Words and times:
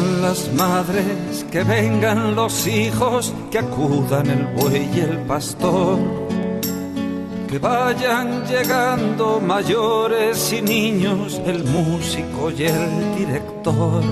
Vengan 0.00 0.22
las 0.22 0.52
madres, 0.54 1.46
que 1.50 1.62
vengan 1.62 2.34
los 2.34 2.66
hijos, 2.66 3.34
que 3.50 3.58
acudan 3.58 4.26
el 4.28 4.46
buey 4.46 4.88
y 4.94 5.00
el 5.00 5.18
pastor. 5.26 5.98
Que 7.48 7.58
vayan 7.58 8.44
llegando 8.46 9.40
mayores 9.40 10.52
y 10.52 10.62
niños, 10.62 11.40
el 11.44 11.64
músico 11.64 12.50
y 12.50 12.64
el 12.64 13.16
director. 13.18 14.02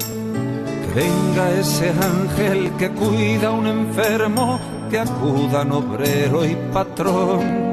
Que 0.00 1.00
venga 1.00 1.50
ese 1.58 1.90
ángel 1.90 2.72
que 2.78 2.90
cuida 2.90 3.48
a 3.48 3.52
un 3.52 3.66
enfermo, 3.66 4.58
que 4.90 4.98
acudan 4.98 5.72
obrero 5.72 6.44
y 6.44 6.56
patrón. 6.72 7.69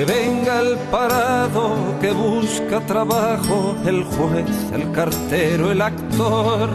Que 0.00 0.06
venga 0.06 0.60
el 0.60 0.78
parado 0.90 1.76
que 2.00 2.10
busca 2.12 2.80
trabajo, 2.86 3.76
el 3.84 4.02
juez, 4.04 4.72
el 4.72 4.90
cartero, 4.92 5.70
el 5.72 5.82
actor. 5.82 6.70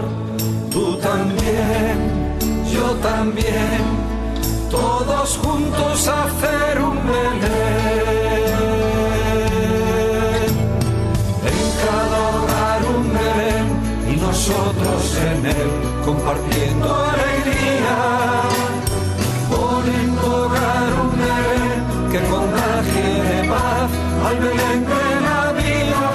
Tú 0.72 0.96
también, 0.98 2.38
yo 2.72 2.92
también, 3.02 3.82
todos 4.70 5.40
juntos 5.40 6.08
a 6.08 6.26
hacer 6.26 6.80
un 6.80 6.98
Belén. 7.08 7.42
En 11.52 11.64
cada 11.82 12.22
un 12.96 13.10
y 14.08 14.16
nosotros 14.18 15.18
en 15.32 15.46
él 15.48 15.72
compartiendo 16.06 16.96
alegría. 16.96 18.35
Belén 24.40 24.86
de 24.94 25.06
la 25.28 25.42
vida. 25.54 26.06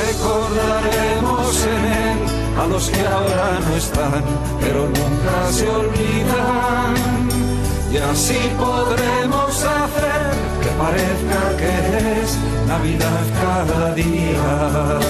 Recordaremos 0.00 1.66
en 1.74 1.84
él 2.02 2.18
a 2.60 2.66
los 2.66 2.90
que 2.90 3.00
ahora 3.06 3.60
no 3.66 3.76
están, 3.76 4.22
pero 4.60 4.80
nunca 4.86 5.52
se 5.52 5.68
olvidan. 5.68 6.94
Y 7.92 7.96
así 7.98 8.38
podremos 8.58 9.50
hacer 9.62 10.22
que 10.62 10.70
parezca 10.82 11.40
que 11.60 12.22
es 12.22 12.38
Navidad 12.66 13.24
cada 13.40 13.94
día. 13.94 15.00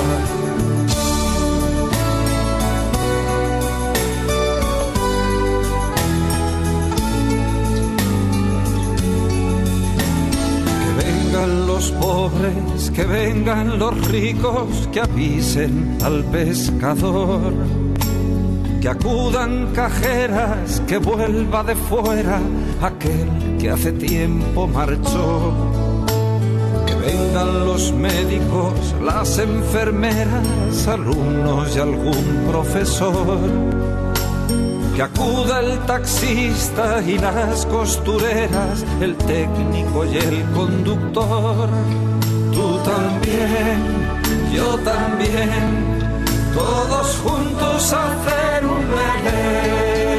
Los 11.85 11.91
pobres, 11.93 12.91
que 12.95 13.05
vengan 13.05 13.79
los 13.79 14.09
ricos, 14.09 14.89
que 14.93 15.01
avisen 15.01 15.99
al 16.03 16.25
pescador. 16.25 17.53
Que 18.81 18.89
acudan 18.89 19.73
cajeras, 19.75 20.83
que 20.87 20.99
vuelva 20.99 21.63
de 21.63 21.75
fuera 21.75 22.41
aquel 22.81 23.57
que 23.59 23.71
hace 23.71 23.93
tiempo 23.93 24.67
marchó. 24.67 25.53
Que 26.87 26.95
vengan 26.95 27.67
los 27.67 27.93
médicos, 27.93 28.95
las 29.03 29.39
enfermeras, 29.39 30.89
alumnos 30.89 31.77
y 31.77 31.81
algún 31.81 32.47
profesor 32.49 34.04
que 34.95 35.03
acuda 35.03 35.61
el 35.61 35.79
taxista 35.87 37.03
y 37.03 37.19
las 37.19 37.67
costureras, 37.67 38.85
el 39.01 39.17
técnico 39.17 40.05
y 40.05 40.19
el 40.19 40.45
conductor. 40.53 41.69
Tú 42.53 42.79
también, 42.85 43.83
yo 44.55 44.79
también, 44.79 45.99
todos 46.55 47.17
juntos 47.17 47.93
hacer 47.93 48.65
un 48.65 48.89
Belén. 48.89 50.15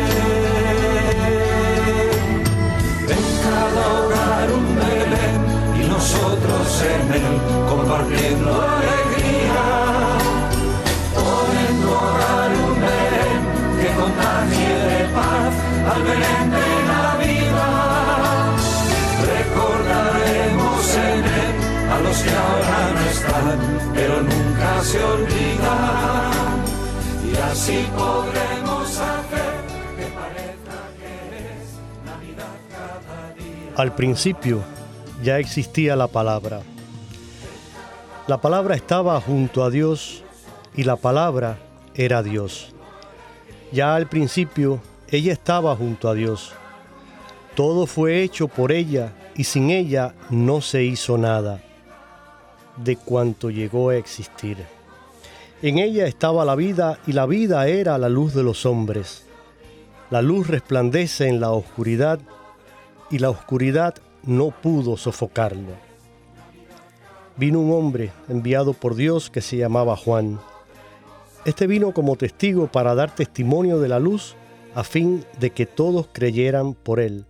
En 3.08 3.24
cada 3.44 3.84
hogar 4.02 4.52
un 4.52 4.76
Belén 4.76 5.40
y 5.82 5.88
nosotros 5.88 6.84
en 6.84 7.14
él 7.14 7.42
compartiendo 7.70 8.62
alegría. 8.62 9.95
Contagie 13.96 14.76
de 14.92 15.04
paz 15.14 15.54
al 15.94 16.04
Belén 16.04 16.52
de 16.52 16.70
la 16.92 17.16
vida. 17.24 17.68
Recordaremos 19.36 20.96
en 20.96 21.20
él 21.44 21.56
a 21.92 22.00
los 22.02 22.18
que 22.18 22.30
ahora 22.30 22.80
no 22.96 23.02
están, 23.10 23.58
pero 23.94 24.22
nunca 24.22 24.84
se 24.84 25.04
olvidan. 25.04 26.56
Y 27.32 27.38
así 27.52 27.88
podremos 27.96 29.00
hacer 29.00 29.56
que 29.98 30.06
parezca 30.20 30.78
que 31.00 31.10
es 31.54 31.70
Navidad 32.06 32.56
cada 32.72 33.34
día. 33.34 33.74
Al 33.78 33.96
principio 33.96 34.62
ya 35.24 35.40
existía 35.40 35.96
la 35.96 36.08
palabra. 36.08 36.62
La 38.28 38.42
palabra 38.42 38.76
estaba 38.76 39.22
junto 39.22 39.64
a 39.64 39.70
Dios 39.70 40.24
y 40.76 40.84
la 40.84 40.96
palabra 40.96 41.58
era 41.94 42.24
Dios. 42.24 42.75
Ya 43.76 43.94
al 43.94 44.08
principio 44.08 44.80
ella 45.12 45.34
estaba 45.34 45.76
junto 45.76 46.08
a 46.08 46.14
Dios. 46.14 46.54
Todo 47.56 47.86
fue 47.86 48.24
hecho 48.24 48.48
por 48.48 48.72
ella 48.72 49.12
y 49.36 49.44
sin 49.44 49.70
ella 49.70 50.16
no 50.30 50.62
se 50.62 50.86
hizo 50.86 51.18
nada 51.18 51.62
de 52.78 52.96
cuanto 52.96 53.50
llegó 53.50 53.90
a 53.90 53.98
existir. 53.98 54.60
En 55.62 55.78
ella 55.78 56.08
estaba 56.08 56.46
la 56.46 56.56
vida 56.56 57.00
y 57.06 57.12
la 57.12 57.26
vida 57.26 57.68
era 57.68 57.98
la 57.98 58.08
luz 58.08 58.34
de 58.34 58.44
los 58.44 58.66
hombres. 58.66 59.26
La 60.10 60.22
luz 60.22 60.48
resplandece 60.48 61.28
en 61.28 61.42
la 61.42 61.52
oscuridad 61.52 62.22
y 63.12 63.20
la 63.20 63.30
oscuridad 63.30 63.96
no 64.24 64.52
pudo 64.52 64.96
sofocarlo. 64.96 65.74
Vino 67.36 67.60
un 67.60 67.74
hombre 67.74 68.14
enviado 68.30 68.72
por 68.72 68.96
Dios 68.96 69.30
que 69.30 69.42
se 69.42 69.58
llamaba 69.58 69.98
Juan. 69.98 70.40
Este 71.46 71.68
vino 71.68 71.94
como 71.94 72.16
testigo 72.16 72.66
para 72.66 72.96
dar 72.96 73.14
testimonio 73.14 73.80
de 73.80 73.88
la 73.88 74.00
luz 74.00 74.36
a 74.74 74.84
fin 74.84 75.24
de 75.40 75.52
que 75.52 75.68
todos 75.68 76.08
creyeran 76.12 76.74
por 76.74 77.00
él. 77.00 77.26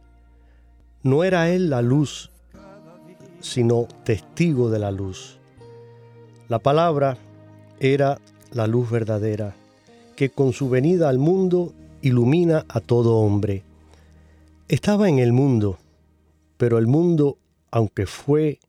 No 1.04 1.26
era 1.26 1.50
él 1.50 1.70
la 1.70 1.82
luz, 1.82 2.32
sino 3.42 3.90
testigo 4.06 4.70
de 4.70 4.80
la 4.80 4.92
luz. 4.92 5.38
La 6.48 6.60
palabra 6.60 7.18
era 7.82 8.22
la 8.54 8.68
luz 8.68 8.90
verdadera, 8.90 9.54
que 10.16 10.30
con 10.30 10.54
su 10.54 10.70
venida 10.70 11.10
al 11.10 11.20
mundo 11.20 11.74
ilumina 12.02 12.66
a 12.70 12.80
todo 12.80 13.18
hombre. 13.18 13.64
Estaba 14.70 15.10
en 15.10 15.20
el 15.20 15.34
mundo, 15.34 15.78
pero 16.56 16.78
el 16.78 16.88
mundo, 16.88 17.38
aunque 17.70 18.06
fue 18.06 18.60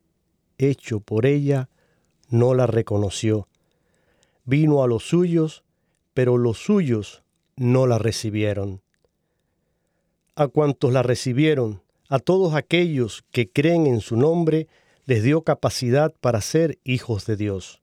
hecho 0.57 0.99
por 0.99 1.25
ella, 1.25 1.69
no 2.29 2.53
la 2.53 2.67
reconoció. 2.67 3.47
Vino 4.47 4.81
a 4.81 4.87
los 4.87 5.03
suyos, 5.03 5.65
pero 6.13 6.37
los 6.37 6.57
suyos 6.57 7.21
no 7.57 7.85
la 7.85 7.97
recibieron. 7.97 8.81
A 10.35 10.47
cuantos 10.47 10.93
la 10.93 11.03
recibieron, 11.03 11.81
a 12.07 12.19
todos 12.19 12.53
aquellos 12.53 13.25
que 13.31 13.49
creen 13.49 13.87
en 13.87 13.99
su 13.99 14.15
nombre, 14.15 14.69
les 15.05 15.21
dio 15.21 15.41
capacidad 15.41 16.13
para 16.21 16.39
ser 16.39 16.79
hijos 16.85 17.25
de 17.25 17.35
Dios. 17.35 17.81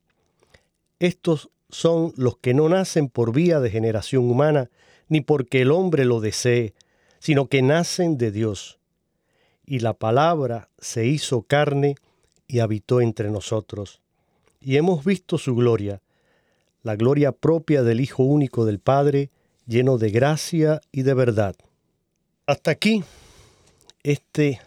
Estos 1.01 1.51
son 1.69 2.15
los 2.17 2.39
que 2.39 2.55
no 2.55 2.71
nacen 2.71 3.11
por 3.11 3.35
vía 3.35 3.61
de 3.61 3.69
generación 3.69 4.31
humana, 4.31 4.71
ni 5.09 5.21
porque 5.21 5.61
el 5.61 5.71
hombre 5.71 6.07
lo 6.07 6.21
desee, 6.21 6.73
sino 7.19 7.49
que 7.49 7.61
nacen 7.61 8.17
de 8.17 8.31
Dios. 8.31 8.79
Y 9.67 9.81
la 9.81 9.93
palabra 9.93 10.71
se 10.79 11.07
hizo 11.07 11.43
carne 11.43 11.97
y 12.49 12.61
habitó 12.61 13.03
entre 13.03 13.31
nosotros. 13.31 14.01
Y 14.63 14.77
hemos 14.77 15.05
visto 15.05 15.37
su 15.37 15.55
gloria, 15.55 16.01
la 16.85 16.97
gloria 16.97 17.33
propia 17.33 17.83
del 17.83 18.01
Hijo 18.01 18.23
único 18.23 18.67
del 18.67 18.79
Padre, 18.79 19.31
lleno 19.67 19.97
de 19.99 20.11
gracia 20.11 20.81
y 20.93 21.03
de 21.03 21.15
verdad. 21.15 21.57
Hasta 22.47 22.71
aquí 22.71 23.03
este 24.03 24.61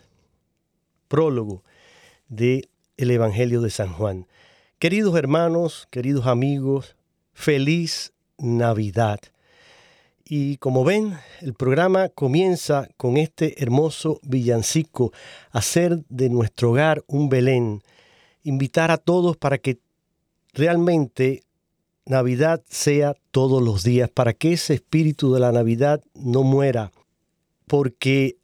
prólogo 1.07 1.63
de 2.27 2.67
el 2.97 3.11
Evangelio 3.11 3.61
de 3.61 3.69
San 3.69 3.93
Juan. 3.93 4.25
Queridos 4.79 5.15
hermanos, 5.15 5.87
queridos 5.91 6.25
amigos, 6.25 6.95
feliz 7.33 8.13
Navidad. 8.39 9.19
Y 10.25 10.57
como 10.57 10.83
ven, 10.83 11.17
el 11.41 11.53
programa 11.53 12.09
comienza 12.09 12.89
con 12.97 13.17
este 13.17 13.61
hermoso 13.61 14.19
villancico, 14.23 15.13
hacer 15.51 16.03
de 16.09 16.29
nuestro 16.29 16.71
hogar 16.71 17.03
un 17.05 17.29
Belén, 17.29 17.83
invitar 18.41 18.89
a 18.89 18.97
todos 18.97 19.37
para 19.37 19.59
que 19.59 19.77
realmente 20.53 21.43
Navidad 22.07 22.63
sea 22.69 23.15
todos 23.31 23.61
los 23.61 23.83
días, 23.83 24.09
para 24.09 24.33
que 24.33 24.53
ese 24.53 24.73
espíritu 24.73 25.33
de 25.33 25.41
la 25.41 25.51
Navidad 25.51 26.01
no 26.15 26.43
muera, 26.43 26.91
porque 27.67 28.37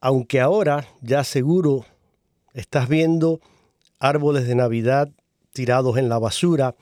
aunque 0.00 0.40
ahora 0.40 0.86
ya 1.00 1.22
seguro 1.24 1.86
estás 2.54 2.88
viendo 2.88 3.40
árboles 4.00 4.46
de 4.48 4.56
Navidad 4.56 5.08
tirados 5.52 5.96
en 5.96 6.08
la 6.08 6.18
basura, 6.18 6.74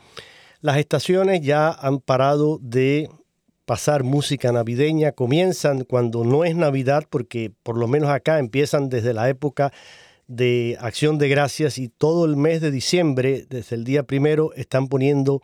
las 0.60 0.78
estaciones 0.78 1.42
ya 1.42 1.70
han 1.70 2.00
parado 2.00 2.58
de 2.62 3.10
pasar 3.66 4.02
música 4.04 4.52
navideña, 4.52 5.12
comienzan 5.12 5.84
cuando 5.84 6.24
no 6.24 6.44
es 6.44 6.56
Navidad, 6.56 7.04
porque 7.08 7.52
por 7.62 7.76
lo 7.76 7.88
menos 7.88 8.08
acá 8.08 8.38
empiezan 8.38 8.88
desde 8.88 9.12
la 9.12 9.28
época 9.28 9.72
de 10.26 10.78
acción 10.80 11.18
de 11.18 11.28
gracias 11.28 11.76
y 11.76 11.88
todo 11.88 12.24
el 12.24 12.36
mes 12.36 12.62
de 12.62 12.70
diciembre, 12.70 13.46
desde 13.48 13.76
el 13.76 13.84
día 13.84 14.04
primero, 14.04 14.52
están 14.54 14.88
poniendo 14.88 15.42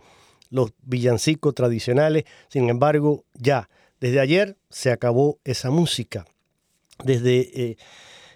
los 0.51 0.73
villancicos 0.83 1.55
tradicionales. 1.55 2.25
Sin 2.49 2.69
embargo, 2.69 3.25
ya, 3.35 3.69
desde 4.01 4.21
ayer 4.21 4.57
se 4.69 4.91
acabó 4.91 5.39
esa 5.45 5.71
música. 5.71 6.27
Desde 7.03 7.39
eh, 7.71 7.77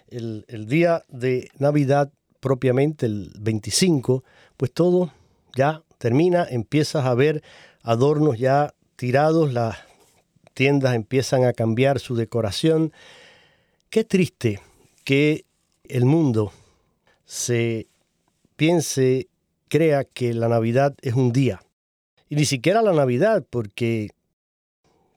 el, 0.09 0.45
el 0.47 0.67
día 0.67 1.03
de 1.09 1.49
Navidad 1.59 2.11
propiamente, 2.39 3.05
el 3.05 3.31
25, 3.39 4.23
pues 4.57 4.71
todo 4.71 5.11
ya 5.55 5.83
termina, 5.97 6.45
empiezas 6.49 7.05
a 7.05 7.13
ver 7.13 7.43
adornos 7.81 8.37
ya 8.37 8.73
tirados, 8.95 9.53
las 9.53 9.77
tiendas 10.53 10.95
empiezan 10.95 11.43
a 11.43 11.53
cambiar 11.53 11.99
su 11.99 12.15
decoración. 12.15 12.93
Qué 13.89 14.03
triste 14.03 14.61
que 15.03 15.45
el 15.83 16.05
mundo 16.05 16.51
se 17.25 17.87
piense, 18.55 19.27
crea 19.67 20.03
que 20.03 20.33
la 20.33 20.47
Navidad 20.47 20.95
es 21.01 21.13
un 21.13 21.31
día. 21.31 21.61
Y 22.29 22.35
ni 22.35 22.45
siquiera 22.45 22.81
la 22.81 22.93
Navidad, 22.93 23.45
porque 23.49 24.09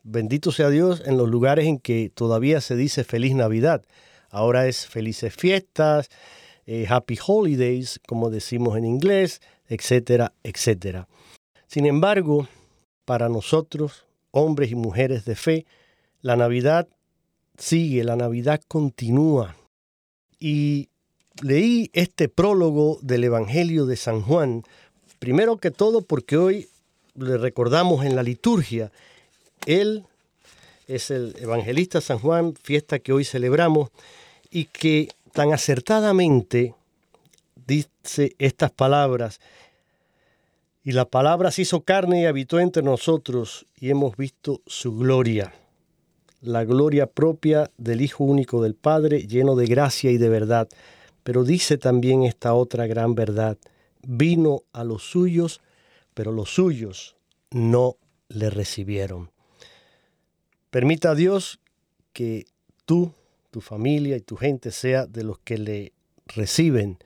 bendito 0.02 0.52
sea 0.52 0.70
Dios 0.70 1.02
en 1.06 1.16
los 1.16 1.28
lugares 1.28 1.66
en 1.66 1.78
que 1.78 2.10
todavía 2.14 2.60
se 2.60 2.76
dice 2.76 3.04
feliz 3.04 3.34
Navidad. 3.34 3.84
Ahora 4.30 4.66
es 4.66 4.86
felices 4.86 5.34
fiestas, 5.34 6.10
eh, 6.66 6.86
happy 6.88 7.18
holidays, 7.26 8.00
como 8.06 8.30
decimos 8.30 8.76
en 8.76 8.84
inglés, 8.84 9.40
etcétera, 9.68 10.34
etcétera. 10.42 11.08
Sin 11.66 11.86
embargo, 11.86 12.48
para 13.04 13.28
nosotros, 13.28 14.04
hombres 14.30 14.70
y 14.70 14.74
mujeres 14.74 15.24
de 15.24 15.34
fe, 15.34 15.66
la 16.20 16.36
Navidad 16.36 16.88
sigue, 17.56 18.04
la 18.04 18.16
Navidad 18.16 18.60
continúa. 18.68 19.56
Y 20.38 20.88
leí 21.42 21.90
este 21.94 22.28
prólogo 22.28 22.98
del 23.02 23.24
Evangelio 23.24 23.86
de 23.86 23.96
San 23.96 24.22
Juan, 24.22 24.62
primero 25.18 25.56
que 25.56 25.70
todo 25.70 26.02
porque 26.02 26.36
hoy 26.36 26.68
le 27.18 27.36
recordamos 27.36 28.04
en 28.04 28.16
la 28.16 28.22
liturgia, 28.22 28.90
él 29.66 30.04
es 30.86 31.10
el 31.10 31.34
evangelista 31.38 32.00
San 32.00 32.18
Juan, 32.18 32.54
fiesta 32.54 32.98
que 32.98 33.12
hoy 33.12 33.24
celebramos, 33.24 33.90
y 34.50 34.64
que 34.66 35.08
tan 35.32 35.52
acertadamente 35.52 36.74
dice 37.66 38.34
estas 38.38 38.70
palabras 38.70 39.40
y 40.88 40.92
la 40.92 41.04
palabra 41.04 41.50
se 41.50 41.60
hizo 41.62 41.82
carne 41.82 42.22
y 42.22 42.24
habitó 42.24 42.60
entre 42.60 42.82
nosotros 42.82 43.66
y 43.78 43.90
hemos 43.90 44.16
visto 44.16 44.62
su 44.66 44.96
gloria, 44.96 45.52
la 46.40 46.64
gloria 46.64 47.06
propia 47.06 47.70
del 47.76 48.00
Hijo 48.00 48.24
único 48.24 48.62
del 48.62 48.74
Padre, 48.74 49.26
lleno 49.26 49.54
de 49.54 49.66
gracia 49.66 50.10
y 50.10 50.16
de 50.16 50.30
verdad. 50.30 50.66
Pero 51.24 51.44
dice 51.44 51.76
también 51.76 52.22
esta 52.22 52.54
otra 52.54 52.86
gran 52.86 53.14
verdad, 53.14 53.58
vino 54.02 54.62
a 54.72 54.82
los 54.82 55.02
suyos, 55.02 55.60
pero 56.18 56.32
los 56.32 56.52
suyos 56.52 57.14
no 57.52 57.96
le 58.28 58.50
recibieron. 58.50 59.30
Permita 60.68 61.12
a 61.12 61.14
Dios 61.14 61.60
que 62.12 62.46
tú, 62.86 63.12
tu 63.52 63.60
familia 63.60 64.16
y 64.16 64.20
tu 64.20 64.34
gente 64.34 64.72
sea 64.72 65.06
de 65.06 65.22
los 65.22 65.38
que 65.38 65.58
le 65.58 65.92
reciben 66.26 66.98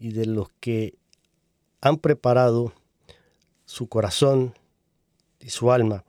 y 0.00 0.10
de 0.10 0.26
los 0.26 0.48
que 0.58 0.96
han 1.80 1.98
preparado 1.98 2.72
su 3.64 3.88
corazón 3.88 4.54
y 5.38 5.50
su 5.50 5.70
alma 5.70 6.02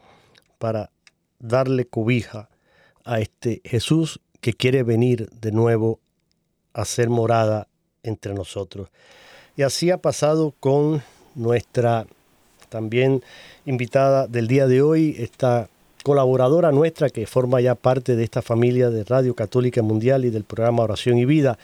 para 0.57 0.89
darle 1.37 1.85
cobija 1.85 2.49
a 3.05 3.19
este 3.19 3.61
Jesús 3.63 4.21
que 4.41 4.53
quiere 4.53 4.81
venir 4.81 5.29
de 5.29 5.51
nuevo 5.51 5.99
a 6.73 6.83
ser 6.85 7.11
morada 7.11 7.67
entre 8.01 8.33
nosotros. 8.33 8.89
Y 9.55 9.61
así 9.61 9.91
ha 9.91 9.99
pasado 9.99 10.55
con 10.59 11.03
nuestra 11.35 12.07
también 12.69 13.23
invitada 13.65 14.27
del 14.27 14.47
día 14.47 14.67
de 14.67 14.81
hoy, 14.81 15.15
esta 15.19 15.69
colaboradora 16.03 16.71
nuestra 16.71 17.09
que 17.09 17.27
forma 17.27 17.61
ya 17.61 17.75
parte 17.75 18.15
de 18.15 18.23
esta 18.23 18.41
familia 18.41 18.89
de 18.89 19.03
Radio 19.03 19.35
Católica 19.35 19.81
Mundial 19.81 20.25
y 20.25 20.29
del 20.29 20.43
programa 20.43 20.83
Oración 20.83 21.17
y 21.17 21.25
Vida. 21.25 21.57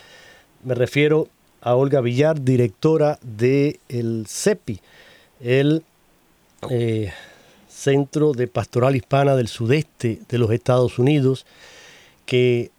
Me 0.63 0.75
refiero 0.75 1.29
a 1.61 1.75
Olga 1.75 2.01
Villar, 2.01 2.41
directora 2.41 3.17
del 3.21 3.79
el 3.87 4.25
CEPI, 4.27 4.81
el 5.39 5.83
eh, 6.69 7.11
Centro 7.69 8.33
de 8.33 8.47
Pastoral 8.47 8.95
Hispana 8.95 9.35
del 9.35 9.47
Sudeste 9.47 10.19
de 10.27 10.37
los 10.37 10.51
Estados 10.51 10.99
Unidos, 10.99 11.45
que 12.25 12.71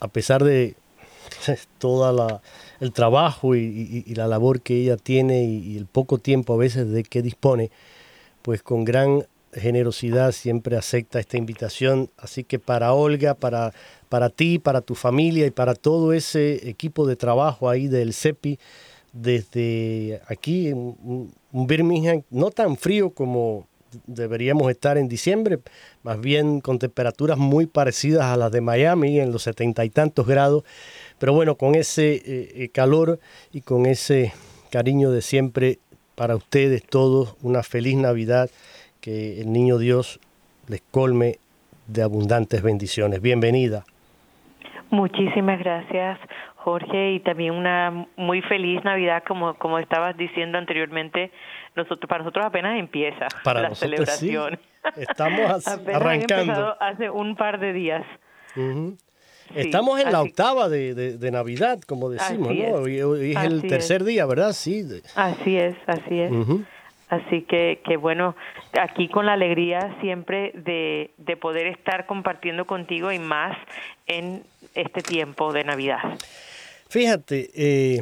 a 0.00 0.08
pesar 0.08 0.44
de 0.44 0.74
todo 1.78 2.40
el 2.80 2.92
trabajo 2.92 3.54
y, 3.54 4.04
la 4.14 4.26
labor 4.26 4.60
que 4.60 4.76
ella 4.76 4.96
tiene 4.96 5.44
y, 5.44 5.76
el 5.76 5.86
poco 5.86 6.18
tiempo 6.18 6.54
a 6.54 6.56
veces 6.56 6.90
de 6.90 7.02
que 7.04 7.22
dispone, 7.22 7.70
pues 8.42 8.62
con 8.62 8.84
gran 8.84 9.26
generosidad 9.52 10.32
siempre 10.32 10.76
acepta 10.76 11.18
esta 11.18 11.36
invitación. 11.36 12.10
Así 12.18 12.44
que 12.44 12.58
para 12.58 12.92
Olga, 12.92 13.34
para, 13.34 13.72
para 14.08 14.28
ti, 14.28 14.58
para 14.58 14.80
tu 14.80 14.94
familia 14.94 15.46
y 15.46 15.50
para 15.50 15.74
todo 15.74 16.12
ese 16.12 16.68
equipo 16.68 17.06
de 17.06 17.16
trabajo 17.16 17.68
ahí 17.70 17.88
del 17.88 18.12
CEPI, 18.12 18.58
desde 19.12 20.20
aquí, 20.28 20.72
un 20.72 21.32
Birmingham 21.66 22.22
no 22.30 22.50
tan 22.50 22.76
frío 22.76 23.10
como 23.10 23.66
deberíamos 24.06 24.70
estar 24.70 24.98
en 24.98 25.08
diciembre, 25.08 25.58
más 26.02 26.20
bien 26.20 26.60
con 26.60 26.78
temperaturas 26.78 27.38
muy 27.38 27.66
parecidas 27.66 28.24
a 28.24 28.36
las 28.36 28.50
de 28.52 28.60
Miami, 28.60 29.20
en 29.20 29.32
los 29.32 29.42
setenta 29.42 29.84
y 29.84 29.90
tantos 29.90 30.26
grados. 30.26 30.64
Pero 31.18 31.32
bueno, 31.32 31.56
con 31.56 31.74
ese 31.74 32.14
eh, 32.14 32.22
eh, 32.54 32.68
calor 32.68 33.18
y 33.52 33.62
con 33.62 33.86
ese 33.86 34.32
cariño 34.70 35.10
de 35.10 35.22
siempre 35.22 35.78
para 36.14 36.36
ustedes 36.36 36.84
todos, 36.84 37.36
una 37.42 37.62
feliz 37.62 37.96
Navidad, 37.96 38.50
que 39.00 39.40
el 39.40 39.52
Niño 39.52 39.78
Dios 39.78 40.20
les 40.68 40.82
colme 40.90 41.36
de 41.86 42.02
abundantes 42.02 42.62
bendiciones. 42.62 43.20
Bienvenida. 43.20 43.84
Muchísimas 44.90 45.58
gracias, 45.58 46.18
Jorge, 46.56 47.12
y 47.12 47.20
también 47.20 47.54
una 47.54 48.06
muy 48.16 48.40
feliz 48.42 48.82
Navidad, 48.84 49.22
como, 49.26 49.54
como 49.54 49.78
estabas 49.78 50.16
diciendo 50.16 50.58
anteriormente. 50.58 51.30
Nosotros, 51.74 52.08
para 52.08 52.24
nosotros 52.24 52.46
apenas 52.46 52.78
empieza 52.78 53.26
la 53.44 53.74
celebración. 53.74 54.58
Estamos 54.96 55.66
arrancando. 55.92 56.76
hace 56.80 57.10
un 57.10 57.36
par 57.36 57.58
de 57.60 57.72
días. 57.72 58.04
Estamos 59.54 60.00
en 60.00 60.12
la 60.12 60.22
octava 60.22 60.68
de, 60.68 61.30
Navidad, 61.32 61.80
como 61.86 62.10
decimos, 62.10 62.54
¿no? 62.54 62.74
Hoy, 62.74 63.32
es 63.32 63.44
el 63.44 63.62
tercer 63.62 64.04
día, 64.04 64.26
¿verdad? 64.26 64.52
Sí. 64.52 64.84
Así 65.14 65.56
es, 65.56 65.76
así 65.86 66.20
es. 66.20 66.32
Así 67.08 67.42
que, 67.42 67.80
que 67.84 67.96
bueno, 67.96 68.34
aquí 68.80 69.08
con 69.08 69.26
la 69.26 69.34
alegría 69.34 69.96
siempre 70.00 70.52
de, 70.54 71.12
de 71.18 71.36
poder 71.36 71.68
estar 71.68 72.06
compartiendo 72.06 72.66
contigo 72.66 73.12
y 73.12 73.20
más 73.20 73.56
en 74.08 74.42
este 74.74 75.02
tiempo 75.02 75.52
de 75.52 75.62
Navidad. 75.62 76.00
Fíjate, 76.88 77.50
eh, 77.54 78.00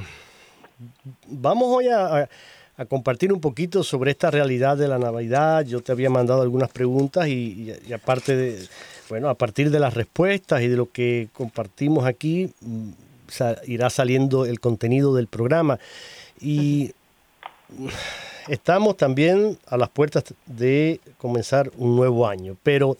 vamos 1.26 1.68
hoy 1.68 1.88
a, 1.88 2.28
a, 2.76 2.84
compartir 2.86 3.30
un 3.32 3.40
poquito 3.40 3.82
sobre 3.82 4.10
esta 4.10 4.30
realidad 4.30 4.78
de 4.78 4.88
la 4.88 4.98
Navidad. 4.98 5.66
Yo 5.66 5.82
te 5.82 5.92
había 5.92 6.08
mandado 6.08 6.40
algunas 6.40 6.70
preguntas 6.70 7.28
y, 7.28 7.74
aparte 7.92 8.34
de, 8.34 8.66
bueno, 9.08 9.28
a 9.28 9.34
partir 9.34 9.70
de 9.70 9.80
las 9.80 9.94
respuestas 9.94 10.62
y 10.62 10.68
de 10.68 10.76
lo 10.76 10.90
que 10.90 11.28
compartimos 11.32 12.06
aquí, 12.06 12.52
mm, 12.60 12.90
irá 13.66 13.90
saliendo 13.90 14.46
el 14.46 14.60
contenido 14.60 15.14
del 15.14 15.26
programa. 15.26 15.78
Y 16.40 16.92
estamos 18.48 18.96
también 18.96 19.58
a 19.66 19.76
las 19.76 19.88
puertas 19.88 20.24
de 20.46 21.00
comenzar 21.18 21.70
un 21.76 21.96
nuevo 21.96 22.26
año, 22.26 22.56
pero 22.62 22.96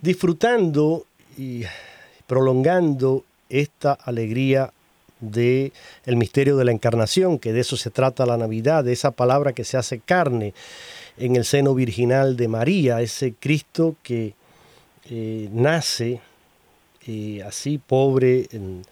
disfrutando 0.00 1.06
y 1.36 1.64
prolongando 2.26 3.24
esta 3.48 3.92
alegría 3.92 4.72
de 5.20 5.72
el 6.04 6.16
misterio 6.16 6.56
de 6.56 6.64
la 6.64 6.72
encarnación, 6.72 7.38
que 7.38 7.52
de 7.52 7.60
eso 7.60 7.76
se 7.76 7.90
trata 7.90 8.26
la 8.26 8.36
Navidad, 8.36 8.84
de 8.84 8.92
esa 8.92 9.12
palabra 9.12 9.52
que 9.52 9.64
se 9.64 9.76
hace 9.76 10.00
carne 10.00 10.52
en 11.16 11.36
el 11.36 11.44
seno 11.44 11.74
virginal 11.74 12.36
de 12.36 12.48
María, 12.48 13.00
ese 13.00 13.34
Cristo 13.38 13.96
que 14.02 14.34
eh, 15.14 15.50
nace 15.52 16.22
eh, 17.06 17.42
así 17.46 17.76
pobre 17.76 18.48
en, 18.50 18.82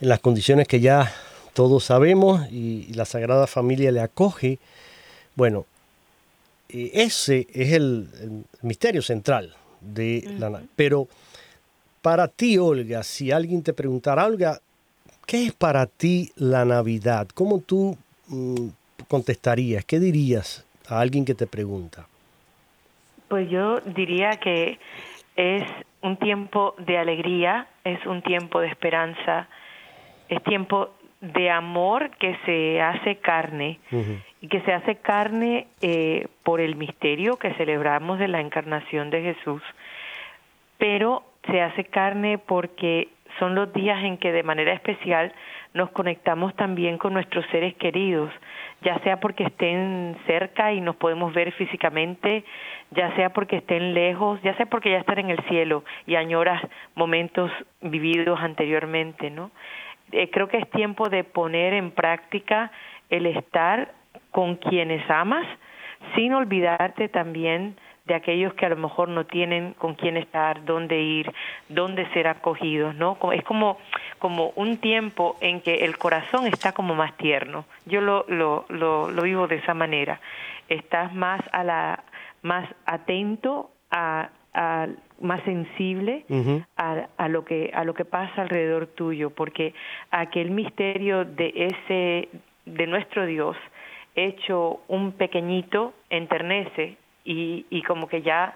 las 0.00 0.18
condiciones 0.18 0.66
que 0.66 0.80
ya 0.80 1.14
todos 1.52 1.84
sabemos 1.84 2.50
y, 2.50 2.92
la 2.94 3.04
Sagrada 3.04 3.46
Familia 3.46 3.92
le 3.92 4.00
acoge. 4.00 4.58
Bueno, 5.36 5.66
eh, 6.68 6.90
ese 6.94 7.46
es 7.54 7.74
el, 7.74 8.08
misterio 8.62 9.02
central 9.02 9.54
de 9.80 10.28
la 10.36 10.60
Pero 10.74 11.06
para 12.02 12.26
ti, 12.26 12.58
Olga, 12.58 13.04
si 13.04 13.30
alguien 13.30 13.62
te 13.62 13.72
preguntara, 13.72 14.26
Olga, 14.26 14.60
¿qué 15.26 15.46
es 15.46 15.52
para 15.52 15.86
ti 15.86 16.32
la 16.34 16.64
Navidad? 16.64 17.28
¿Cómo 17.34 17.60
tú 17.60 17.96
mm, 18.26 18.66
contestarías? 19.06 19.84
¿Qué 19.84 20.00
dirías 20.00 20.64
a 20.88 20.98
alguien 20.98 21.24
que 21.24 21.36
te 21.36 21.46
pregunta? 21.46 22.08
Pues 23.28 23.48
yo 23.50 23.80
diría 23.80 24.30
que 24.32 24.78
es 25.36 25.64
un 26.02 26.16
tiempo 26.16 26.74
de 26.78 26.98
alegría, 26.98 27.66
es 27.84 28.04
un 28.06 28.22
tiempo 28.22 28.60
de 28.60 28.68
esperanza, 28.68 29.48
es 30.28 30.42
tiempo 30.44 30.90
de 31.20 31.50
amor 31.50 32.10
que 32.18 32.36
se 32.44 32.80
hace 32.82 33.16
carne. 33.16 33.80
Y 34.40 34.48
que 34.48 34.60
se 34.60 34.72
hace 34.72 34.96
carne 34.96 35.68
eh, 35.80 36.26
por 36.42 36.60
el 36.60 36.76
misterio 36.76 37.38
que 37.38 37.54
celebramos 37.54 38.18
de 38.18 38.28
la 38.28 38.40
encarnación 38.40 39.08
de 39.08 39.22
Jesús, 39.22 39.62
pero 40.76 41.22
se 41.50 41.62
hace 41.62 41.84
carne 41.84 42.36
porque 42.38 43.08
son 43.38 43.54
los 43.54 43.72
días 43.72 44.04
en 44.04 44.18
que 44.18 44.32
de 44.32 44.42
manera 44.42 44.72
especial 44.74 45.32
nos 45.74 45.90
conectamos 45.90 46.54
también 46.54 46.98
con 46.98 47.12
nuestros 47.12 47.44
seres 47.46 47.74
queridos, 47.74 48.30
ya 48.82 48.98
sea 49.00 49.18
porque 49.18 49.44
estén 49.44 50.16
cerca 50.26 50.72
y 50.72 50.80
nos 50.80 50.94
podemos 50.96 51.34
ver 51.34 51.52
físicamente, 51.52 52.44
ya 52.92 53.14
sea 53.16 53.32
porque 53.32 53.56
estén 53.56 53.92
lejos, 53.92 54.40
ya 54.42 54.56
sea 54.56 54.66
porque 54.66 54.92
ya 54.92 54.98
están 54.98 55.18
en 55.18 55.30
el 55.30 55.42
cielo 55.48 55.84
y 56.06 56.14
añoras 56.14 56.62
momentos 56.94 57.50
vividos 57.82 58.38
anteriormente, 58.40 59.30
¿no? 59.30 59.50
Eh, 60.12 60.30
creo 60.30 60.46
que 60.48 60.58
es 60.58 60.70
tiempo 60.70 61.08
de 61.08 61.24
poner 61.24 61.74
en 61.74 61.90
práctica 61.90 62.70
el 63.10 63.26
estar 63.26 63.92
con 64.30 64.56
quienes 64.56 65.08
amas, 65.10 65.46
sin 66.14 66.34
olvidarte 66.34 67.08
también 67.08 67.76
de 68.06 68.14
aquellos 68.14 68.52
que 68.54 68.66
a 68.66 68.68
lo 68.68 68.76
mejor 68.76 69.08
no 69.08 69.24
tienen 69.24 69.72
con 69.74 69.94
quién 69.94 70.16
estar, 70.16 70.64
dónde 70.64 71.00
ir, 71.00 71.32
dónde 71.68 72.06
ser 72.12 72.28
acogidos, 72.28 72.94
¿no? 72.94 73.16
Es 73.32 73.42
como, 73.44 73.78
como 74.18 74.52
un 74.56 74.76
tiempo 74.76 75.36
en 75.40 75.62
que 75.62 75.84
el 75.84 75.96
corazón 75.96 76.46
está 76.46 76.72
como 76.72 76.94
más 76.94 77.16
tierno. 77.16 77.64
Yo 77.86 78.02
lo, 78.02 78.26
lo, 78.28 78.66
lo, 78.68 79.10
lo 79.10 79.22
vivo 79.22 79.48
de 79.48 79.56
esa 79.56 79.72
manera. 79.72 80.20
Estás 80.68 81.14
más 81.14 81.40
a 81.52 81.64
la, 81.64 82.04
más 82.42 82.68
atento 82.84 83.70
a, 83.90 84.28
a 84.52 84.86
más 85.20 85.42
sensible 85.44 86.26
a, 86.76 87.08
a, 87.16 87.28
lo 87.28 87.44
que 87.44 87.70
a 87.72 87.84
lo 87.84 87.94
que 87.94 88.04
pasa 88.04 88.42
alrededor 88.42 88.88
tuyo 88.88 89.30
porque 89.30 89.72
aquel 90.10 90.50
misterio 90.50 91.24
de 91.24 91.52
ese 91.70 92.28
de 92.66 92.86
nuestro 92.86 93.24
Dios 93.24 93.56
hecho 94.14 94.80
un 94.88 95.12
pequeñito 95.12 95.94
enternece 96.10 96.98
y, 97.24 97.66
y 97.70 97.82
como 97.82 98.08
que 98.08 98.22
ya 98.22 98.54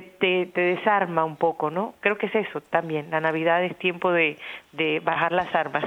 te, 0.46 0.60
desarma 0.60 1.24
un 1.24 1.36
poco, 1.36 1.70
¿no? 1.70 1.94
Creo 2.00 2.18
que 2.18 2.26
es 2.26 2.34
eso 2.34 2.60
también. 2.60 3.10
La 3.10 3.20
Navidad 3.20 3.62
es 3.64 3.76
tiempo 3.76 4.10
de, 4.10 4.36
de 4.72 5.00
bajar 5.00 5.32
las 5.32 5.54
armas, 5.54 5.84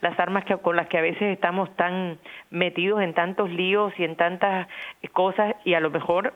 las 0.00 0.18
armas 0.18 0.44
que, 0.44 0.56
con 0.58 0.76
las 0.76 0.86
que 0.88 0.98
a 0.98 1.02
veces 1.02 1.22
estamos 1.22 1.74
tan 1.76 2.18
metidos 2.50 3.02
en 3.02 3.14
tantos 3.14 3.50
líos 3.50 3.92
y 3.98 4.04
en 4.04 4.16
tantas 4.16 4.68
cosas 5.12 5.54
y 5.64 5.74
a 5.74 5.80
lo 5.80 5.90
mejor 5.90 6.34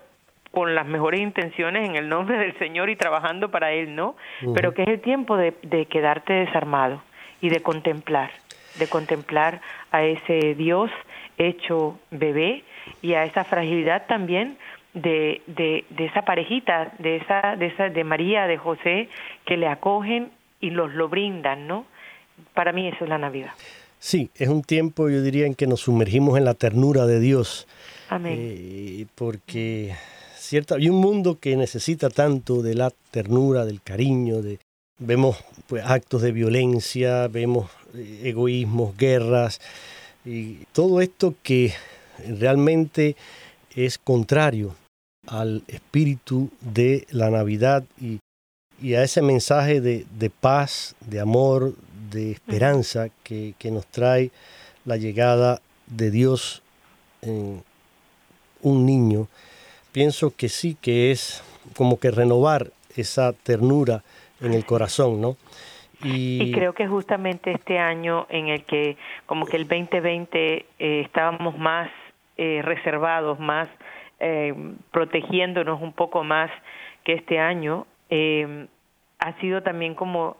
con 0.50 0.74
las 0.74 0.86
mejores 0.86 1.20
intenciones 1.20 1.88
en 1.88 1.96
el 1.96 2.08
nombre 2.08 2.38
del 2.38 2.58
Señor 2.58 2.90
y 2.90 2.96
trabajando 2.96 3.50
para 3.50 3.72
Él, 3.72 3.94
¿no? 3.94 4.16
Pero 4.54 4.74
que 4.74 4.82
es 4.82 4.88
el 4.88 5.00
tiempo 5.00 5.36
de, 5.36 5.54
de 5.62 5.86
quedarte 5.86 6.32
desarmado 6.32 7.02
y 7.40 7.48
de 7.48 7.62
contemplar, 7.62 8.30
de 8.78 8.86
contemplar 8.88 9.60
a 9.92 10.02
ese 10.02 10.54
Dios 10.54 10.90
hecho 11.38 11.98
bebé 12.10 12.64
y 13.00 13.14
a 13.14 13.24
esa 13.24 13.44
fragilidad 13.44 14.06
también 14.06 14.58
de, 14.94 15.42
de, 15.46 15.84
de 15.90 16.04
esa 16.06 16.22
parejita, 16.22 16.92
de 16.98 17.16
esa, 17.16 17.56
de 17.56 17.66
esa, 17.66 17.88
de 17.88 18.04
María, 18.04 18.46
de 18.46 18.58
José, 18.58 19.08
que 19.46 19.56
le 19.56 19.66
acogen 19.66 20.30
y 20.60 20.70
los 20.70 20.92
lo 20.94 21.08
brindan, 21.08 21.66
¿no? 21.66 21.86
Para 22.54 22.72
mí 22.72 22.88
eso 22.88 23.04
es 23.04 23.10
la 23.10 23.18
Navidad. 23.18 23.52
Sí, 23.98 24.30
es 24.36 24.48
un 24.48 24.62
tiempo, 24.62 25.08
yo 25.08 25.22
diría, 25.22 25.46
en 25.46 25.54
que 25.54 25.66
nos 25.66 25.80
sumergimos 25.82 26.36
en 26.36 26.44
la 26.44 26.54
ternura 26.54 27.06
de 27.06 27.20
Dios. 27.20 27.68
Amén. 28.08 28.36
Eh, 28.38 29.06
porque 29.14 29.94
cierta, 30.34 30.74
hay 30.74 30.88
un 30.88 31.00
mundo 31.00 31.38
que 31.40 31.56
necesita 31.56 32.10
tanto 32.10 32.62
de 32.62 32.74
la 32.74 32.90
ternura, 33.10 33.64
del 33.64 33.80
cariño, 33.80 34.42
de 34.42 34.58
vemos 34.98 35.42
pues, 35.66 35.84
actos 35.84 36.22
de 36.22 36.32
violencia, 36.32 37.28
vemos 37.28 37.70
eh, 37.94 38.20
egoísmos, 38.24 38.96
guerras 38.96 39.60
y 40.24 40.64
todo 40.72 41.00
esto 41.00 41.34
que 41.42 41.72
realmente 42.38 43.16
es 43.74 43.98
contrario 43.98 44.74
al 45.28 45.62
espíritu 45.68 46.50
de 46.60 47.06
la 47.10 47.30
Navidad 47.30 47.84
y, 48.00 48.20
a 48.94 49.04
ese 49.04 49.22
mensaje 49.22 49.80
de, 49.80 50.30
paz, 50.30 50.96
de 51.00 51.20
amor, 51.20 51.74
de 52.10 52.32
esperanza 52.32 53.10
que, 53.22 53.54
nos 53.70 53.86
trae 53.86 54.32
la 54.84 54.96
llegada 54.96 55.60
de 55.86 56.10
Dios 56.10 56.64
en 57.20 57.62
un 58.60 58.84
niño, 58.84 59.28
pienso 59.92 60.34
que 60.34 60.48
sí 60.48 60.76
que 60.80 61.12
es 61.12 61.44
como 61.76 62.00
que 62.00 62.10
renovar 62.10 62.72
esa 62.96 63.32
ternura 63.32 64.02
en 64.40 64.52
el 64.52 64.64
corazón, 64.64 65.20
¿no? 65.20 65.36
Y, 66.02 66.50
creo 66.50 66.72
que 66.72 66.88
justamente 66.88 67.52
este 67.52 67.78
año 67.78 68.26
en 68.28 68.48
el 68.48 68.64
que 68.64 68.96
como 69.26 69.46
que 69.46 69.56
el 69.56 69.68
2020 69.68 70.54
eh, 70.56 71.00
estábamos 71.04 71.56
más 71.56 71.88
eh, 72.36 72.60
reservados, 72.64 73.38
más 73.38 73.68
eh, 74.24 74.54
protegiéndonos 74.92 75.82
un 75.82 75.92
poco 75.92 76.22
más 76.22 76.48
que 77.02 77.14
este 77.14 77.40
año, 77.40 77.88
eh, 78.08 78.68
ha 79.18 79.40
sido 79.40 79.64
también 79.64 79.96
como 79.96 80.36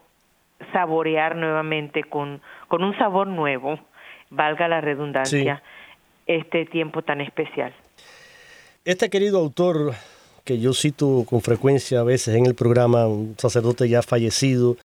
saborear 0.71 1.35
nuevamente 1.35 2.05
con, 2.05 2.41
con 2.69 2.81
un 2.81 2.97
sabor 2.97 3.27
nuevo, 3.27 3.77
valga 4.29 4.69
la 4.69 4.79
redundancia, 4.79 5.61
este 6.27 6.65
tiempo 6.65 7.01
tan 7.01 7.19
especial. 7.19 7.73
este 8.85 9.09
querido 9.09 9.37
autor 9.39 9.93
que 10.45 10.59
yo 10.59 10.73
cito 10.73 11.25
con 11.29 11.41
frecuencia 11.41 11.99
a 11.99 12.03
veces 12.03 12.35
en 12.35 12.45
el 12.45 12.55
programa, 12.55 13.07
un 13.07 13.35
sacerdote 13.37 13.89
ya 13.89 14.01
fallecido, 14.01 14.77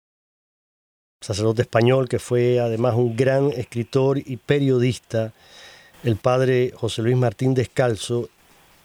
sacerdote 1.20 1.62
español 1.62 2.08
que 2.08 2.18
fue 2.18 2.58
además 2.58 2.94
un 2.96 3.14
gran 3.16 3.52
escritor 3.52 4.18
y 4.18 4.38
periodista, 4.38 5.32
el 6.02 6.16
padre 6.16 6.72
José 6.74 7.02
Luis 7.02 7.16
Martín 7.16 7.54
Descalzo, 7.54 8.28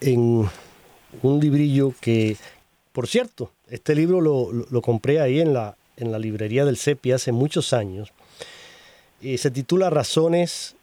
en 0.04 0.48
un 1.22 1.40
librillo 1.40 1.94
que, 2.00 2.36
por 2.92 3.08
cierto, 3.08 3.50
este 3.70 3.94
libro 3.94 4.20
lo, 4.20 4.82
compré 4.82 5.20
ahí 5.20 5.40
en 5.40 5.54
la, 5.54 5.76
en 5.96 6.12
la 6.12 6.18
librería 6.18 6.64
del 6.64 6.76
CEPI 6.76 7.12
hace 7.12 7.32
muchos 7.32 7.72
años, 7.72 8.12
y 9.20 9.38
se 9.38 9.50
titula 9.50 9.88
Razones 9.88 10.74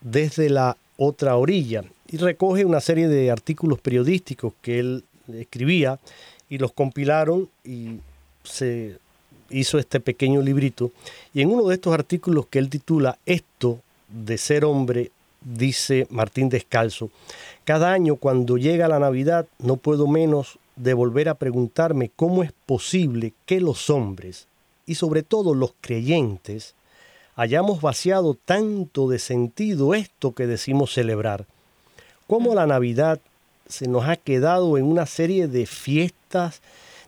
desde 0.00 0.50
la 0.50 0.76
otra 0.96 1.36
orilla 1.36 1.84
y 2.08 2.16
recoge 2.16 2.64
una 2.64 2.80
serie 2.80 3.08
de 3.08 3.30
artículos 3.30 3.80
periodísticos 3.80 4.52
que 4.60 4.80
él 4.80 5.04
escribía 5.32 5.98
y 6.48 6.58
los 6.58 6.72
compilaron 6.72 7.48
y 7.64 7.98
se 8.42 8.98
hizo 9.50 9.78
este 9.78 10.00
pequeño 10.00 10.42
librito. 10.42 10.90
Y 11.32 11.42
en 11.42 11.50
uno 11.50 11.68
de 11.68 11.74
estos 11.76 11.94
artículos 11.94 12.46
que 12.46 12.58
él 12.58 12.68
titula 12.68 13.18
Esto 13.26 13.80
de 14.08 14.38
ser 14.38 14.64
hombre, 14.64 15.10
dice 15.44 16.06
Martín 16.10 16.48
Descalzo, 16.48 17.10
cada 17.64 17.92
año 17.92 18.16
cuando 18.16 18.56
llega 18.56 18.88
la 18.88 18.98
Navidad 18.98 19.46
no 19.58 19.76
puedo 19.76 20.06
menos 20.06 20.58
de 20.76 20.94
volver 20.94 21.28
a 21.28 21.34
preguntarme 21.34 22.10
cómo 22.14 22.42
es 22.42 22.52
posible 22.66 23.32
que 23.46 23.60
los 23.60 23.90
hombres, 23.90 24.48
y 24.86 24.96
sobre 24.96 25.22
todo 25.22 25.54
los 25.54 25.72
creyentes, 25.80 26.74
hayamos 27.36 27.80
vaciado 27.80 28.34
tanto 28.34 29.08
de 29.08 29.18
sentido 29.18 29.94
esto 29.94 30.32
que 30.32 30.46
decimos 30.46 30.92
celebrar. 30.92 31.46
Cómo 32.26 32.54
la 32.54 32.66
Navidad 32.66 33.20
se 33.68 33.88
nos 33.88 34.08
ha 34.08 34.16
quedado 34.16 34.78
en 34.78 34.84
una 34.84 35.06
serie 35.06 35.48
de 35.48 35.66
fiestas, 35.66 36.60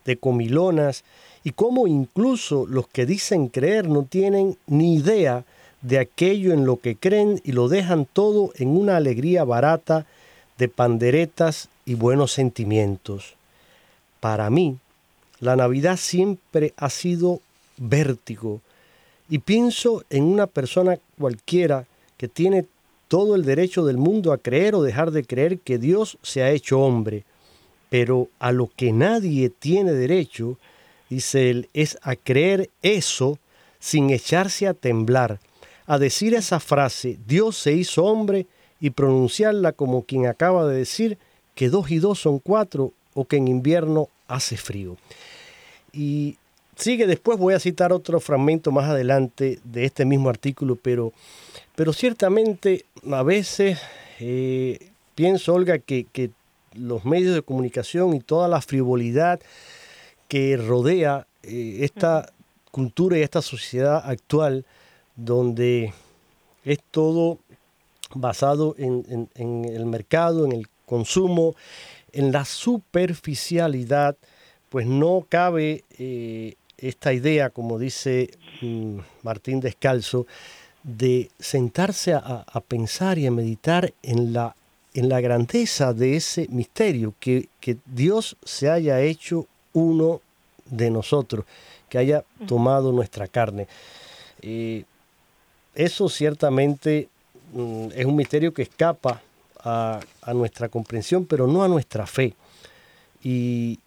de 0.04 0.16
comilonas, 0.16 1.04
y 1.44 1.52
cómo 1.52 1.86
incluso 1.86 2.66
los 2.66 2.88
que 2.88 3.06
dicen 3.06 3.48
creer 3.48 3.88
no 3.88 4.02
tienen 4.02 4.56
ni 4.66 4.96
idea 4.96 5.44
de 5.86 6.00
aquello 6.00 6.52
en 6.52 6.66
lo 6.66 6.78
que 6.78 6.96
creen 6.96 7.40
y 7.44 7.52
lo 7.52 7.68
dejan 7.68 8.06
todo 8.06 8.50
en 8.56 8.76
una 8.76 8.96
alegría 8.96 9.44
barata 9.44 10.04
de 10.58 10.68
panderetas 10.68 11.68
y 11.84 11.94
buenos 11.94 12.32
sentimientos. 12.32 13.34
Para 14.18 14.50
mí, 14.50 14.78
la 15.38 15.54
Navidad 15.54 15.96
siempre 15.96 16.74
ha 16.76 16.90
sido 16.90 17.40
vértigo 17.76 18.60
y 19.28 19.38
pienso 19.38 20.02
en 20.10 20.24
una 20.24 20.48
persona 20.48 20.98
cualquiera 21.18 21.86
que 22.16 22.26
tiene 22.26 22.66
todo 23.06 23.36
el 23.36 23.44
derecho 23.44 23.84
del 23.84 23.96
mundo 23.96 24.32
a 24.32 24.38
creer 24.38 24.74
o 24.74 24.82
dejar 24.82 25.12
de 25.12 25.24
creer 25.24 25.60
que 25.60 25.78
Dios 25.78 26.18
se 26.22 26.42
ha 26.42 26.50
hecho 26.50 26.80
hombre, 26.80 27.22
pero 27.90 28.28
a 28.40 28.50
lo 28.50 28.68
que 28.74 28.92
nadie 28.92 29.50
tiene 29.50 29.92
derecho 29.92 30.58
dice 31.08 31.50
él, 31.50 31.68
es 31.74 31.96
a 32.02 32.16
creer 32.16 32.70
eso 32.82 33.38
sin 33.78 34.10
echarse 34.10 34.66
a 34.66 34.74
temblar, 34.74 35.38
a 35.86 35.98
decir 35.98 36.34
esa 36.34 36.60
frase, 36.60 37.18
Dios 37.26 37.56
se 37.56 37.72
hizo 37.72 38.04
hombre, 38.04 38.46
y 38.80 38.90
pronunciarla 38.90 39.72
como 39.72 40.02
quien 40.02 40.26
acaba 40.26 40.66
de 40.66 40.76
decir 40.76 41.18
que 41.54 41.68
dos 41.68 41.90
y 41.90 41.98
dos 41.98 42.20
son 42.20 42.38
cuatro 42.38 42.92
o 43.14 43.24
que 43.24 43.36
en 43.36 43.48
invierno 43.48 44.08
hace 44.28 44.56
frío. 44.56 44.96
Y 45.92 46.36
sigue 46.76 47.06
después, 47.06 47.38
voy 47.38 47.54
a 47.54 47.60
citar 47.60 47.92
otro 47.92 48.20
fragmento 48.20 48.70
más 48.70 48.90
adelante 48.90 49.58
de 49.64 49.84
este 49.84 50.04
mismo 50.04 50.28
artículo, 50.28 50.76
pero, 50.76 51.12
pero 51.74 51.92
ciertamente 51.92 52.84
a 53.10 53.22
veces 53.22 53.78
eh, 54.20 54.90
pienso, 55.14 55.54
Olga, 55.54 55.78
que, 55.78 56.04
que 56.12 56.30
los 56.74 57.06
medios 57.06 57.34
de 57.34 57.42
comunicación 57.42 58.14
y 58.14 58.20
toda 58.20 58.48
la 58.48 58.60
frivolidad 58.60 59.40
que 60.28 60.58
rodea 60.58 61.26
eh, 61.42 61.78
esta 61.80 62.30
cultura 62.70 63.16
y 63.16 63.22
esta 63.22 63.40
sociedad 63.40 64.02
actual 64.04 64.66
donde 65.16 65.92
es 66.64 66.78
todo 66.90 67.38
basado 68.14 68.74
en, 68.78 69.28
el 69.34 69.86
mercado, 69.86 70.44
en 70.44 70.52
el 70.52 70.68
consumo, 70.84 71.54
en 72.12 72.32
la 72.32 72.44
superficialidad, 72.44 74.16
pues 74.68 74.86
no 74.86 75.26
cabe 75.28 75.84
eh, 75.98 76.54
esta 76.78 77.12
idea, 77.12 77.50
como 77.50 77.78
dice 77.78 78.30
mm, 78.60 78.98
Martín 79.22 79.60
Descalzo, 79.60 80.26
de 80.82 81.30
sentarse 81.38 82.14
a, 82.14 82.44
pensar 82.68 83.18
y 83.18 83.26
a 83.26 83.32
meditar 83.32 83.92
en 84.02 84.32
la, 84.32 84.54
en 84.94 85.08
la 85.08 85.20
grandeza 85.20 85.92
de 85.92 86.16
ese 86.16 86.46
misterio, 86.48 87.12
que, 87.18 87.48
que 87.58 87.76
Dios 87.86 88.36
se 88.44 88.70
haya 88.70 89.00
hecho 89.00 89.46
uno 89.72 90.20
de 90.66 90.90
nosotros, 90.90 91.44
que 91.88 91.98
haya 91.98 92.24
tomado 92.46 92.92
nuestra 92.92 93.26
carne. 93.26 93.66
Eso 95.76 96.08
ciertamente 96.08 97.08
mm, 97.52 97.88
es 97.94 98.04
un 98.04 98.16
misterio 98.16 98.52
que 98.52 98.62
escapa 98.62 99.22
a, 99.62 100.00
nuestra 100.32 100.68
comprensión, 100.68 101.24
pero 101.26 101.46
no 101.46 101.64
a 101.64 101.68
nuestra 101.68 102.06
fe. 102.06 102.34
Y 103.22 103.80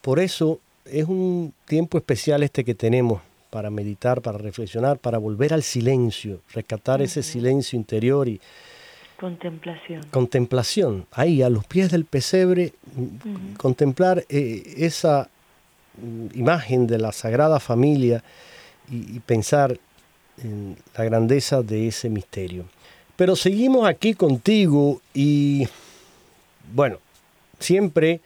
por 0.00 0.18
eso 0.18 0.58
es 0.86 1.04
un 1.04 1.52
tiempo 1.66 1.98
especial 1.98 2.42
este 2.42 2.64
que 2.64 2.74
tenemos 2.74 3.20
para 3.50 3.70
meditar, 3.70 4.22
para 4.22 4.38
reflexionar, 4.38 4.98
para 4.98 5.18
volver 5.18 5.52
al 5.52 5.62
silencio, 5.62 6.40
rescatar 6.54 7.02
ese 7.02 7.22
silencio 7.22 7.76
interior 7.76 8.26
y 8.26 8.40
contemplación. 9.20 10.02
Contemplación, 10.10 11.06
ahí 11.12 11.42
a 11.42 11.50
los 11.50 11.64
pies 11.66 11.90
del 11.90 12.06
pesebre, 12.06 12.72
contemplar 13.58 14.24
eh, 14.30 14.62
esa 14.78 15.28
Mm, 15.98 16.28
imagen 16.34 16.86
de 16.86 16.98
la 16.98 17.12
Sagrada 17.12 17.60
Familia 17.60 18.24
y, 18.90 19.20
pensar 19.20 19.78
en 20.42 20.76
la 20.96 21.04
grandeza 21.04 21.62
de 21.62 21.88
ese 21.88 22.08
misterio. 22.08 22.64
Pero 23.16 23.36
seguimos 23.36 23.86
aquí 23.86 24.14
contigo 24.14 25.00
y 25.14 25.66
bueno, 26.74 26.98
siempre 27.58 28.20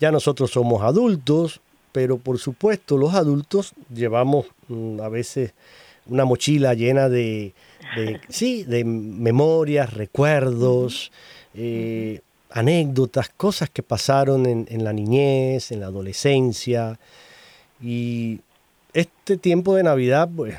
ya 0.00 0.10
nosotros 0.10 0.50
somos 0.50 0.82
adultos, 0.82 1.60
pero 1.92 2.18
por 2.18 2.38
supuesto 2.38 2.96
los 2.96 3.14
adultos 3.14 3.72
llevamos 3.94 4.46
mm, 4.68 5.00
a 5.00 5.08
veces 5.08 5.52
una 6.06 6.24
mochila 6.24 6.74
llena 6.74 7.08
de, 7.08 7.54
sí, 8.28 8.64
de 8.64 8.84
memorias, 8.84 9.92
recuerdos, 9.92 11.12
anécdotas, 12.50 13.30
cosas 13.30 13.70
que 13.70 13.82
pasaron 13.82 14.46
en, 14.46 14.84
la 14.84 14.92
niñez, 14.92 15.72
en 15.72 15.80
la 15.80 15.86
adolescencia. 15.86 16.98
Y 17.82 18.40
este 18.92 19.36
tiempo 19.36 19.74
de 19.76 19.82
Navidad, 19.82 20.28
pues, 20.34 20.56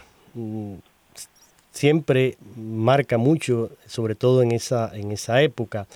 siempre 1.72 2.38
marca 2.56 3.18
mucho, 3.18 3.70
sobre 3.86 4.16
todo 4.16 4.42
en 4.42 4.52
esa, 4.52 4.96
en 4.96 5.12
esa 5.12 5.42
época. 5.42 5.88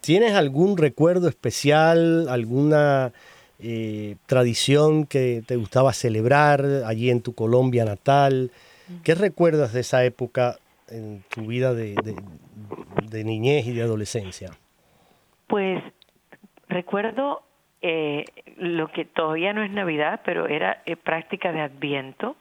¿Tienes 0.00 0.34
algún 0.34 0.76
recuerdo 0.76 1.28
especial, 1.28 2.28
alguna 2.28 3.12
eh, 3.60 4.16
tradición 4.26 5.06
que 5.06 5.42
te 5.46 5.56
gustaba 5.56 5.92
celebrar 5.92 6.64
allí 6.86 7.10
en 7.10 7.20
tu 7.20 7.34
Colombia 7.34 7.84
natal? 7.84 8.50
¿Qué 9.04 9.14
recuerdas 9.14 9.72
de 9.72 9.80
esa 9.80 10.04
época 10.04 10.58
en 10.88 11.22
tu 11.28 11.46
vida 11.46 11.74
de 11.74 13.24
niñez 13.24 13.66
y 13.66 13.72
de 13.72 13.82
adolescencia? 13.82 14.50
Pues 15.46 15.82
recuerdo 16.68 17.42
eh, 17.80 18.24
lo 18.56 18.88
que 18.88 19.04
todavía 19.04 19.52
no 19.52 19.62
es 19.62 19.70
Navidad, 19.70 20.20
pero 20.24 20.48
era 20.48 20.82
eh, 20.84 20.96
práctica 20.96 21.52
de 21.52 21.60
Adviento, 21.60 22.36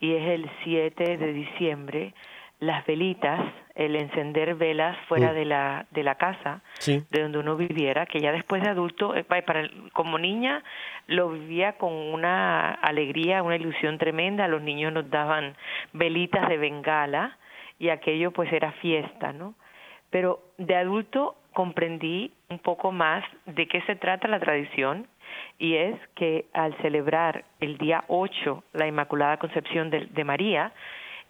y 0.00 0.14
es 0.14 0.28
el 0.28 0.50
7 0.64 1.16
de 1.18 1.32
diciembre, 1.32 2.14
las 2.58 2.84
velitas, 2.86 3.40
el 3.74 3.96
encender 3.96 4.54
velas 4.54 4.96
fuera 5.08 5.32
de, 5.32 5.44
la, 5.44 5.86
de 5.90 6.02
la 6.02 6.14
casa, 6.14 6.62
de 6.86 7.22
donde 7.22 7.38
uno 7.38 7.56
viviera, 7.56 8.06
que 8.06 8.20
ya 8.20 8.32
después 8.32 8.62
de 8.62 8.70
adulto, 8.70 9.14
eh, 9.16 9.24
para, 9.24 9.68
como 9.92 10.18
niña, 10.18 10.62
lo 11.06 11.30
vivía 11.30 11.72
con 11.72 11.92
una 11.92 12.70
alegría, 12.70 13.42
una 13.42 13.56
ilusión 13.56 13.98
tremenda, 13.98 14.46
los 14.46 14.62
niños 14.62 14.92
nos 14.92 15.10
daban 15.10 15.56
velitas 15.92 16.48
de 16.48 16.56
bengala, 16.56 17.36
y 17.78 17.88
aquello 17.88 18.30
pues 18.30 18.52
era 18.52 18.70
fiesta, 18.72 19.32
¿no? 19.32 19.54
Pero 20.10 20.40
de 20.58 20.76
adulto 20.76 21.36
comprendí 21.52 22.32
un 22.48 22.58
poco 22.58 22.92
más 22.92 23.24
de 23.46 23.66
qué 23.66 23.80
se 23.82 23.96
trata 23.96 24.28
la 24.28 24.40
tradición 24.40 25.06
y 25.58 25.76
es 25.76 25.98
que 26.14 26.46
al 26.52 26.76
celebrar 26.78 27.44
el 27.60 27.78
día 27.78 28.04
8 28.08 28.64
la 28.74 28.86
Inmaculada 28.86 29.38
Concepción 29.38 29.90
de, 29.90 30.24
María, 30.24 30.72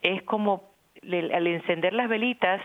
es 0.03 0.23
como 0.23 0.65
al 1.03 1.47
encender 1.47 1.93
las 1.93 2.09
velitas 2.09 2.61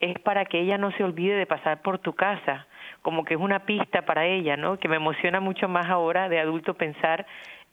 es 0.00 0.18
para 0.20 0.44
que 0.46 0.60
ella 0.60 0.78
no 0.78 0.90
se 0.92 1.04
olvide 1.04 1.36
de 1.36 1.46
pasar 1.46 1.80
por 1.82 1.98
tu 1.98 2.14
casa, 2.14 2.66
como 3.02 3.24
que 3.24 3.34
es 3.34 3.40
una 3.40 3.60
pista 3.60 4.02
para 4.02 4.26
ella, 4.26 4.56
¿no? 4.56 4.78
Que 4.78 4.88
me 4.88 4.96
emociona 4.96 5.38
mucho 5.38 5.68
más 5.68 5.86
ahora 5.86 6.28
de 6.28 6.40
adulto 6.40 6.74
pensar 6.74 7.24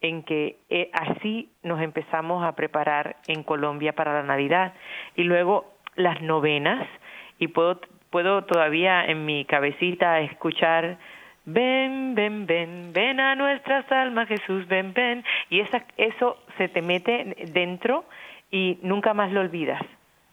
en 0.01 0.23
que 0.23 0.57
eh, 0.69 0.91
así 0.93 1.49
nos 1.63 1.81
empezamos 1.81 2.45
a 2.45 2.55
preparar 2.55 3.17
en 3.27 3.43
Colombia 3.43 3.93
para 3.93 4.13
la 4.13 4.23
Navidad 4.23 4.73
y 5.15 5.23
luego 5.23 5.73
las 5.95 6.21
novenas 6.21 6.87
y 7.39 7.47
puedo 7.47 7.79
puedo 8.09 8.43
todavía 8.43 9.05
en 9.05 9.25
mi 9.25 9.45
cabecita 9.45 10.19
escuchar 10.19 10.97
Ven, 11.51 12.13
ven, 12.13 12.45
ven, 12.45 12.91
ven 12.93 13.19
a 13.19 13.33
nuestras 13.33 13.91
almas, 13.91 14.27
Jesús, 14.27 14.67
ven, 14.67 14.93
ven. 14.93 15.23
Y 15.49 15.61
esa, 15.61 15.83
eso 15.97 16.37
se 16.57 16.67
te 16.67 16.83
mete 16.83 17.35
dentro 17.51 18.05
y 18.51 18.77
nunca 18.83 19.15
más 19.15 19.31
lo 19.31 19.39
olvidas, 19.39 19.81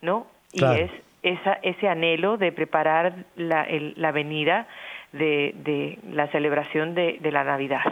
¿no? 0.03 0.27
Y 0.53 0.63
es 0.63 0.91
esa, 1.23 1.55
ese 1.63 1.89
anhelo 1.89 2.37
de 2.37 2.53
preparar 2.53 3.15
la, 3.35 3.67
la 3.97 4.13
venida 4.13 4.67
de, 5.13 5.55
de, 5.57 5.99
la 6.13 6.27
celebración 6.29 6.95
de, 6.95 7.19
de, 7.21 7.33
la 7.33 7.45
Navidad. 7.45 7.85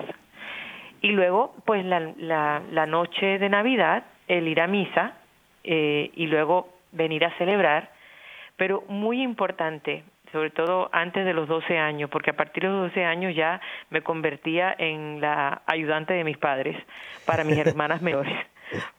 Y 1.01 1.09
luego, 1.09 1.55
pues 1.65 1.85
la, 1.85 2.13
la, 2.19 2.61
la, 2.71 2.87
noche 2.87 3.39
de 3.39 3.49
Navidad, 3.49 4.05
el 4.29 4.49
ir 4.49 4.61
a 4.61 4.67
misa 4.67 5.15
eh, 5.63 6.11
y 6.15 6.27
luego 6.27 6.69
venir 6.93 7.25
a 7.25 7.31
celebrar, 7.39 7.91
pero 8.57 8.85
muy 8.89 9.23
importante, 9.23 10.05
sobre 10.33 10.51
todo 10.51 10.89
antes 10.93 11.25
de 11.25 11.35
los 11.35 11.49
12 11.49 11.79
años, 11.79 12.11
porque 12.11 12.31
a 12.31 12.37
partir 12.37 12.65
de 12.65 12.71
los 12.71 12.89
12 12.89 13.05
años 13.05 13.35
ya 13.35 13.61
me 13.91 14.03
convertía 14.03 14.75
en 14.77 15.21
la 15.21 15.63
ayudante 15.67 16.15
de 16.15 16.25
mis 16.25 16.39
padres 16.39 16.77
para 17.27 17.45
mis 17.45 17.59
hermanas 17.67 18.03
menores. 18.03 18.35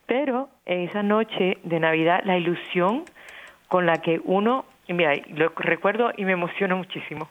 Pero 0.05 0.49
en 0.65 0.81
esa 0.81 1.03
noche 1.03 1.57
de 1.63 1.79
Navidad, 1.79 2.21
la 2.23 2.37
ilusión 2.37 3.03
con 3.67 3.85
la 3.85 4.01
que 4.01 4.21
uno, 4.23 4.65
mira, 4.87 5.13
lo 5.33 5.49
recuerdo 5.57 6.11
y 6.15 6.25
me 6.25 6.33
emociona 6.33 6.75
muchísimo, 6.75 7.29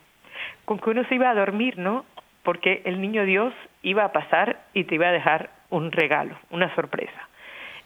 con 0.64 0.78
que 0.78 0.90
uno 0.90 1.04
se 1.04 1.14
iba 1.14 1.30
a 1.30 1.34
dormir, 1.34 1.78
¿no? 1.78 2.04
Porque 2.42 2.82
el 2.84 3.00
niño 3.00 3.24
Dios 3.24 3.54
iba 3.82 4.04
a 4.04 4.12
pasar 4.12 4.60
y 4.74 4.84
te 4.84 4.96
iba 4.96 5.08
a 5.08 5.12
dejar 5.12 5.50
un 5.70 5.92
regalo, 5.92 6.36
una 6.50 6.74
sorpresa 6.74 7.28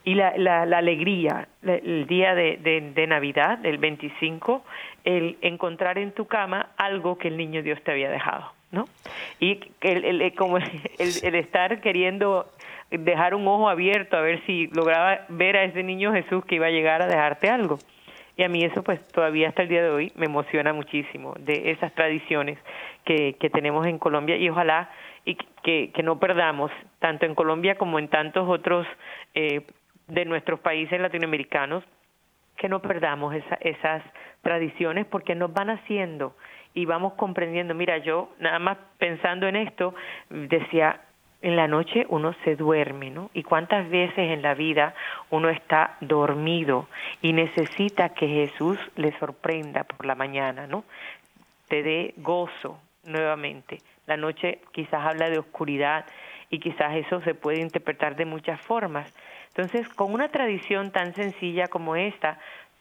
y 0.09 0.14
la, 0.14 0.33
la, 0.38 0.64
la 0.64 0.79
alegría, 0.79 1.49
el 1.62 2.07
día 2.07 2.35
de, 2.35 2.57
de, 2.94 3.07
Navidad, 3.07 3.59
el 3.66 3.77
25, 3.77 4.64
el 5.05 5.37
encontrar 5.42 5.99
en 5.99 6.12
tu 6.12 6.27
cama 6.27 6.71
algo 6.79 7.18
que 7.18 7.29
el 7.29 7.37
niño 7.37 7.62
Dios 7.62 7.79
te 7.83 7.90
había 7.90 8.09
dejado, 8.09 8.51
¿no? 8.73 8.87
Y 9.38 9.61
el, 9.83 10.23
el 10.23 10.35
como 10.35 10.57
el, 10.99 11.12
el, 11.23 11.35
estar 11.35 11.83
queriendo 11.83 12.47
dejar 12.90 13.35
un 13.35 13.47
ojo 13.47 13.68
abierto 13.68 14.16
a 14.16 14.23
ver 14.23 14.40
si 14.47 14.68
lograba 14.68 15.27
ver 15.29 15.59
a 15.59 15.64
ese 15.64 15.83
niño 15.83 16.14
Jesús 16.14 16.42
que 16.47 16.55
iba 16.55 16.68
a 16.68 16.71
llegar 16.71 17.03
a 17.03 17.07
dejarte 17.07 17.51
algo. 17.51 17.79
Y 18.38 18.44
a 18.44 18.49
mí 18.49 18.64
eso 18.64 18.83
pues 18.83 19.07
todavía 19.09 19.51
hasta 19.51 19.61
el 19.61 19.68
día 19.68 19.83
de 19.83 19.90
hoy 19.90 20.12
me 20.16 20.25
emociona 20.25 20.73
muchísimo 20.73 21.35
de 21.38 21.71
esas 21.71 21.92
tradiciones 21.92 22.59
que, 23.05 23.37
que 23.38 23.51
tenemos 23.51 23.87
en 23.87 23.99
Colombia 23.99 24.38
y 24.38 24.49
ojalá 24.49 24.88
y 25.27 25.35
que, 25.62 25.90
que 25.92 26.03
no 26.03 26.18
perdamos 26.18 26.71
tanto 26.99 27.27
en 27.27 27.35
Colombia 27.35 27.77
como 27.77 27.99
en 27.99 28.09
tantos 28.09 28.49
otros 28.49 28.87
eh, 29.35 29.66
de 30.09 30.25
nuestros 30.25 30.61
países 30.61 31.01
latinoamericanos, 31.01 31.85
que 32.57 32.68
no 32.68 32.81
perdamos 32.81 33.35
esas 33.61 34.03
tradiciones 34.42 35.07
porque 35.07 35.35
nos 35.35 35.53
van 35.53 35.71
haciendo 35.71 36.35
y 36.75 36.87
vamos 36.87 37.14
comprendiendo. 37.14 37.75
Mira, 37.75 37.99
yo 37.99 38.31
nada 38.40 38.59
más 38.59 38.79
pensando 38.99 39.47
en 39.47 39.57
esto, 39.57 39.94
decía, 40.29 41.01
en 41.40 41.57
la 41.57 41.68
noche 41.68 42.05
uno 42.09 42.35
se 42.44 42.57
duerme, 42.57 43.11
¿no? 43.11 43.31
Y 43.33 43.44
cuántas 43.44 43.88
veces 43.88 44.31
en 44.31 44.42
la 44.42 44.55
vida 44.55 44.94
uno 45.31 45.49
está 45.51 45.97
dormido 46.01 46.88
y 47.23 47.33
necesita 47.33 48.09
que 48.11 48.27
Jesús 48.27 48.79
le 48.97 49.16
sorprenda 49.18 49.85
por 49.85 50.05
la 50.05 50.16
mañana, 50.16 50.66
¿no? 50.66 50.85
Te 51.68 51.83
dé 51.83 52.14
gozo 52.16 52.81
nuevamente. 53.05 53.79
La 54.07 54.16
noche 54.16 54.61
quizás 54.73 55.07
habla 55.07 55.31
de 55.31 55.38
oscuridad 55.38 56.07
y 56.51 56.59
quizás 56.59 56.97
eso 56.97 57.21
se 57.23 57.35
puede 57.35 57.61
interpretar 57.61 58.16
de 58.16 58.25
muchas 58.25 58.61
formas, 58.61 59.12
entonces, 59.48 59.88
con 59.88 60.12
una 60.12 60.28
tradición 60.28 60.92
tan 60.92 61.14
sencilla 61.14 61.68
como 61.68 61.96
esta, 61.96 62.38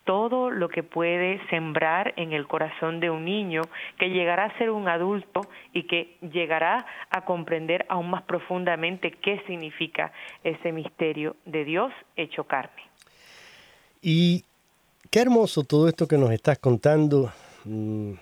todo 0.07 0.49
lo 0.49 0.69
que 0.69 0.83
puede 0.83 1.45
sembrar 1.49 2.13
en 2.15 2.31
el 2.31 2.47
corazón 2.47 3.01
de 3.01 3.09
un 3.09 3.25
niño 3.25 3.61
que 3.99 4.09
llegará 4.09 4.45
a 4.45 4.57
ser 4.57 4.69
un 4.69 4.87
adulto 4.87 5.41
y 5.73 5.83
que 5.83 6.15
llegará 6.21 6.85
a 7.09 7.25
comprender 7.25 7.85
aún 7.89 8.09
más 8.09 8.23
profundamente 8.23 9.11
qué 9.11 9.43
significa 9.47 10.13
ese 10.45 10.71
misterio 10.71 11.35
de 11.45 11.65
Dios 11.65 11.91
hecho 12.15 12.45
carne. 12.45 12.81
Y 14.01 14.45
qué 15.11 15.19
hermoso 15.19 15.63
todo 15.63 15.89
esto 15.89 16.07
que 16.07 16.17
nos 16.17 16.31
estás 16.31 16.57
contando. 16.57 17.31
Mm, 17.65 18.13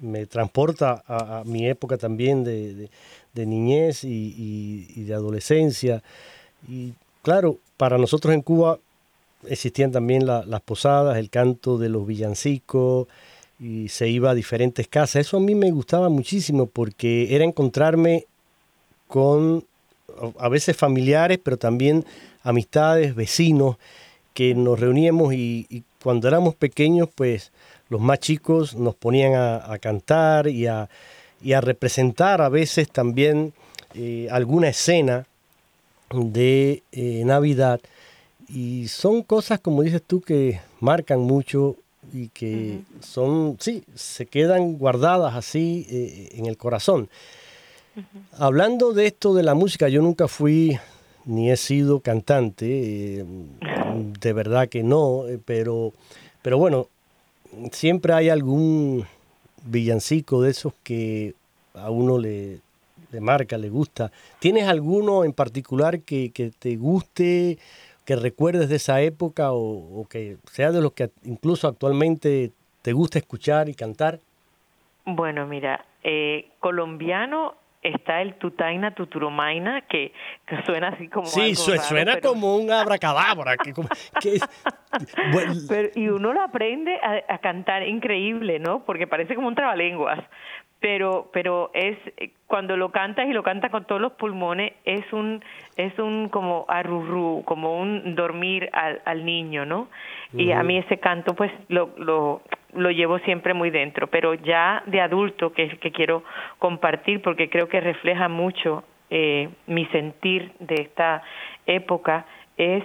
me 0.00 0.26
transporta 0.26 1.04
a, 1.06 1.44
mi 1.44 1.68
época 1.68 1.96
también 1.96 2.42
de, 2.42 2.88
niñez 3.34 4.02
y, 4.02 5.04
de 5.04 5.14
adolescencia. 5.14 6.02
Y 6.68 6.94
claro, 7.22 7.58
para 7.76 7.98
nosotros 7.98 8.34
en 8.34 8.42
Cuba 8.42 8.78
existían 9.48 9.92
también 9.92 10.26
las 10.26 10.60
posadas, 10.62 11.16
el 11.16 11.30
canto 11.30 11.78
de 11.78 11.88
los 11.88 12.06
villancicos 12.06 13.08
y 13.58 13.88
se 13.88 14.08
iba 14.08 14.30
a 14.30 14.34
diferentes 14.34 14.88
casas. 14.88 15.26
Eso 15.26 15.36
a 15.36 15.40
mí 15.40 15.54
me 15.54 15.70
gustaba 15.70 16.08
muchísimo 16.08 16.66
porque 16.66 17.34
era 17.34 17.44
encontrarme 17.44 18.26
con 19.06 19.64
a 20.38 20.48
veces 20.48 20.76
familiares, 20.76 21.38
pero 21.42 21.56
también 21.56 22.04
amistades, 22.42 23.14
vecinos, 23.14 23.76
que 24.34 24.54
nos 24.54 24.78
reuníamos 24.78 25.34
y, 25.34 25.84
cuando 26.02 26.28
éramos 26.28 26.54
pequeños, 26.54 27.08
pues 27.14 27.52
los 27.90 28.00
más 28.00 28.20
chicos 28.20 28.74
nos 28.74 28.94
ponían 28.94 29.34
a, 29.34 29.78
cantar 29.78 30.48
y 30.48 30.66
a, 30.66 30.88
representar 31.60 32.40
a 32.40 32.48
veces 32.48 32.88
también 32.88 33.52
eh, 33.94 34.28
alguna 34.30 34.68
escena 34.68 35.26
de 36.14 36.82
eh, 36.92 37.22
Navidad. 37.24 37.80
Y 38.48 38.88
son 38.88 39.22
cosas, 39.22 39.60
como 39.60 39.82
dices 39.82 40.02
tú, 40.02 40.20
que 40.20 40.60
marcan 40.80 41.20
mucho 41.20 41.76
y 42.12 42.28
que 42.28 42.80
son, 43.00 43.56
sí, 43.60 43.84
se 43.94 44.26
quedan 44.26 44.76
guardadas 44.76 45.34
así 45.34 45.86
eh, 45.88 46.30
en 46.32 46.46
el 46.46 46.56
corazón. 46.56 47.08
Hablando 48.38 48.92
de 48.92 49.06
esto 49.06 49.34
de 49.34 49.42
la 49.42 49.54
música, 49.54 49.88
yo 49.88 50.02
nunca 50.02 50.26
fui 50.26 50.78
ni 51.26 51.50
he 51.50 51.56
sido 51.56 52.00
cantante, 52.00 53.20
eh, 53.20 53.24
de 54.20 54.32
verdad 54.32 54.68
que 54.68 54.82
no, 54.82 55.24
pero, 55.44 55.92
pero 56.42 56.58
bueno, 56.58 56.88
siempre 57.72 58.14
hay 58.14 58.30
algún 58.30 59.06
villancico 59.64 60.42
de 60.42 60.50
esos 60.50 60.72
que 60.82 61.34
a 61.74 61.90
uno 61.90 62.18
le, 62.18 62.60
de 63.10 63.20
marca, 63.20 63.58
le 63.58 63.68
gusta. 63.68 64.10
¿Tienes 64.38 64.68
alguno 64.68 65.24
en 65.24 65.32
particular 65.32 66.00
que, 66.00 66.32
que 66.32 66.50
te 66.50 66.76
guste, 66.76 67.58
que 68.04 68.16
recuerdes 68.16 68.68
de 68.68 68.76
esa 68.76 69.00
época 69.00 69.52
o, 69.52 70.06
que 70.08 70.36
sea 70.50 70.72
de 70.72 70.80
los 70.80 70.92
que 70.92 71.10
incluso 71.24 71.68
actualmente 71.68 72.52
te 72.82 72.92
gusta 72.92 73.18
escuchar 73.18 73.68
y 73.68 73.74
cantar? 73.74 74.20
Bueno, 75.04 75.46
mira, 75.46 75.84
eh, 76.02 76.50
colombiano 76.60 77.54
está 77.82 78.20
el 78.20 78.34
tutaina 78.34 78.94
tuturumaina 78.94 79.82
que, 79.82 80.12
que 80.46 80.62
suena 80.66 80.88
así 80.88 81.08
como 81.08 81.26
sí 81.26 81.54
suena 81.54 82.20
como 82.20 82.56
un 82.56 82.70
abracadabra 82.70 83.56
que, 83.56 83.72
y 85.94 86.08
uno 86.08 86.34
lo 86.34 86.42
aprende 86.42 86.96
a, 86.96 87.34
a, 87.34 87.38
cantar 87.38 87.86
increíble 87.86 88.58
no 88.58 88.84
porque 88.84 89.06
parece 89.06 89.34
como 89.34 89.48
un 89.48 89.54
trabalenguas 89.54 90.22
pero 90.80 91.28
pero 91.32 91.70
es 91.74 91.96
cuando 92.46 92.76
lo 92.76 92.90
cantas 92.90 93.28
y 93.28 93.32
lo 93.32 93.42
cantas 93.42 93.70
con 93.70 93.84
todos 93.84 94.00
los 94.00 94.12
pulmones 94.12 94.72
es 94.84 95.12
un 95.12 95.42
es 95.76 95.96
un 95.98 96.28
como 96.30 96.64
arrurú 96.68 97.42
como 97.44 97.78
un 97.78 98.14
dormir 98.14 98.70
al, 98.72 99.02
al 99.04 99.24
niño 99.24 99.66
no 99.66 99.88
y 100.32 100.52
a 100.52 100.62
mí 100.62 100.78
ese 100.78 100.98
canto 100.98 101.34
pues 101.34 101.52
lo, 101.68 101.90
lo 101.98 102.42
lo 102.72 102.90
llevo 102.90 103.18
siempre 103.20 103.52
muy 103.52 103.70
dentro 103.70 104.06
pero 104.06 104.34
ya 104.34 104.82
de 104.86 105.00
adulto 105.00 105.52
que 105.52 105.64
es 105.64 105.72
el 105.72 105.78
que 105.78 105.92
quiero 105.92 106.24
compartir 106.58 107.20
porque 107.20 107.50
creo 107.50 107.68
que 107.68 107.80
refleja 107.80 108.28
mucho 108.28 108.82
eh, 109.10 109.50
mi 109.66 109.86
sentir 109.86 110.52
de 110.60 110.76
esta 110.76 111.22
época 111.66 112.24
es 112.56 112.84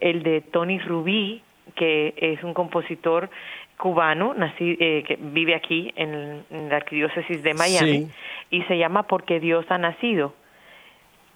el 0.00 0.22
de 0.22 0.40
Tony 0.40 0.78
Rubí 0.80 1.42
que 1.76 2.14
es 2.16 2.42
un 2.42 2.54
compositor 2.54 3.30
cubano, 3.78 4.34
nací, 4.34 4.76
eh, 4.78 5.04
que 5.06 5.16
vive 5.18 5.54
aquí 5.54 5.92
en, 5.96 6.44
la 6.68 6.76
arquidiócesis 6.76 7.42
de 7.42 7.54
Miami, 7.54 8.08
y 8.50 8.62
se 8.64 8.76
llama 8.76 9.04
Porque 9.04 9.40
Dios 9.40 9.64
ha 9.70 9.78
nacido. 9.78 10.34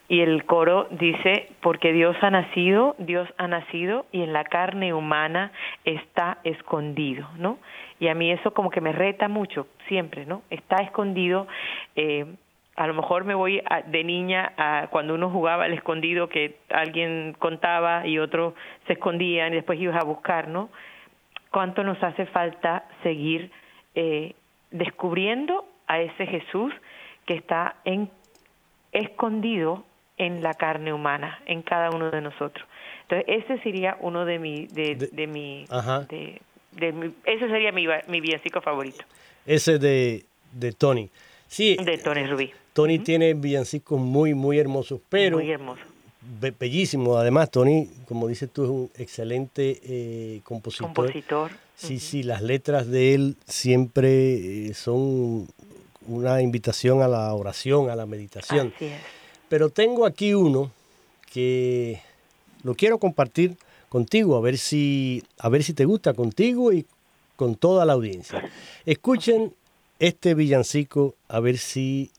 Y 0.09 0.21
el 0.21 0.45
coro 0.45 0.89
dice, 0.91 1.49
porque 1.63 1.93
Dios 1.93 2.17
ha 2.21 2.31
nacido, 2.31 2.97
Dios 2.99 3.27
ha 3.39 3.49
nacido 3.49 4.05
y 4.13 4.23
en 4.23 4.35
la 4.35 4.45
carne 4.45 4.93
humana 4.93 5.53
está 5.85 6.39
escondido, 6.45 7.27
¿no? 7.39 7.59
Y 7.99 8.09
a 8.09 8.15
mí 8.15 8.31
eso 8.31 8.53
como 8.53 8.69
que 8.69 8.83
me 8.83 8.93
reta 8.93 9.29
mucho, 9.29 9.69
siempre, 9.89 10.27
¿no? 10.27 10.43
Está 10.51 10.83
escondido. 10.83 11.47
Eh, 11.97 12.27
a 12.77 12.87
lo 12.87 12.95
mejor 12.95 13.25
me 13.25 13.35
voy 13.35 13.63
de 13.87 14.05
niña 14.05 14.53
a 14.59 14.89
cuando 14.91 15.15
uno 15.15 15.31
jugaba 15.31 15.65
al 15.65 15.73
escondido 15.73 16.29
que 16.29 16.57
alguien 16.69 17.35
contaba 17.39 18.07
y 18.07 18.19
otro 18.19 18.55
se 18.87 18.95
escondía 18.95 19.49
y 19.49 19.53
después 19.53 19.81
ibas 19.81 19.97
a 19.97 20.05
buscar, 20.05 20.49
¿no? 20.49 20.69
Cuánto 21.53 21.85
nos 21.85 22.03
hace 22.03 22.27
falta 22.27 22.85
seguir 23.03 23.51
eh, 23.95 24.35
descubriendo 24.71 25.65
a 25.87 26.01
ese 26.01 26.27
Jesús 26.27 26.73
que 27.27 27.35
está 27.35 27.77
en, 27.85 28.11
escondido 28.91 29.85
en 30.17 30.43
la 30.43 30.55
carne 30.55 30.93
humana, 30.93 31.41
en 31.47 31.63
cada 31.63 31.91
uno 31.91 32.11
de 32.11 32.21
nosotros. 32.21 32.67
Entonces, 33.03 33.45
ese 33.45 33.63
sería 33.63 33.97
uno 34.01 34.25
de 34.25 34.39
mi, 34.39 34.67
de, 34.67 34.97
de, 35.13 35.27
mi, 35.27 35.67
de, 36.09 36.41
de 36.73 37.13
ese 37.25 37.49
sería 37.49 37.71
mi, 37.71 37.87
mi 38.09 38.21
villancico 38.21 38.61
favorito. 38.61 39.05
Ese 39.47 39.79
de, 39.79 40.25
de 40.53 40.73
Tony. 40.73 41.11
Sí. 41.47 41.77
De 41.85 41.99
Tony 41.99 42.27
Rubí. 42.27 42.53
Tony 42.73 42.99
tiene 42.99 43.35
villancicos 43.35 44.01
muy, 44.01 44.33
muy 44.33 44.59
hermosos, 44.59 45.01
pero... 45.11 45.37
Muy 45.37 45.51
hermoso. 45.51 45.83
Bellísimo. 46.59 47.17
Además, 47.17 47.51
Tony, 47.51 47.89
como 48.07 48.29
dices 48.29 48.51
tú, 48.53 48.65
es 48.65 48.71
un 48.71 48.91
excelente 48.97 49.81
eh, 49.83 50.41
compositor. 50.45 50.87
Compositor. 50.93 51.51
Sí, 51.77 51.99
sí, 51.99 52.23
las 52.23 52.43
letras 52.43 52.87
de 52.87 53.15
él 53.15 53.37
siempre 53.47 54.69
eh, 54.69 54.75
son 54.75 55.49
una 56.07 56.43
invitación 56.43 57.03
a 57.03 57.09
la 57.09 57.35
oración, 57.35 57.91
a 57.91 57.97
la 57.97 58.07
meditación. 58.07 58.73
Así 58.75 58.87
es. 58.87 59.01
Pero 59.49 59.71
tengo 59.71 60.07
aquí 60.07 60.35
uno 60.35 60.71
que 61.33 62.01
lo 62.63 62.75
quiero 62.75 62.99
compartir 62.99 63.57
contigo, 63.89 64.37
a 64.37 64.41
ver 64.41 64.59
si, 64.59 65.23
a 65.39 65.49
ver 65.49 65.63
si 65.63 65.75
te 65.75 65.85
gusta 65.85 66.15
contigo 66.15 66.73
y 66.73 66.87
con 67.37 67.57
toda 67.57 67.85
la 67.85 67.93
audiencia. 67.95 68.43
Escuchen 68.87 69.53
este 69.99 70.35
villancico 70.35 71.15
a 71.29 71.41
ver 71.41 71.59
si 71.59 72.11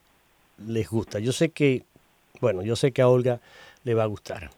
les 0.68 0.90
gusta. 0.90 1.20
Yo 1.20 1.32
sé 1.32 1.50
que, 1.50 1.84
bueno, 2.42 2.62
yo 2.62 2.76
sé 2.76 2.92
que 2.92 3.02
a 3.02 3.08
Olga 3.08 3.40
le 3.84 3.94
va 3.94 4.04
a 4.04 4.08
gustar. 4.08 4.50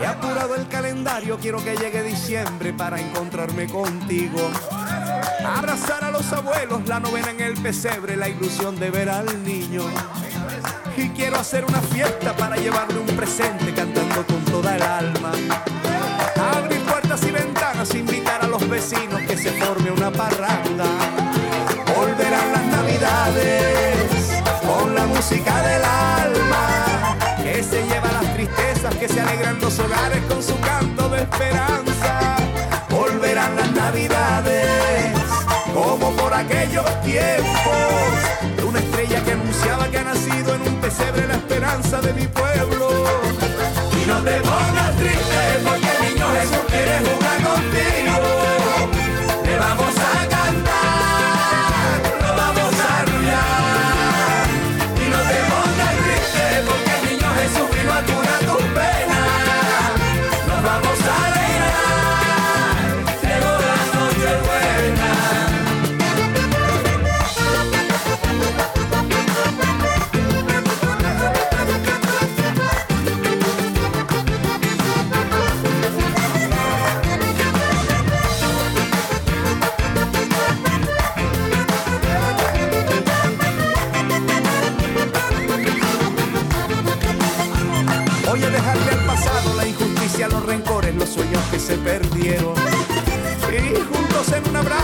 He 0.00 0.06
apurado 0.06 0.56
el 0.56 0.66
calendario, 0.68 1.38
quiero 1.40 1.62
que 1.62 1.76
llegue 1.76 2.02
diciembre 2.02 2.72
para 2.72 3.00
encontrarme 3.00 3.66
contigo. 3.66 4.50
Abrazar 5.44 6.02
a 6.04 6.10
los 6.10 6.32
abuelos, 6.32 6.86
la 6.88 6.98
novena 6.98 7.30
en 7.30 7.40
el 7.40 7.54
pesebre, 7.54 8.16
la 8.16 8.28
ilusión 8.28 8.78
de 8.80 8.90
ver 8.90 9.08
al 9.08 9.44
niño. 9.44 9.82
Y 10.96 11.08
quiero 11.10 11.38
hacer 11.38 11.64
una 11.64 11.80
fiesta 11.80 12.36
para 12.36 12.56
llevarle 12.56 12.98
un 12.98 13.16
presente 13.16 13.72
cantando 13.72 14.26
con 14.26 14.44
toda 14.44 14.76
el 14.76 14.82
alma. 14.82 15.32
Abrir 16.56 16.80
puertas 16.82 17.22
y 17.24 17.30
ventanas, 17.30 17.94
invitar 17.94 18.44
a 18.44 18.48
los 18.48 18.68
vecinos 18.68 19.20
que 19.22 19.36
se 19.36 19.52
forme 19.52 19.90
una 19.90 20.10
parranda. 20.10 21.21
Con 23.02 24.94
la 24.94 25.04
música 25.06 25.60
del 25.62 25.82
alma 25.82 27.16
que 27.42 27.60
se 27.60 27.82
lleva 27.82 28.12
las 28.12 28.32
tristezas, 28.34 28.94
que 28.94 29.08
se 29.08 29.20
alegran 29.20 29.60
los 29.60 29.76
hogares 29.80 30.20
con 30.28 30.40
su 30.40 30.56
canto 30.60 31.08
de 31.08 31.22
esperanza. 31.22 32.36
Volverán 32.90 33.56
las 33.56 33.72
navidades 33.72 34.68
como 35.74 36.12
por 36.12 36.32
aquellos 36.32 36.84
tiempos 37.02 38.56
de 38.56 38.62
una 38.62 38.78
estrella 38.78 39.24
que 39.24 39.32
anunciaba 39.32 39.88
que 39.88 39.98
ha 39.98 40.04
nacido 40.04 40.54
en 40.54 40.62
un 40.62 40.76
pesebre 40.76 41.26
la 41.26 41.34
esperanza 41.34 42.00
de 42.00 42.12
mi 42.12 42.28
pueblo. 42.28 43.04
Y 44.00 44.06
no 44.06 44.22
te 44.22 44.40
pongas 44.42 44.96
triste 44.96 45.71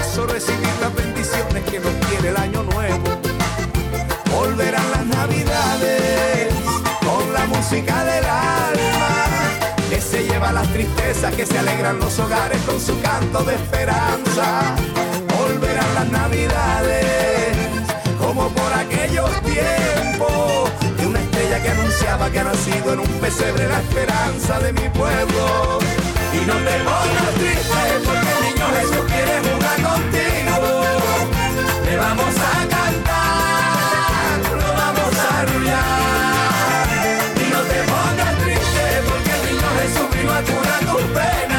abrazo 0.08 0.26
recibir 0.26 0.68
las 0.80 0.94
bendiciones 0.94 1.64
que 1.64 1.80
nos 1.80 1.92
tiene 2.08 2.28
el 2.28 2.36
año 2.36 2.62
nuevo. 2.62 3.04
Volverán 4.30 4.90
las 4.90 5.06
navidades 5.06 6.48
con 7.00 7.32
la 7.32 7.46
música 7.46 8.04
del 8.04 8.24
alma. 8.24 9.26
Que 9.90 10.00
se 10.00 10.24
lleva 10.24 10.52
las 10.52 10.68
tristezas, 10.68 11.34
que 11.34 11.44
se 11.44 11.58
alegran 11.58 11.98
los 11.98 12.18
hogares 12.18 12.60
con 12.62 12.80
su 12.80 13.00
canto 13.00 13.42
de 13.44 13.54
esperanza. 13.54 14.74
Volverán 15.38 15.94
las 15.94 16.10
navidades 16.10 17.56
como 18.18 18.48
por 18.48 18.72
aquellos 18.72 19.30
tiempos 19.42 20.70
de 20.98 21.06
una 21.06 21.20
estrella 21.20 21.62
que 21.62 21.70
anunciaba 21.70 22.30
que 22.30 22.38
ha 22.40 22.44
nacido 22.44 22.92
en 22.92 23.00
un 23.00 23.12
pesebre 23.20 23.68
la 23.68 23.80
esperanza 23.80 24.60
de 24.60 24.72
mi 24.72 24.88
pueblo. 24.90 25.78
Y 26.32 26.46
no 26.46 26.54
te 26.54 26.78
pongas 26.84 27.34
triste 27.38 28.27
Jesús 28.76 29.04
quiere 29.06 29.34
jugar 29.46 29.78
contigo. 29.90 30.56
Le 31.84 31.96
vamos 31.96 32.34
a 32.36 32.54
cantar, 32.76 34.38
lo 34.62 34.68
vamos 34.82 35.12
a 35.18 35.40
arrullar. 35.40 36.86
Y 37.36 37.46
no 37.52 37.60
te 37.70 37.78
pongas 37.92 38.34
triste 38.42 38.84
porque 39.08 39.30
el 39.30 39.42
niño 39.46 39.68
Jesús 39.80 40.06
vino 40.14 40.32
a 40.32 40.42
curar 40.42 40.80
tus. 40.80 41.57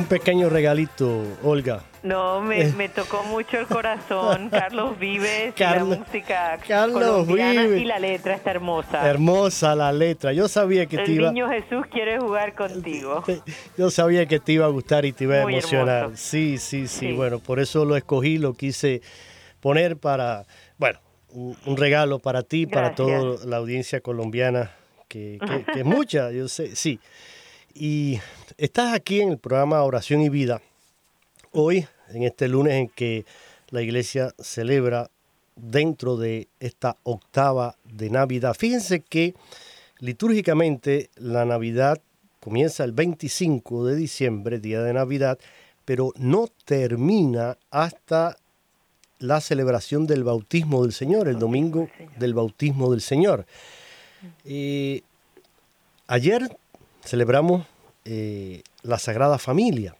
Un, 0.00 0.06
pequeño 0.06 0.48
regalito, 0.48 1.22
Olga. 1.42 1.82
No, 2.02 2.40
me, 2.40 2.64
me 2.72 2.88
tocó 2.88 3.22
mucho 3.24 3.58
el 3.58 3.66
corazón. 3.66 4.48
Carlos 4.50 4.98
Vives, 4.98 5.52
y 5.56 5.60
la 5.60 5.84
música 5.84 6.58
Carlos 6.66 7.26
Vives. 7.26 7.80
y 7.80 7.84
la 7.84 7.98
letra 7.98 8.34
está 8.34 8.52
hermosa. 8.52 9.06
Hermosa 9.08 9.74
la 9.74 9.92
letra. 9.92 10.32
Yo 10.32 10.48
sabía 10.48 10.86
que 10.86 10.96
te 10.96 11.04
el 11.04 11.10
iba, 11.12 11.32
niño 11.32 11.48
Jesús 11.50 11.84
quiere 11.90 12.18
jugar 12.18 12.54
contigo. 12.54 13.22
yo 13.76 13.90
sabía 13.90 14.24
que 14.26 14.40
te 14.40 14.52
iba 14.52 14.64
a 14.64 14.68
gustar 14.70 15.04
y 15.04 15.12
te 15.12 15.24
iba 15.24 15.40
a 15.40 15.42
Muy 15.42 15.54
emocionar. 15.54 16.02
hermoso. 16.04 16.16
Sí, 16.22 16.56
sí, 16.58 16.86
sí, 16.88 17.08
Sí. 17.08 17.12
Bueno, 17.12 17.38
por 17.38 17.60
eso 17.60 17.84
lo 17.84 17.96
escogí, 17.96 18.38
lo 18.38 18.54
quise 18.54 19.02
poner 19.60 19.98
para, 19.98 20.46
bueno, 20.78 20.98
un, 21.32 21.56
regalo 21.76 22.18
para 22.18 22.42
ti, 22.42 22.66
para 22.66 22.94
toda 22.94 23.36
la 23.46 23.58
audiencia 23.58 24.00
colombiana, 24.00 24.70
que, 25.08 25.38
que- 25.46 25.72
que 25.72 25.80
es 25.80 25.84
mucha, 25.84 26.30
yo 26.32 26.48
sé, 26.48 26.74
sí. 26.74 26.98
Y 27.74 28.18
estás 28.60 28.92
aquí 28.92 29.22
en 29.22 29.30
el 29.30 29.38
programa 29.38 29.82
Oración 29.82 30.20
y 30.20 30.28
Vida, 30.28 30.60
hoy, 31.52 31.86
en 32.10 32.24
este 32.24 32.46
lunes 32.46 32.74
en 32.74 32.88
que 32.88 33.24
la 33.70 33.80
iglesia 33.80 34.34
celebra 34.38 35.10
dentro 35.56 36.18
de 36.18 36.46
esta 36.60 36.98
octava 37.02 37.76
de 37.84 38.10
Navidad. 38.10 38.52
Fíjense 38.52 39.00
que 39.00 39.34
litúrgicamente 39.98 41.08
la 41.16 41.46
Navidad 41.46 42.02
comienza 42.38 42.84
el 42.84 42.92
25 42.92 43.86
de 43.86 43.96
diciembre, 43.96 44.60
día 44.60 44.82
de 44.82 44.92
Navidad, 44.92 45.38
pero 45.86 46.12
no 46.16 46.46
termina 46.66 47.56
hasta 47.70 48.36
la 49.20 49.40
celebración 49.40 50.06
del 50.06 50.22
bautismo 50.22 50.82
del 50.82 50.92
Señor, 50.92 51.28
el 51.28 51.38
domingo 51.38 51.88
del 52.18 52.34
bautismo 52.34 52.90
del 52.90 53.00
Señor. 53.00 53.46
Eh, 54.44 55.00
ayer 56.08 56.54
celebramos 57.02 57.66
eh, 58.04 58.62
la 58.82 58.98
Sagrada 58.98 59.38
Familia, 59.38 59.96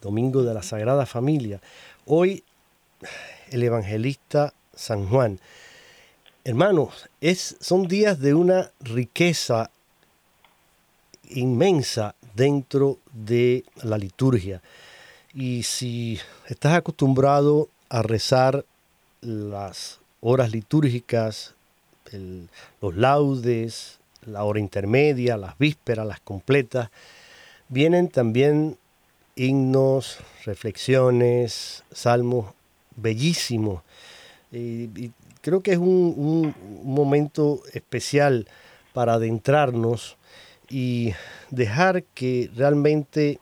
domingo 0.00 0.42
de 0.42 0.54
la 0.54 0.62
Sagrada 0.62 1.06
Familia. 1.06 1.60
Hoy 2.06 2.44
el 3.50 3.62
evangelista 3.62 4.54
San 4.74 5.08
Juan. 5.08 5.38
Hermanos, 6.44 7.08
es, 7.20 7.56
son 7.60 7.86
días 7.86 8.18
de 8.18 8.34
una 8.34 8.72
riqueza 8.80 9.70
inmensa 11.28 12.14
dentro 12.34 12.98
de 13.12 13.64
la 13.82 13.98
liturgia. 13.98 14.62
Y 15.34 15.62
si 15.62 16.18
estás 16.48 16.74
acostumbrado 16.74 17.68
a 17.88 18.02
rezar 18.02 18.64
las 19.20 20.00
horas 20.20 20.50
litúrgicas, 20.50 21.54
los 22.80 22.96
laudes, 22.96 23.98
la 24.26 24.44
hora 24.44 24.60
intermedia, 24.60 25.36
las 25.36 25.58
vísperas, 25.58 26.06
las 26.06 26.20
completas, 26.20 26.90
vienen 27.68 28.08
también 28.08 28.76
himnos, 29.34 30.18
reflexiones, 30.44 31.84
salmos 31.90 32.52
bellísimos. 32.96 33.82
Y, 34.50 35.10
creo 35.40 35.62
que 35.62 35.72
es 35.72 35.78
un, 35.78 36.54
momento 36.84 37.62
especial 37.72 38.46
para 38.92 39.14
adentrarnos 39.14 40.16
y 40.68 41.12
dejar 41.50 42.04
que 42.14 42.50
realmente 42.54 43.38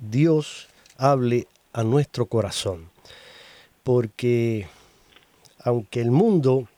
Dios 0.00 0.68
hable 0.98 1.46
a 1.72 1.82
nuestro 1.82 2.26
corazón. 2.26 2.90
Porque 3.82 4.68
aunque 5.64 6.00
el 6.00 6.10
mundo 6.10 6.68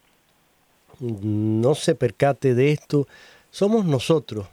no 1.01 1.75
se 1.75 1.95
percate 1.95 2.55
de 2.55 2.73
esto, 2.73 3.07
somos 3.51 3.85
nosotros 3.85 4.47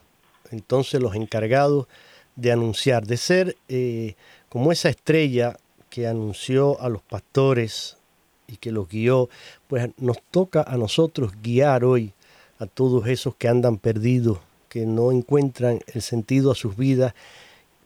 entonces 0.51 1.01
los 1.01 1.15
encargados 1.15 1.87
de 2.35 2.51
anunciar, 2.51 3.07
de 3.07 3.17
ser 3.17 3.57
eh, 3.67 4.15
como 4.49 4.71
esa 4.71 4.89
estrella 4.89 5.57
que 5.89 6.07
anunció 6.07 6.79
a 6.81 6.89
los 6.89 7.01
pastores 7.01 7.97
y 8.47 8.57
que 8.57 8.71
los 8.71 8.87
guió, 8.87 9.29
pues 9.67 9.89
nos 9.97 10.21
toca 10.29 10.63
a 10.65 10.77
nosotros 10.77 11.33
guiar 11.41 11.83
hoy 11.83 12.13
a 12.59 12.65
todos 12.65 13.07
esos 13.07 13.35
que 13.35 13.47
andan 13.47 13.77
perdidos, 13.77 14.39
que 14.69 14.85
no 14.85 15.11
encuentran 15.11 15.79
el 15.93 16.01
sentido 16.01 16.51
a 16.51 16.55
sus 16.55 16.77
vidas, 16.77 17.13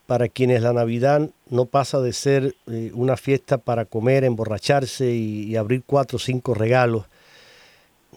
para 0.06 0.28
quienes 0.28 0.62
la 0.62 0.72
Navidad 0.72 1.32
no 1.50 1.65
pasa 1.65 2.00
de 2.00 2.13
ser 2.13 2.56
eh, 2.68 2.91
una 2.94 3.18
fiesta 3.18 3.58
para 3.58 3.86
comer, 3.86 4.24
emborracharse 4.24 5.12
y 5.12 5.56
abrir 5.56 5.82
cuatro 5.84 6.18
o 6.18 6.20
cinco 6.20 6.54
regalos. 6.54 7.06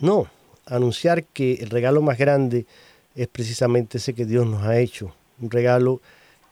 No, 0.01 0.27
anunciar 0.67 1.25
que 1.25 1.55
el 1.55 1.71
regalo 1.71 2.03
más 2.03 2.19
grande 2.19 2.67
es 3.15 3.29
precisamente 3.29 3.99
ese 3.99 4.15
que 4.15 4.25
Dios 4.25 4.47
nos 4.47 4.63
ha 4.63 4.79
hecho, 4.79 5.13
un 5.41 5.51
regalo 5.51 6.01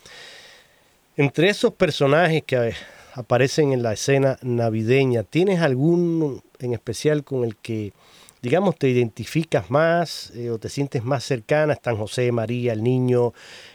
entre 1.15 1.49
esos 1.49 1.73
personajes 1.73 2.43
que 2.43 2.73
aparecen 3.13 3.71
en 3.71 3.83
la 3.83 3.93
escena 3.93 4.37
navideña, 4.41 5.23
¿tienes 5.23 5.61
algún 5.61 6.41
en 6.59 6.73
especial 6.73 7.23
con 7.23 7.43
el 7.43 7.55
que, 7.55 7.93
digamos, 8.41 8.75
te 8.77 8.89
identificas 8.89 9.69
más 9.69 10.31
eh, 10.35 10.49
o 10.49 10.57
te 10.57 10.69
sientes 10.69 11.03
más 11.03 11.23
cercana? 11.23 11.73
Están 11.73 11.97
José, 11.97 12.31
María, 12.31 12.73
el 12.73 12.83
niño, 12.83 13.33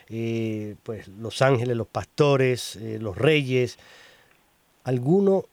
eh, 0.08 0.74
pues 0.82 1.08
los 1.08 1.42
ángeles, 1.42 1.76
los 1.76 1.88
pastores, 1.88 2.76
eh, 2.76 2.98
los 3.00 3.16
reyes. 3.16 3.78
¿Alguno 4.84 5.44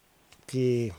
que 0.48 0.92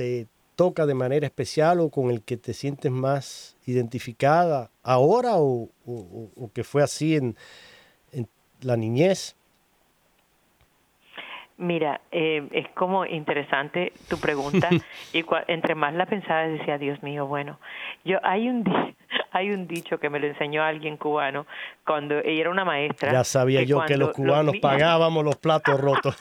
te 0.00 0.28
toca 0.56 0.86
de 0.86 0.94
manera 0.94 1.26
especial 1.26 1.78
o 1.80 1.90
con 1.90 2.10
el 2.10 2.22
que 2.22 2.38
te 2.38 2.54
sientes 2.54 2.90
más 2.90 3.58
identificada 3.66 4.70
ahora 4.82 5.32
o, 5.34 5.68
que 6.54 6.64
fue 6.64 6.82
así 6.82 7.16
en, 7.16 7.36
la 8.62 8.78
niñez? 8.78 9.36
Mira, 11.58 12.00
eh, 12.12 12.48
es 12.52 12.68
como 12.70 13.04
interesante 13.04 13.92
tu 14.08 14.18
pregunta 14.18 14.70
y 15.12 15.22
entre 15.48 15.74
más 15.74 15.92
la 15.92 16.06
pensaba 16.06 16.48
decía, 16.48 16.78
Dios 16.78 17.02
mío, 17.02 17.26
bueno, 17.26 17.58
yo 18.02 18.18
hay 18.22 18.48
un 18.48 18.64
hay 19.32 19.50
un 19.50 19.66
dicho 19.66 19.98
que 19.98 20.08
me 20.08 20.18
lo 20.18 20.28
enseñó 20.28 20.62
alguien 20.62 20.96
cubano 20.96 21.46
cuando 21.84 22.18
ella 22.20 22.40
era 22.40 22.50
una 22.50 22.64
maestra. 22.64 23.12
Ya 23.12 23.24
sabía 23.24 23.64
yo 23.64 23.84
que 23.84 23.98
los 23.98 24.12
cubanos 24.12 24.56
pagábamos 24.62 25.22
los 25.24 25.36
platos 25.36 25.78
rotos. 25.78 26.16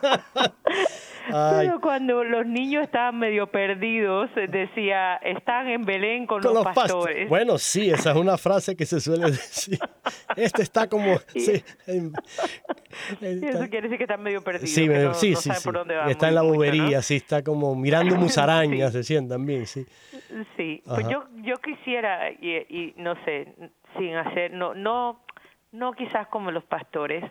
Pero 1.28 1.80
cuando 1.80 2.22
los 2.24 2.46
niños 2.46 2.84
estaban 2.84 3.18
medio 3.18 3.48
perdidos, 3.48 4.30
decía, 4.34 5.16
están 5.16 5.68
en 5.68 5.84
Belén 5.84 6.26
con, 6.26 6.42
los, 6.42 6.64
pastores. 6.64 7.28
Bueno, 7.28 7.58
sí, 7.58 7.90
esa 7.90 8.10
es 8.12 8.16
una 8.16 8.36
frase 8.38 8.76
que 8.76 8.86
se 8.86 9.00
suele 9.00 9.26
decir. 9.26 9.78
Este 10.36 10.62
está 10.62 10.88
como... 10.88 11.18
Sí, 11.28 11.64
eso 13.20 13.68
quiere 13.68 13.82
decir 13.82 13.98
que 13.98 14.04
están 14.04 14.22
medio 14.22 14.42
perdidos. 14.42 14.70
Sí, 15.18 15.34
sí, 15.34 15.34
sí, 15.34 15.50
está 16.08 16.28
en 16.28 16.34
la 16.34 16.42
bobería, 16.42 17.02
sí, 17.02 17.16
está 17.16 17.42
como 17.42 17.74
mirando 17.74 18.14
musarañas, 18.16 18.92
decían 18.92 19.28
también, 19.28 19.66
sí. 19.66 19.86
Sí, 20.56 20.82
pues 20.84 21.08
yo, 21.08 21.24
yo 21.42 21.56
quisiera, 21.56 22.30
y, 22.30 22.56
y 22.68 22.94
no 22.98 23.14
sé, 23.24 23.54
sin 23.96 24.14
hacer, 24.14 24.52
no, 24.52 24.74
no, 24.74 25.20
no 25.72 25.92
quizás 25.92 26.28
como 26.28 26.50
los 26.50 26.64
pastores, 26.64 27.24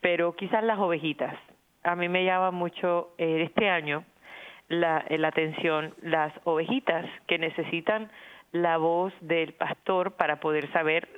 pero 0.00 0.34
quizás 0.34 0.64
las 0.64 0.78
ovejitas 0.78 1.34
a 1.88 1.96
mí 1.96 2.08
me 2.08 2.24
llama 2.24 2.50
mucho 2.50 3.14
eh, 3.18 3.44
este 3.46 3.68
año 3.68 4.04
la, 4.68 5.04
eh, 5.08 5.18
la 5.18 5.28
atención 5.28 5.94
las 6.02 6.32
ovejitas 6.44 7.06
que 7.26 7.38
necesitan 7.38 8.10
la 8.52 8.76
voz 8.76 9.12
del 9.20 9.54
pastor 9.54 10.12
para 10.12 10.40
poder 10.40 10.70
saber 10.72 11.08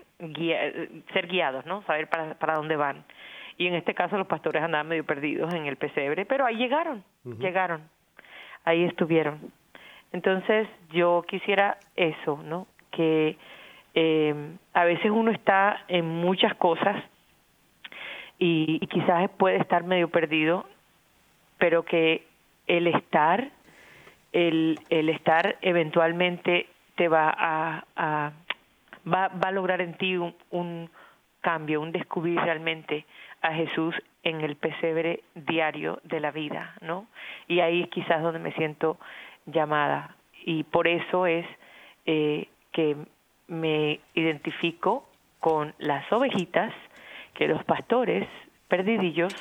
ser 1.13 1.27
guiados, 1.29 1.65
¿no? 1.65 1.83
Saber 1.85 2.09
para, 2.09 2.35
para 2.35 2.55
dónde 2.57 2.77
van. 2.77 3.05
Y 3.57 3.67
en 3.67 3.75
este 3.75 3.95
caso 3.95 4.19
los 4.19 4.27
pastores 4.27 4.63
andaban 4.63 4.89
medio 4.89 5.05
perdidos 5.05 5.53
en 5.55 5.67
el 5.67 5.77
pesebre, 5.77 6.27
pero 6.27 6.45
ahí 6.45 6.57
llegaron, 6.57 7.05
llegaron, 7.25 7.89
ahí 8.65 8.85
estuvieron. 8.85 9.53
Entonces 10.13 10.69
yo 10.91 11.25
quisiera 11.27 11.79
eso, 11.97 12.41
¿no? 12.45 12.67
Que 12.91 13.37
eh, 13.95 14.35
a 14.75 14.85
veces 14.85 15.11
uno 15.11 15.31
está 15.31 15.85
en 15.89 16.07
muchas 16.07 16.55
cosas 16.55 17.03
y, 18.41 18.81
quizás 18.89 19.31
puede 19.37 19.59
estar 19.59 19.85
medio 19.85 20.09
perdido, 20.09 20.67
pero 21.59 21.85
que 21.85 22.27
el 22.67 22.89
estar, 22.89 23.51
el, 24.33 24.81
el 24.89 25.09
estar 25.11 25.57
eventualmente 25.61 26.67
te 26.97 27.09
va 27.09 27.33
a, 27.37 27.85
a 27.95 28.33
va, 29.07 29.29
va 29.29 29.49
a 29.49 29.53
lograr 29.53 29.81
en 29.81 29.95
ti 29.95 30.17
un, 30.17 30.35
un 30.51 30.91
cambio, 31.41 31.81
un 31.81 31.93
descubrir 31.93 32.41
realmente 32.41 33.05
a 33.43 33.53
Jesús 33.53 33.95
en 34.23 34.41
el 34.41 34.57
pesebre 34.57 35.23
diario 35.35 36.01
de 36.05 36.21
la 36.21 36.31
vida, 36.31 36.75
¿no? 36.81 37.07
Y 37.47 37.61
ahí 37.61 37.83
es 37.83 37.89
quizás 37.89 38.23
donde 38.23 38.39
me 38.39 38.53
siento 38.53 38.99
llamada. 39.47 40.17
Y 40.45 40.65
por 40.65 40.89
eso 40.89 41.27
es 41.27 41.47
eh, 42.07 42.49
que 42.73 42.97
me 43.49 44.01
identifico 44.15 45.09
con 45.41 45.75
las 45.79 46.11
ovejitas 46.13 46.73
que 47.41 47.49
los 47.49 47.65
pastores 47.65 48.29
perdidillos 48.69 49.35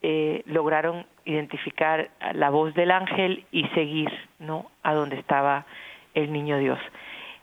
eh, 0.00 0.42
lograron 0.46 1.04
identificar 1.26 2.08
la 2.32 2.48
voz 2.48 2.72
del 2.72 2.90
ángel 2.90 3.44
y 3.52 3.64
seguir 3.74 4.10
no 4.38 4.70
a 4.82 4.94
donde 4.94 5.16
estaba 5.18 5.66
el 6.14 6.32
niño 6.32 6.56
Dios. 6.56 6.78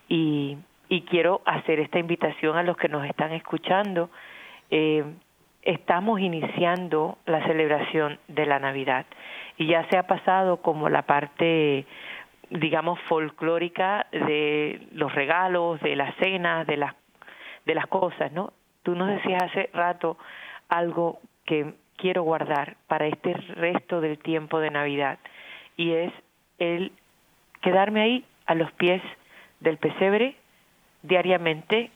Y, 0.10 0.58
y 0.90 1.02
quiero 1.02 1.44
hacer 1.46 1.80
esta 1.80 2.00
invitación 2.00 2.58
a 2.58 2.64
los 2.64 2.78
que 2.78 2.90
nos 2.90 3.06
están 3.06 3.32
escuchando. 3.32 4.10
Eh, 4.72 5.04
estamos 5.62 6.20
iniciando 6.20 7.20
la 7.28 7.46
celebración 7.46 8.18
de 8.28 8.48
la 8.48 8.58
Navidad 8.58 9.06
y 9.56 9.68
ya 9.68 9.88
se 9.90 10.00
ha 10.00 10.08
pasado 10.08 10.64
como 10.64 10.90
la 10.90 11.04
parte 11.04 11.86
digamos 12.50 13.00
folclórica 13.02 14.08
de 14.12 14.88
los 14.94 15.14
regalos, 15.14 15.80
de 15.82 15.96
las 15.96 16.16
cenas, 16.16 16.66
de 16.66 16.78
las 16.78 16.96
de 17.68 17.76
las 17.76 17.86
cosas, 17.88 18.32
¿no? 18.32 18.52
Tú 18.86 18.94
nos 18.94 19.10
decías 19.10 19.42
hace 19.42 19.72
rato 19.74 20.16
algo 20.70 21.20
que 21.44 21.74
quiero 21.98 22.22
guardar 22.22 22.78
para 22.86 23.08
este 23.08 23.34
resto 23.34 24.00
del 24.00 24.20
tiempo 24.20 24.60
de 24.60 24.70
Navidad 24.70 25.18
y 25.76 25.94
es 25.94 26.14
el 26.60 26.92
quedarme 27.64 28.02
ahí 28.02 28.26
a 28.46 28.54
los 28.54 28.72
pies 28.74 29.02
del 29.60 29.80
pesebre 29.80 30.36
diariamente 31.02 31.90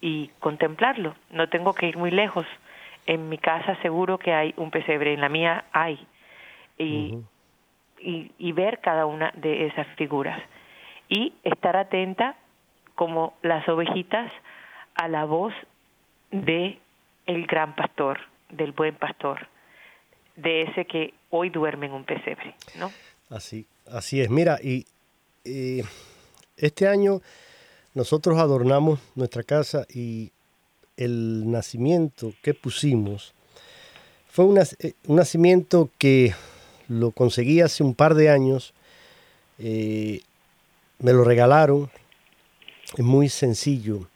y 0.00 0.28
contemplarlo. 0.38 1.16
No 1.30 1.48
tengo 1.48 1.74
que 1.74 1.88
ir 1.88 1.96
muy 1.96 2.12
lejos. 2.12 2.46
En 3.06 3.28
mi 3.28 3.38
casa 3.38 3.74
seguro 3.82 4.16
que 4.16 4.32
hay 4.32 4.54
un 4.56 4.70
pesebre, 4.70 5.12
en 5.12 5.22
la 5.22 5.28
mía 5.28 5.64
hay. 5.72 5.98
Y, 6.78 7.18
y, 7.98 8.52
ver 8.52 8.78
cada 8.78 9.04
una 9.04 9.32
de 9.34 9.66
esas 9.66 9.86
figuras. 9.96 10.40
Y 11.08 11.34
estar 11.42 11.76
atenta 11.76 12.36
como 12.94 13.34
las 13.42 13.68
ovejitas 13.68 14.30
a 14.94 15.08
la 15.08 15.24
voz 15.24 15.52
de 16.30 16.78
el 17.26 17.46
gran 17.46 17.74
pastor, 17.74 18.18
del 18.50 18.72
buen 18.72 18.94
pastor, 18.96 19.48
de 20.36 20.62
ese 20.62 20.84
que 20.84 21.14
hoy 21.30 21.50
duerme 21.50 21.86
en 21.86 21.92
un 21.92 22.04
pesebre, 22.04 22.54
¿no? 22.78 22.90
Así, 23.28 23.66
así 23.90 24.20
es. 24.20 24.30
Mira, 24.30 24.58
y 24.62 24.86
este 26.56 26.88
año 26.88 27.20
nosotros 27.94 28.38
adornamos 28.38 29.00
nuestra 29.14 29.42
casa 29.42 29.86
y 29.92 30.30
el 30.96 31.50
nacimiento 31.50 32.32
que 32.42 32.54
pusimos 32.54 33.34
fue 34.30 34.44
eh, 34.44 34.94
un 35.08 35.16
nacimiento 35.16 35.90
que 35.98 36.34
lo 36.88 37.10
conseguí 37.10 37.60
hace 37.60 37.82
un 37.82 37.94
par 37.94 38.14
de 38.14 38.30
años. 38.30 38.74
Eh, 39.58 40.20
me 41.00 41.12
lo 41.12 41.24
regalaron. 41.24 41.90
Es 42.96 43.04
muy 43.04 43.28
sencillo, 43.28 44.08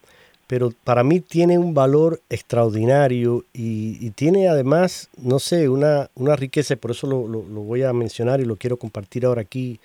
pero 0.46 0.72
para 0.84 1.02
mí 1.04 1.20
tiene 1.20 1.58
un 1.58 1.74
valor 1.74 2.20
extraordinario 2.28 3.44
y, 3.52 4.10
tiene 4.10 4.48
además, 4.48 5.08
no 5.16 5.38
sé, 5.38 5.68
una, 5.68 6.10
una 6.14 6.36
riqueza, 6.36 6.76
por 6.76 6.90
eso 6.90 7.06
lo, 7.06 7.26
lo, 7.26 7.42
voy 7.42 7.82
a 7.82 7.92
mencionar 7.92 8.40
y 8.40 8.44
lo 8.44 8.56
quiero 8.56 8.76
compartir 8.76 9.24
ahora 9.24 9.42
aquí 9.42 9.80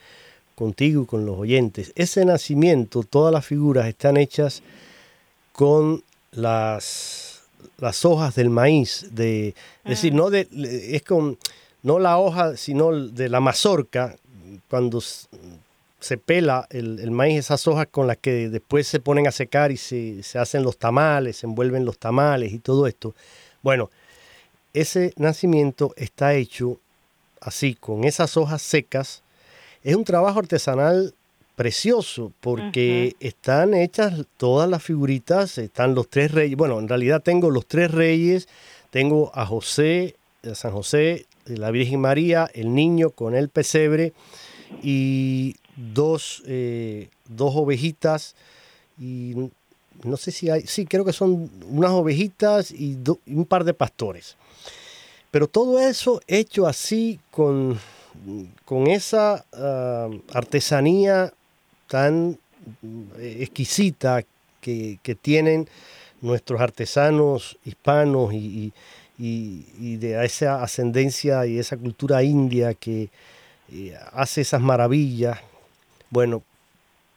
contigo 0.55 1.03
y 1.03 1.05
con 1.05 1.25
los 1.25 1.37
oyentes. 1.37 1.93
Ese 1.95 2.25
nacimiento, 2.25 3.03
todas 3.03 3.33
las 3.33 3.45
figuras 3.45 3.87
están 3.87 4.17
hechas 4.17 4.61
con 5.53 6.03
las, 6.31 7.41
las 7.77 8.03
hojas 8.03 8.35
del 8.35 8.49
maíz, 8.49 9.07
de, 9.11 9.49
es 9.83 9.89
decir, 9.89 10.13
no 10.13 10.29
de, 10.29 10.47
es 10.91 11.03
con, 11.03 11.37
no 11.83 11.99
la 11.99 12.17
hoja, 12.17 12.57
sino 12.57 12.91
de 12.91 13.29
la 13.29 13.39
mazorca, 13.39 14.15
cuando 14.69 15.01
se 15.99 16.17
pela 16.17 16.67
el, 16.69 17.11
maíz, 17.11 17.39
esas 17.39 17.67
hojas 17.67 17.87
con 17.91 18.07
las 18.07 18.17
que 18.17 18.49
después 18.49 18.87
se 18.87 18.99
ponen 18.99 19.27
a 19.27 19.31
secar 19.31 19.71
y 19.71 19.77
se, 19.77 20.23
se 20.23 20.39
hacen 20.39 20.63
los 20.63 20.77
tamales, 20.77 21.37
se 21.37 21.47
envuelven 21.47 21.85
los 21.85 21.97
tamales 21.97 22.53
y 22.53 22.59
todo 22.59 22.87
esto. 22.87 23.15
Bueno, 23.61 23.89
ese 24.73 25.13
nacimiento 25.17 25.93
está 25.97 26.33
hecho 26.33 26.79
así, 27.41 27.75
con 27.75 28.03
esas 28.03 28.37
hojas 28.37 28.61
secas, 28.61 29.23
es 29.83 29.95
un 29.95 30.03
trabajo 30.03 30.39
artesanal 30.39 31.13
precioso 31.55 32.31
porque 32.39 33.15
están 33.19 33.73
hechas 33.73 34.25
todas 34.37 34.69
las 34.69 34.81
figuritas, 34.81 35.57
están 35.57 35.95
los 35.95 36.09
tres 36.09 36.31
reyes, 36.31 36.55
bueno, 36.57 36.79
en 36.79 36.87
realidad 36.87 37.21
tengo 37.21 37.49
los 37.49 37.65
tres 37.65 37.91
reyes, 37.91 38.47
tengo 38.91 39.31
a 39.33 39.45
José, 39.45 40.15
a 40.49 40.55
San 40.55 40.71
José, 40.71 41.25
la 41.45 41.71
Virgen 41.71 41.99
María, 41.99 42.49
el 42.53 42.73
niño 42.73 43.09
con 43.09 43.35
el 43.35 43.49
pesebre 43.49 44.13
y 44.83 45.55
dos, 45.93 46.43
eh, 46.45 47.09
dos 47.27 47.53
ovejitas 47.55 48.35
y 48.99 49.33
no 50.03 50.17
sé 50.17 50.31
si 50.31 50.49
hay, 50.49 50.61
sí, 50.61 50.85
creo 50.85 51.03
que 51.05 51.13
son 51.13 51.49
unas 51.69 51.91
ovejitas 51.91 52.71
y 52.71 52.97
un 53.27 53.45
par 53.45 53.63
de 53.63 53.73
pastores. 53.73 54.35
Pero 55.31 55.47
todo 55.47 55.79
eso 55.79 56.21
hecho 56.27 56.67
así 56.67 57.19
con 57.31 57.79
con 58.65 58.87
esa 58.87 59.45
ah, 59.53 60.09
artesanía 60.33 61.33
tan 61.87 62.37
eh, 63.17 63.37
exquisita 63.41 64.23
que, 64.61 64.99
tienen 65.21 65.67
nuestros 66.21 66.61
artesanos 66.61 67.57
hispanos 67.65 68.33
y, 68.33 68.71
de 69.17 70.23
esa 70.23 70.63
ascendencia 70.63 71.45
y 71.45 71.59
esa 71.59 71.75
cultura 71.75 72.23
india 72.23 72.73
que 72.73 73.09
eh, 73.71 73.97
hace 74.13 74.41
esas 74.41 74.61
maravillas. 74.61 75.39
Bueno, 76.09 76.43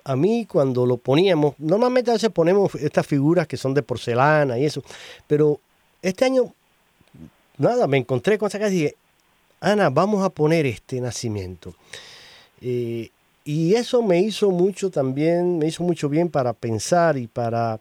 a 0.04 0.16
mí 0.16 0.46
cuando 0.46 0.84
lo 0.86 0.96
poníamos, 0.96 1.54
normalmente 1.58 2.10
a 2.10 2.14
veces 2.14 2.30
ponemos 2.30 2.74
estas 2.74 3.06
figuras 3.06 3.46
que 3.46 3.56
son 3.56 3.74
de 3.74 3.82
porcelana 3.82 4.58
y 4.58 4.64
eso, 4.64 4.82
pero 5.26 5.60
este 6.02 6.24
año, 6.24 6.52
nada, 7.58 7.86
me 7.86 7.98
encontré 7.98 8.38
con 8.38 8.48
esa 8.48 8.58
casa 8.58 8.72
y 8.72 8.78
dije, 8.78 8.96
Ana, 9.60 9.90
vamos 9.90 10.24
a 10.24 10.30
poner 10.30 10.66
este 10.66 11.00
nacimiento. 11.00 11.74
Eh, 12.60 13.10
y 13.44 13.74
eso 13.74 14.02
me 14.02 14.20
hizo 14.20 14.50
mucho 14.50 14.90
también, 14.90 15.58
me 15.58 15.66
hizo 15.66 15.82
mucho 15.84 16.08
bien 16.08 16.28
para 16.28 16.52
pensar 16.52 17.16
y 17.16 17.26
para 17.26 17.80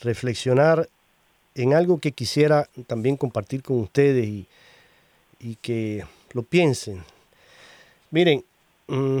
reflexionar 0.00 0.88
en 1.54 1.74
algo 1.74 1.98
que 1.98 2.12
quisiera 2.12 2.68
también 2.86 3.16
compartir 3.16 3.62
con 3.62 3.80
ustedes 3.80 4.26
y, 4.26 4.46
que 5.62 6.04
lo 6.32 6.42
piensen. 6.42 7.04
Miren, 8.10 8.44
mm, 8.88 9.20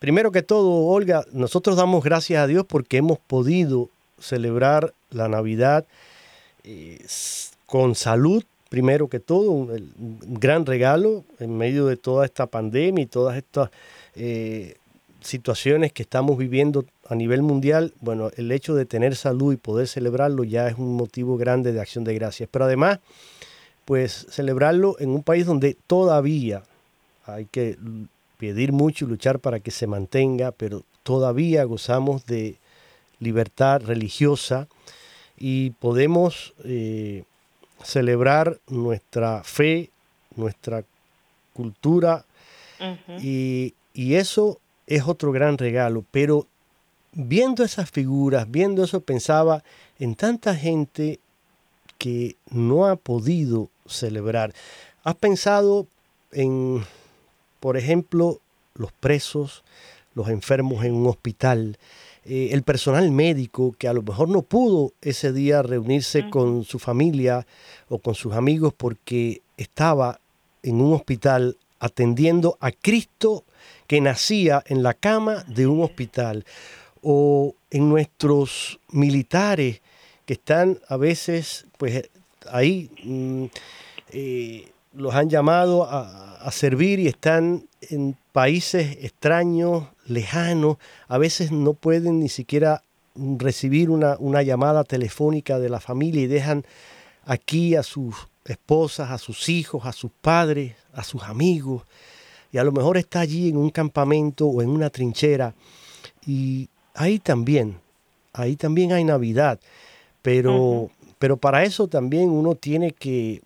primero 0.00 0.32
que 0.32 0.42
todo, 0.42 0.86
Olga, 0.86 1.24
nosotros 1.30 1.76
damos 1.76 2.02
gracias 2.02 2.42
a 2.42 2.48
Dios 2.48 2.66
porque 2.66 2.96
hemos 2.96 3.18
podido 3.20 3.88
celebrar 4.18 4.92
la 5.10 5.28
Navidad 5.28 5.86
eh, 6.64 7.04
con 7.66 7.94
salud, 7.94 8.42
primero 8.68 9.08
que 9.08 9.20
todo, 9.20 9.52
un, 9.52 9.92
gran 10.26 10.66
regalo 10.66 11.24
en 11.38 11.56
medio 11.56 11.86
de 11.86 11.96
toda 11.96 12.24
esta 12.24 12.46
pandemia 12.46 13.04
y 13.04 13.06
todas 13.06 13.36
estas 13.36 13.70
eh, 14.16 14.74
situaciones 15.20 15.92
que 15.92 16.02
estamos 16.02 16.36
viviendo 16.38 16.84
a 17.08 17.14
nivel 17.14 17.42
mundial. 17.42 17.92
Bueno, 18.00 18.30
el 18.36 18.50
hecho 18.52 18.74
de 18.74 18.86
tener 18.86 19.16
salud 19.16 19.52
y 19.52 19.56
poder 19.56 19.86
celebrarlo 19.86 20.44
ya 20.44 20.68
es 20.68 20.78
un 20.78 20.96
motivo 20.96 21.36
grande 21.36 21.72
de 21.72 21.80
acción 21.80 22.04
de 22.04 22.14
gracias. 22.14 22.48
Pero 22.50 22.64
además, 22.64 23.00
pues 23.84 24.26
celebrarlo 24.30 24.96
en 24.98 25.10
un 25.10 25.22
país 25.22 25.46
donde 25.46 25.76
todavía 25.86 26.62
hay 27.26 27.46
que 27.46 27.76
pedir 28.40 28.72
mucho 28.72 29.04
y 29.04 29.08
luchar 29.08 29.38
para 29.38 29.60
que 29.60 29.70
se 29.70 29.86
mantenga, 29.86 30.50
pero 30.50 30.82
todavía 31.02 31.62
gozamos 31.64 32.24
de 32.24 32.56
libertad 33.18 33.82
religiosa 33.84 34.66
y 35.36 35.70
podemos 35.72 36.54
eh, 36.64 37.24
celebrar 37.84 38.58
nuestra 38.66 39.44
fe, 39.44 39.90
nuestra 40.36 40.84
cultura, 41.52 42.24
y, 43.20 43.74
eso 43.94 44.58
es 44.86 45.06
otro 45.06 45.32
gran 45.32 45.58
regalo. 45.58 46.02
Pero 46.10 46.46
viendo 47.12 47.62
esas 47.62 47.90
figuras, 47.90 48.50
viendo 48.50 48.82
eso, 48.82 49.02
pensaba 49.02 49.62
en 49.98 50.14
tanta 50.14 50.56
gente 50.56 51.20
que 51.98 52.36
no 52.48 52.86
ha 52.86 52.96
podido 52.96 53.68
celebrar. 53.86 54.54
¿Has 55.04 55.16
pensado 55.16 55.86
en, 56.32 56.82
por 57.60 57.76
ejemplo, 57.76 58.40
los 58.74 58.92
presos, 58.92 59.62
los 60.14 60.28
enfermos 60.28 60.84
en 60.84 60.94
un 60.94 61.06
hospital? 61.06 61.78
Eh, 62.24 62.48
el 62.52 62.62
personal 62.62 63.10
médico 63.10 63.74
que 63.78 63.88
a 63.88 63.92
lo 63.92 64.02
mejor 64.02 64.28
no 64.28 64.42
pudo 64.42 64.92
ese 65.00 65.32
día 65.32 65.62
reunirse 65.62 66.28
con 66.28 66.64
su 66.64 66.78
familia 66.78 67.46
o 67.88 67.98
con 67.98 68.14
sus 68.14 68.34
amigos 68.34 68.74
porque 68.76 69.40
estaba 69.56 70.20
en 70.62 70.80
un 70.80 70.92
hospital 70.92 71.56
atendiendo 71.78 72.58
a 72.60 72.72
Cristo 72.72 73.44
que 73.86 74.00
nacía 74.00 74.62
en 74.66 74.82
la 74.82 74.94
cama 74.94 75.44
de 75.48 75.66
un 75.66 75.82
hospital. 75.82 76.44
O 77.02 77.54
en 77.70 77.88
nuestros 77.88 78.78
militares 78.90 79.80
que 80.26 80.34
están 80.34 80.78
a 80.88 80.96
veces 80.98 81.66
pues 81.78 82.10
ahí 82.50 82.90
mm, 83.02 83.44
eh, 84.12 84.68
los 84.92 85.14
han 85.14 85.28
llamado 85.28 85.84
a, 85.84 86.50
servir 86.52 86.98
y 86.98 87.06
están 87.06 87.68
en 87.82 88.16
países 88.32 88.96
extraños, 89.02 89.84
lejanos, 90.06 90.78
a 91.06 91.18
veces 91.18 91.52
no 91.52 91.74
pueden 91.74 92.18
ni 92.18 92.28
siquiera 92.28 92.82
recibir 93.14 93.90
una, 93.90 94.42
llamada 94.42 94.84
telefónica 94.84 95.58
de 95.58 95.68
la 95.68 95.80
familia 95.80 96.22
y 96.22 96.26
dejan 96.26 96.64
aquí 97.26 97.76
a 97.76 97.82
sus 97.82 98.16
esposas, 98.46 99.10
a 99.10 99.18
sus 99.18 99.48
hijos, 99.48 99.84
a 99.84 99.92
sus 99.92 100.10
padres, 100.20 100.74
a 100.94 101.04
sus 101.04 101.22
amigos, 101.22 101.82
y 102.52 102.58
a 102.58 102.64
lo 102.64 102.72
mejor 102.72 102.96
está 102.96 103.20
allí 103.20 103.50
en 103.50 103.58
un 103.58 103.70
campamento 103.70 104.46
o 104.46 104.62
en 104.62 104.70
una 104.70 104.90
trinchera, 104.90 105.54
y 106.26 106.68
ahí 106.94 107.18
también, 107.18 107.78
ahí 108.32 108.56
también 108.56 108.92
hay 108.92 109.04
Navidad, 109.04 109.60
pero, 110.22 110.90
pero 111.18 111.36
para 111.36 111.64
eso 111.64 111.86
también 111.86 112.30
uno 112.30 112.54
tiene 112.54 112.92
que 112.92 113.42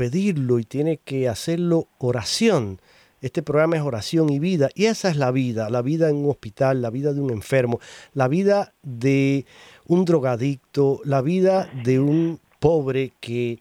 pedirlo 0.00 0.58
y 0.58 0.64
tiene 0.64 0.96
que 0.96 1.28
hacerlo 1.28 1.86
oración. 1.98 2.80
Este 3.20 3.42
programa 3.42 3.76
es 3.76 3.82
oración 3.82 4.30
y 4.30 4.38
vida, 4.38 4.70
y 4.74 4.86
esa 4.86 5.10
es 5.10 5.16
la 5.16 5.30
vida, 5.30 5.68
la 5.68 5.82
vida 5.82 6.08
en 6.08 6.16
un 6.16 6.30
hospital, 6.30 6.80
la 6.80 6.88
vida 6.88 7.12
de 7.12 7.20
un 7.20 7.30
enfermo, 7.30 7.80
la 8.14 8.26
vida 8.26 8.72
de 8.82 9.44
un 9.88 10.06
drogadicto, 10.06 11.02
la 11.04 11.20
vida 11.20 11.70
de 11.84 12.00
un 12.00 12.40
pobre 12.60 13.12
que 13.20 13.58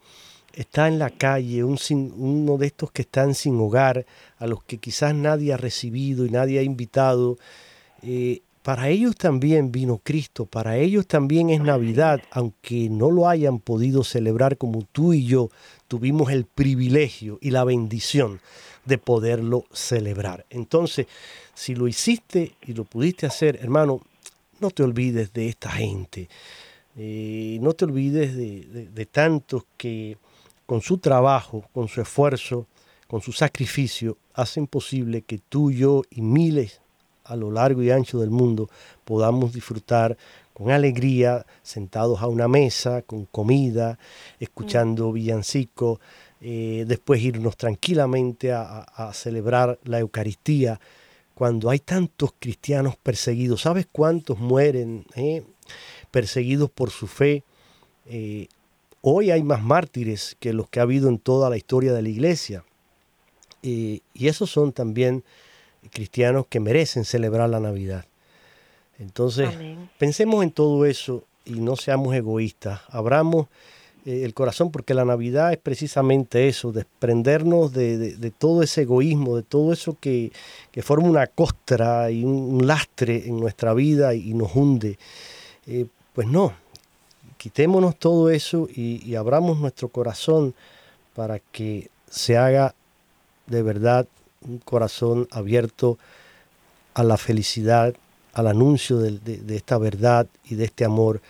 está 0.53 0.87
en 0.87 0.97
la 0.97 1.09
calle, 1.09 1.65
un 1.65 1.77
uno 2.15 2.57
de 2.57 2.67
estos 2.67 2.89
que 2.91 3.01
están 3.01 3.35
sin 3.35 3.59
hogar, 3.59 4.05
a 4.37 4.47
los 4.47 4.63
que 4.63 4.77
quizás 4.77 5.13
nadie 5.13 5.51
ha 5.51 5.57
recibido 5.57 6.25
y 6.25 6.29
nadie 6.29 6.59
ha 6.59 6.63
invitado. 6.63 7.37
Eh, 8.01 8.39
para 8.69 8.89
ellos 8.89 9.15
también 9.15 9.71
vino 9.71 9.99
Cristo, 10.03 10.45
para 10.45 10.77
ellos 10.77 11.07
también 11.07 11.49
es 11.49 11.59
Navidad, 11.59 12.21
aunque 12.29 12.87
no 12.87 13.09
lo 13.09 13.27
hayan 13.27 13.57
podido 13.57 14.03
celebrar 14.03 14.59
como 14.59 14.83
tú 14.83 15.13
y 15.13 15.25
yo 15.25 15.49
tuvimos 15.87 16.31
el 16.31 16.45
privilegio 16.45 17.39
y 17.41 17.49
la 17.49 17.63
bendición 17.63 18.39
de 18.85 18.99
poderlo 18.99 19.65
celebrar. 19.73 20.45
Entonces, 20.51 21.07
si 21.55 21.73
lo 21.73 21.87
hiciste 21.87 22.53
y 22.61 22.75
lo 22.75 22.83
pudiste 22.83 23.25
hacer, 23.25 23.57
hermano, 23.59 24.01
no 24.59 24.69
te 24.69 24.83
olvides 24.83 25.33
de 25.33 25.49
esta 25.49 25.71
gente. 25.71 26.29
Eh, 26.95 27.57
no 27.61 27.73
te 27.73 27.85
olvides 27.85 28.35
de, 28.37 29.05
tantos 29.07 29.63
que 29.77 30.15
con 30.67 30.81
su 30.81 30.99
trabajo, 30.99 31.65
con 31.73 31.87
su 31.87 32.01
esfuerzo, 32.01 32.67
con 33.07 33.21
su 33.21 33.31
sacrificio, 33.31 34.19
hacen 34.35 34.67
posible 34.67 35.23
que 35.23 35.39
tú, 35.39 35.71
yo 35.71 36.03
y 36.11 36.21
miles 36.21 36.81
a 37.29 37.35
lo 37.35 37.51
largo 37.51 37.81
y 37.81 37.91
ancho 37.91 38.19
del 38.19 38.31
mundo 38.31 38.69
podamos 39.05 39.53
disfrutar 39.53 40.17
con 40.53 40.71
alegría, 40.71 41.45
sentados 41.63 42.21
a 42.21 42.27
una 42.27 42.49
mesa, 42.49 43.01
con 43.03 43.23
comida, 43.25 43.97
escuchando 44.41 45.13
villancicos, 45.13 45.99
eh, 46.41 46.83
después 46.85 47.21
irnos 47.21 47.55
tranquilamente 47.55 48.51
a, 48.51 49.11
celebrar 49.13 49.79
la 49.85 49.99
Eucaristía. 49.99 50.79
Cuando 51.33 51.69
hay 51.69 51.79
tantos 51.79 52.33
cristianos 52.37 52.97
perseguidos, 52.97 53.61
¿sabes 53.61 53.87
cuántos 53.89 54.37
mueren 54.37 55.05
eh, 55.15 55.43
perseguidos 56.11 56.69
por 56.69 56.89
su 56.89 57.07
fe? 57.07 57.43
Eh, 58.05 58.47
hoy 58.99 59.31
hay 59.31 59.43
más 59.43 59.63
mártires 59.63 60.35
que 60.41 60.51
los 60.51 60.69
que 60.69 60.81
ha 60.81 60.83
habido 60.83 61.07
en 61.07 61.19
toda 61.19 61.49
la 61.49 61.55
historia 61.55 61.93
de 61.93 62.01
la 62.01 62.09
iglesia. 62.09 62.65
y 63.61 64.01
esos 64.13 64.49
son 64.49 64.71
también 64.73 65.23
cristianos 65.91 66.45
que 66.47 66.59
merecen 66.59 67.05
celebrar 67.05 67.49
la 67.49 67.59
Navidad. 67.59 68.05
Entonces, 68.99 69.49
pensemos 69.97 70.43
en 70.43 70.51
todo 70.51 70.85
eso 70.85 71.23
y 71.45 71.61
no 71.61 71.75
seamos 71.77 72.13
egoístas. 72.13 72.81
Abramos 72.89 73.47
eh, 74.05 74.23
el 74.23 74.33
corazón 74.33 74.71
porque 74.71 74.93
la 74.93 75.05
Navidad 75.05 75.53
es 75.53 75.57
precisamente 75.57 76.47
eso, 76.47 76.71
desprendernos 76.71 77.71
de, 77.71 78.33
todo 78.37 78.61
ese 78.61 78.81
egoísmo, 78.81 79.37
de 79.37 79.43
todo 79.43 79.71
eso 79.71 79.97
que, 79.99 80.31
forma 80.81 81.07
una 81.07 81.27
costra 81.27 82.11
y 82.11 82.23
un, 82.23 82.65
lastre 82.67 83.27
en 83.27 83.39
nuestra 83.39 83.73
vida 83.73 84.13
y, 84.13 84.33
nos 84.33 84.53
hunde. 84.55 84.97
Eh, 85.65 85.85
pues 86.13 86.27
no, 86.27 86.53
quitémonos 87.37 87.95
todo 87.95 88.29
eso 88.29 88.67
y, 88.73 89.01
y 89.05 89.15
abramos 89.15 89.59
nuestro 89.59 89.87
corazón 89.87 90.53
para 91.15 91.39
que 91.39 91.89
se 92.09 92.37
haga 92.37 92.75
de 93.47 93.63
verdad 93.63 94.07
un 94.41 94.59
corazón 94.59 95.27
abierto 95.31 95.97
a 96.93 97.03
la 97.03 97.17
felicidad 97.17 97.93
al 98.33 98.47
anuncio 98.47 98.97
de, 98.97 99.55
esta 99.55 99.77
verdad 99.77 100.27
y 100.45 100.55
de 100.55 100.65
este 100.65 100.85
amor 100.85 101.21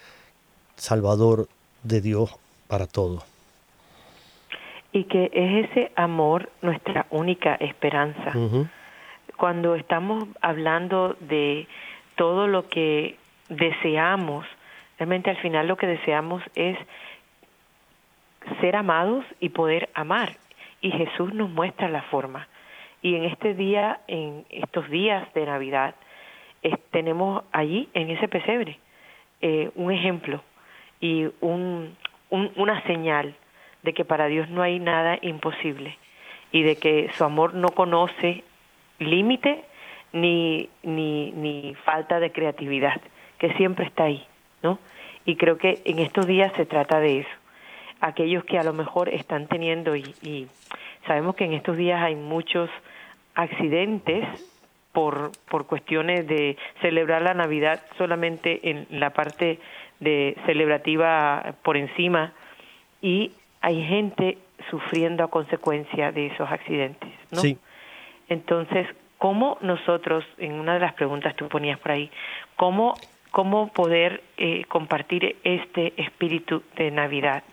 salvador 0.76 1.48
de 1.84 2.02
Dios 2.02 2.36
para 2.68 2.88
todos. 2.88 3.24
Y 4.92 5.06
que 5.06 5.30
es 5.34 5.70
ese 5.70 5.92
amor 5.96 6.50
nuestra 6.62 7.06
única 7.10 7.56
esperanza. 7.56 8.34
Cuando 9.38 9.76
estamos 9.76 10.28
hablando 10.42 11.16
de 11.20 11.68
todo 12.16 12.48
lo 12.48 12.68
que 12.68 13.18
deseamos, 13.50 14.46
realmente 14.98 15.30
al 15.30 15.38
final 15.38 15.68
lo 15.68 15.78
que 15.78 15.88
deseamos 15.88 16.44
es 16.56 16.78
ser 18.62 18.76
amados 18.76 19.26
y 19.40 19.50
poder 19.50 19.90
amar. 19.94 20.38
Y 20.82 20.92
Jesús 20.92 21.34
nos 21.34 21.50
muestra 21.50 21.90
la 21.90 22.02
forma. 22.04 22.48
Y 23.02 23.16
en 23.16 23.26
este 23.26 23.54
día, 23.54 24.02
en 24.08 24.46
estos 24.50 24.90
días 24.90 25.32
de 25.34 25.46
Navidad, 25.46 25.96
tenemos 26.92 27.44
allí 27.52 27.88
en 27.94 28.10
ese 28.10 28.28
pesebre 28.28 28.78
eh, 29.42 29.72
un 29.76 29.92
ejemplo 29.92 30.44
y 31.00 31.28
un, 31.40 31.96
una 32.30 32.82
señal 32.84 33.36
de 33.84 33.94
que 33.94 34.04
para 34.04 34.28
Dios 34.28 34.50
no 34.50 34.62
hay 34.62 34.80
nada 34.80 35.18
imposible 35.22 35.98
y 36.52 36.64
de 36.64 36.76
que 36.76 37.10
su 37.14 37.24
amor 37.24 37.54
no 37.54 37.70
conoce 37.70 38.44
límite 39.00 39.64
ni, 40.12 40.70
ni, 40.84 41.32
ni 41.32 41.76
falta 41.86 42.20
de 42.20 42.32
creatividad, 42.32 43.00
que 43.38 43.54
siempre 43.54 43.86
está 43.86 44.06
ahí, 44.06 44.26
¿no? 44.64 44.80
Y 45.26 45.36
creo 45.36 45.58
que 45.58 45.82
en 45.86 46.00
estos 46.00 46.26
días 46.26 46.52
se 46.56 46.66
trata 46.66 47.00
de 47.00 47.20
eso. 47.20 47.30
Aquellos 48.02 48.44
que 48.46 48.58
a 48.58 48.64
lo 48.64 48.74
mejor 48.74 49.10
están 49.10 49.48
teniendo, 49.48 49.96
y, 49.96 50.16
y 50.22 50.48
sabemos 51.06 51.36
que 51.36 51.46
en 51.46 51.54
estos 51.54 51.78
días 51.78 52.02
hay 52.02 52.16
muchos 52.16 52.70
accidentes 53.36 54.26
por, 54.92 55.32
por 55.50 55.66
cuestiones 55.66 56.28
de 56.28 56.58
celebrar 56.82 57.22
la 57.22 57.34
Navidad 57.34 57.82
solamente 57.98 58.70
en 58.70 58.88
la 58.90 59.12
parte 59.12 59.60
de 60.00 60.36
celebrativa 60.46 61.56
por 61.64 61.78
encima 61.78 62.34
y 63.02 63.32
hay 63.62 63.84
gente 63.86 64.38
sufriendo 64.70 65.24
a 65.24 65.30
consecuencia 65.30 66.12
de 66.12 66.28
esos 66.28 66.50
accidentes, 66.50 67.10
¿no? 67.32 67.40
Sí. 67.40 67.58
Entonces, 68.30 68.88
¿cómo 69.18 69.58
nosotros, 69.62 70.26
en 70.38 70.54
una 70.54 70.74
de 70.74 70.80
las 70.80 70.94
preguntas 70.94 71.36
tú 71.36 71.48
ponías 71.48 71.80
por 71.80 71.92
ahí, 71.92 72.12
cómo, 72.56 72.94
cómo 73.32 73.72
poder 73.74 74.22
eh, 74.38 74.64
compartir 74.68 75.38
este 75.44 75.94
espíritu 75.98 76.64
de 76.76 76.92
Navidad? 76.92 77.44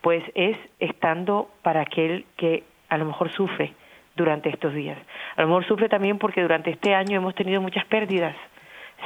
Pues 0.00 0.22
es 0.34 0.56
estando 0.78 1.48
para 1.62 1.82
aquel 1.82 2.24
que 2.36 2.64
a 2.92 2.98
lo 2.98 3.06
mejor 3.06 3.32
sufre, 3.32 3.72
durante 4.14 4.50
estos 4.50 4.74
días. 4.74 4.98
A 5.36 5.40
lo 5.40 5.48
mejor 5.48 5.64
sufre 5.64 5.88
también 5.88 6.18
porque 6.18 6.42
durante 6.42 6.70
este 6.70 6.94
año 6.94 7.16
hemos 7.16 7.34
tenido 7.34 7.62
muchas 7.62 7.86
pérdidas, 7.86 8.36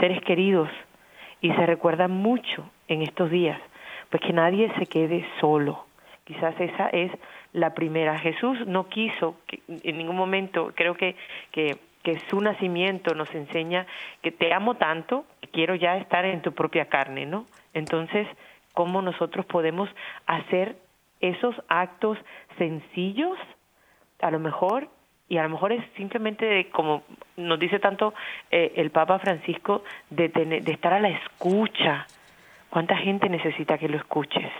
seres 0.00 0.20
queridos, 0.22 0.68
y 1.40 1.52
se 1.52 1.66
recuerda 1.66 2.08
mucho 2.08 2.68
en 2.88 3.02
estos 3.02 3.30
días, 3.30 3.60
pues 4.10 4.20
que 4.20 4.32
nadie 4.32 4.72
se 4.76 4.86
quede 4.86 5.24
solo. 5.40 5.86
Quizás 6.24 6.60
esa 6.60 6.88
es 6.88 7.12
la 7.52 7.74
primera. 7.74 8.18
Jesús 8.18 8.66
no 8.66 8.88
quiso 8.88 9.36
en 9.68 9.98
ningún 9.98 10.16
momento, 10.16 10.72
creo 10.74 10.96
que, 10.96 11.14
que, 11.52 11.78
su 12.28 12.40
nacimiento 12.40 13.14
nos 13.14 13.32
enseña 13.34 13.86
que 14.22 14.32
te 14.32 14.52
amo 14.52 14.74
tanto, 14.74 15.24
quiero 15.52 15.76
ya 15.76 15.96
estar 15.96 16.24
en 16.24 16.42
tu 16.42 16.52
propia 16.52 16.86
carne, 16.86 17.26
¿no? 17.26 17.46
Entonces, 17.72 18.26
¿cómo 18.74 19.00
nosotros 19.02 19.46
podemos 19.46 19.88
hacer 20.26 20.76
esos 21.20 21.54
actos 21.68 22.18
sencillos, 22.58 23.38
a 24.20 24.30
lo 24.30 24.38
mejor 24.38 24.88
y 25.28 25.38
a 25.38 25.42
lo 25.42 25.48
mejor 25.48 25.72
es 25.72 25.84
simplemente 25.96 26.68
como 26.70 27.02
nos 27.36 27.58
dice 27.58 27.78
tanto 27.78 28.14
eh, 28.50 28.72
el 28.76 28.90
Papa 28.90 29.18
Francisco 29.18 29.82
de, 30.10 30.28
de 30.28 30.72
estar 30.72 30.92
a 30.92 31.00
la 31.00 31.08
escucha. 31.08 32.06
¿Cuánta 32.70 32.96
gente 32.96 33.28
necesita 33.28 33.78
que 33.78 33.88
lo 33.88 33.96
escuches? 33.96 34.50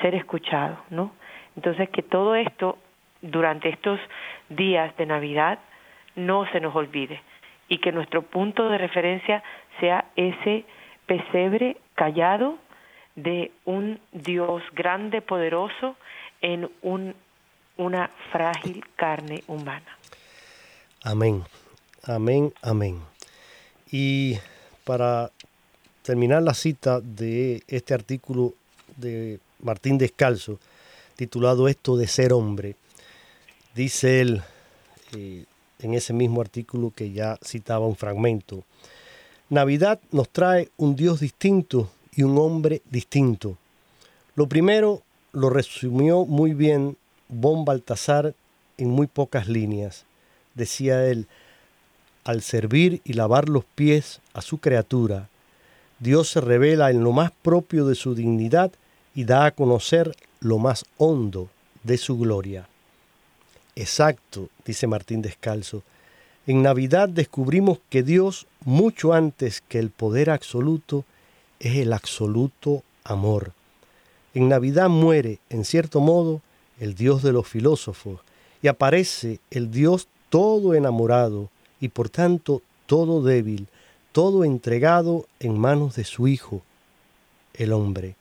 Ser 0.00 0.14
escuchado, 0.14 0.78
¿no? 0.90 1.12
Entonces 1.56 1.88
que 1.90 2.02
todo 2.02 2.34
esto 2.34 2.78
durante 3.20 3.68
estos 3.68 4.00
días 4.48 4.96
de 4.96 5.06
Navidad 5.06 5.58
no 6.14 6.46
se 6.52 6.60
nos 6.60 6.74
olvide 6.74 7.20
y 7.68 7.78
que 7.78 7.92
nuestro 7.92 8.22
punto 8.22 8.68
de 8.68 8.78
referencia 8.78 9.42
sea 9.80 10.04
ese 10.16 10.64
pesebre 11.06 11.76
callado 11.94 12.58
de 13.14 13.52
un 13.64 14.00
Dios 14.12 14.62
grande, 14.72 15.22
poderoso, 15.22 15.96
en 16.40 16.70
un 16.82 17.14
una 17.76 18.10
frágil 18.30 18.84
carne 18.96 19.42
humana. 19.46 19.98
Amén, 21.02 21.42
amén, 22.02 22.52
amén. 22.62 23.00
Y 23.90 24.38
para 24.84 25.30
terminar 26.02 26.42
la 26.42 26.54
cita 26.54 27.00
de 27.00 27.62
este 27.66 27.94
artículo 27.94 28.54
de 28.96 29.40
Martín 29.60 29.98
Descalzo, 29.98 30.58
titulado 31.16 31.68
Esto 31.68 31.96
de 31.96 32.06
ser 32.06 32.32
hombre, 32.32 32.76
dice 33.74 34.20
él 34.20 34.42
eh, 35.16 35.44
en 35.80 35.94
ese 35.94 36.12
mismo 36.12 36.40
artículo 36.40 36.92
que 36.94 37.12
ya 37.12 37.38
citaba 37.44 37.86
un 37.86 37.96
fragmento, 37.96 38.64
Navidad 39.50 40.00
nos 40.10 40.30
trae 40.30 40.70
un 40.78 40.96
Dios 40.96 41.20
distinto 41.20 41.90
y 42.14 42.22
un 42.22 42.38
hombre 42.38 42.82
distinto. 42.90 43.58
Lo 44.34 44.48
primero 44.48 45.02
lo 45.32 45.50
resumió 45.50 46.24
muy 46.24 46.54
bien 46.54 46.96
Bon 47.32 47.64
Baltasar 47.64 48.34
en 48.76 48.90
muy 48.90 49.06
pocas 49.06 49.48
líneas. 49.48 50.04
Decía 50.54 51.06
él, 51.06 51.26
al 52.24 52.42
servir 52.42 53.00
y 53.04 53.14
lavar 53.14 53.48
los 53.48 53.64
pies 53.64 54.20
a 54.34 54.42
su 54.42 54.58
criatura, 54.58 55.28
Dios 55.98 56.28
se 56.30 56.40
revela 56.40 56.90
en 56.90 57.02
lo 57.02 57.12
más 57.12 57.32
propio 57.42 57.86
de 57.86 57.94
su 57.94 58.14
dignidad 58.14 58.70
y 59.14 59.24
da 59.24 59.46
a 59.46 59.50
conocer 59.52 60.14
lo 60.40 60.58
más 60.58 60.84
hondo 60.98 61.48
de 61.84 61.96
su 61.96 62.18
gloria. 62.18 62.68
Exacto, 63.76 64.48
dice 64.64 64.86
Martín 64.86 65.22
Descalzo. 65.22 65.82
En 66.46 66.62
Navidad 66.62 67.08
descubrimos 67.08 67.78
que 67.88 68.02
Dios, 68.02 68.46
mucho 68.64 69.14
antes 69.14 69.62
que 69.62 69.78
el 69.78 69.90
poder 69.90 70.28
absoluto, 70.28 71.04
es 71.60 71.76
el 71.76 71.92
absoluto 71.92 72.82
amor. 73.04 73.52
En 74.34 74.48
Navidad 74.48 74.88
muere, 74.88 75.38
en 75.50 75.64
cierto 75.64 76.00
modo, 76.00 76.40
el 76.82 76.96
Dios 76.96 77.22
de 77.22 77.30
los 77.30 77.46
filósofos 77.46 78.18
y 78.60 78.66
aparece 78.66 79.38
el 79.52 79.70
Dios 79.70 80.08
todo 80.30 80.74
enamorado 80.74 81.48
y 81.80 81.90
por 81.90 82.10
tanto 82.10 82.60
todo 82.86 83.22
débil, 83.22 83.68
todo 84.10 84.42
entregado 84.44 85.26
en 85.38 85.56
manos 85.56 85.94
de 85.94 86.02
su 86.02 86.26
Hijo, 86.26 86.62
el 87.54 87.72
hombre. 87.72 88.16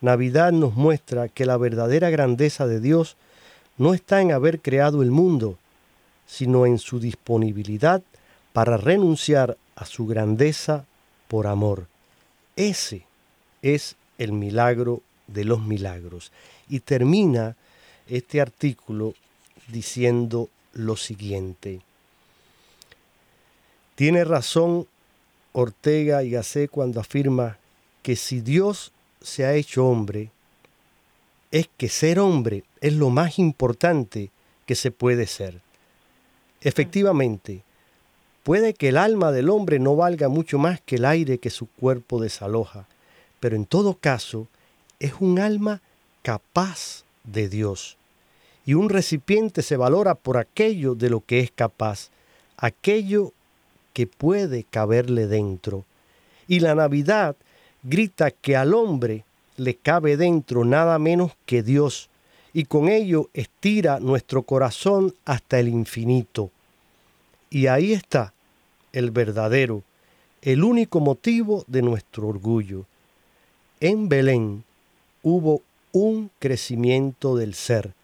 Navidad 0.00 0.50
nos 0.50 0.74
muestra 0.74 1.28
que 1.28 1.46
la 1.46 1.56
verdadera 1.58 2.10
grandeza 2.10 2.66
de 2.66 2.80
Dios 2.80 3.16
no 3.78 3.94
está 3.94 4.20
en 4.20 4.32
haber 4.32 4.58
creado 4.58 5.00
el 5.00 5.12
mundo, 5.12 5.56
sino 6.26 6.66
en 6.66 6.80
su 6.80 6.98
disponibilidad 6.98 8.02
para 8.52 8.76
renunciar 8.78 9.56
a 9.76 9.86
su 9.86 10.08
grandeza 10.08 10.86
por 11.28 11.46
amor. 11.46 11.86
Ese 12.56 13.04
es 13.62 13.94
el 14.18 14.32
milagro 14.32 15.02
de 15.28 15.44
los 15.44 15.62
milagros. 15.62 16.32
Y 16.68 16.80
termina 16.80 17.54
este 18.08 18.40
artículo 18.40 19.14
diciendo 19.68 20.48
lo 20.72 20.96
siguiente. 20.96 21.80
Tiene 23.94 24.24
razón 24.24 24.86
Ortega 25.52 26.22
y 26.22 26.30
Gasset 26.30 26.70
cuando 26.70 27.00
afirma 27.00 27.58
que 28.02 28.14
si 28.14 28.40
Dios 28.40 28.92
se 29.22 29.46
ha 29.46 29.54
hecho 29.54 29.86
hombre, 29.86 30.30
es 31.50 31.68
que 31.78 31.88
ser 31.88 32.20
hombre 32.20 32.64
es 32.80 32.92
lo 32.92 33.08
más 33.08 33.38
importante 33.38 34.30
que 34.66 34.74
se 34.74 34.90
puede 34.90 35.26
ser. 35.26 35.62
Efectivamente, 36.60 37.62
puede 38.42 38.74
que 38.74 38.90
el 38.90 38.98
alma 38.98 39.32
del 39.32 39.48
hombre 39.48 39.78
no 39.78 39.96
valga 39.96 40.28
mucho 40.28 40.58
más 40.58 40.80
que 40.82 40.96
el 40.96 41.06
aire 41.06 41.38
que 41.38 41.50
su 41.50 41.66
cuerpo 41.66 42.20
desaloja, 42.20 42.86
pero 43.40 43.56
en 43.56 43.64
todo 43.64 43.94
caso 43.94 44.48
es 45.00 45.14
un 45.20 45.38
alma 45.38 45.80
capaz 46.22 47.05
de 47.26 47.48
Dios. 47.48 47.96
Y 48.64 48.74
un 48.74 48.88
recipiente 48.88 49.62
se 49.62 49.76
valora 49.76 50.14
por 50.14 50.38
aquello 50.38 50.94
de 50.94 51.10
lo 51.10 51.20
que 51.20 51.40
es 51.40 51.50
capaz, 51.50 52.10
aquello 52.56 53.32
que 53.92 54.06
puede 54.06 54.64
caberle 54.64 55.26
dentro. 55.26 55.84
Y 56.48 56.60
la 56.60 56.74
Navidad 56.74 57.36
grita 57.82 58.30
que 58.30 58.56
al 58.56 58.74
hombre 58.74 59.24
le 59.56 59.74
cabe 59.74 60.16
dentro 60.16 60.64
nada 60.64 60.98
menos 60.98 61.32
que 61.46 61.62
Dios, 61.62 62.10
y 62.52 62.64
con 62.64 62.88
ello 62.88 63.28
estira 63.34 64.00
nuestro 64.00 64.42
corazón 64.42 65.14
hasta 65.24 65.58
el 65.58 65.68
infinito. 65.68 66.50
Y 67.50 67.68
ahí 67.68 67.92
está 67.92 68.32
el 68.92 69.10
verdadero, 69.10 69.82
el 70.42 70.64
único 70.64 71.00
motivo 71.00 71.64
de 71.66 71.82
nuestro 71.82 72.28
orgullo. 72.28 72.84
En 73.80 74.08
Belén 74.08 74.64
hubo 75.22 75.62
un 75.98 76.30
crecimiento 76.40 77.36
del 77.36 77.54
ser, 77.54 77.94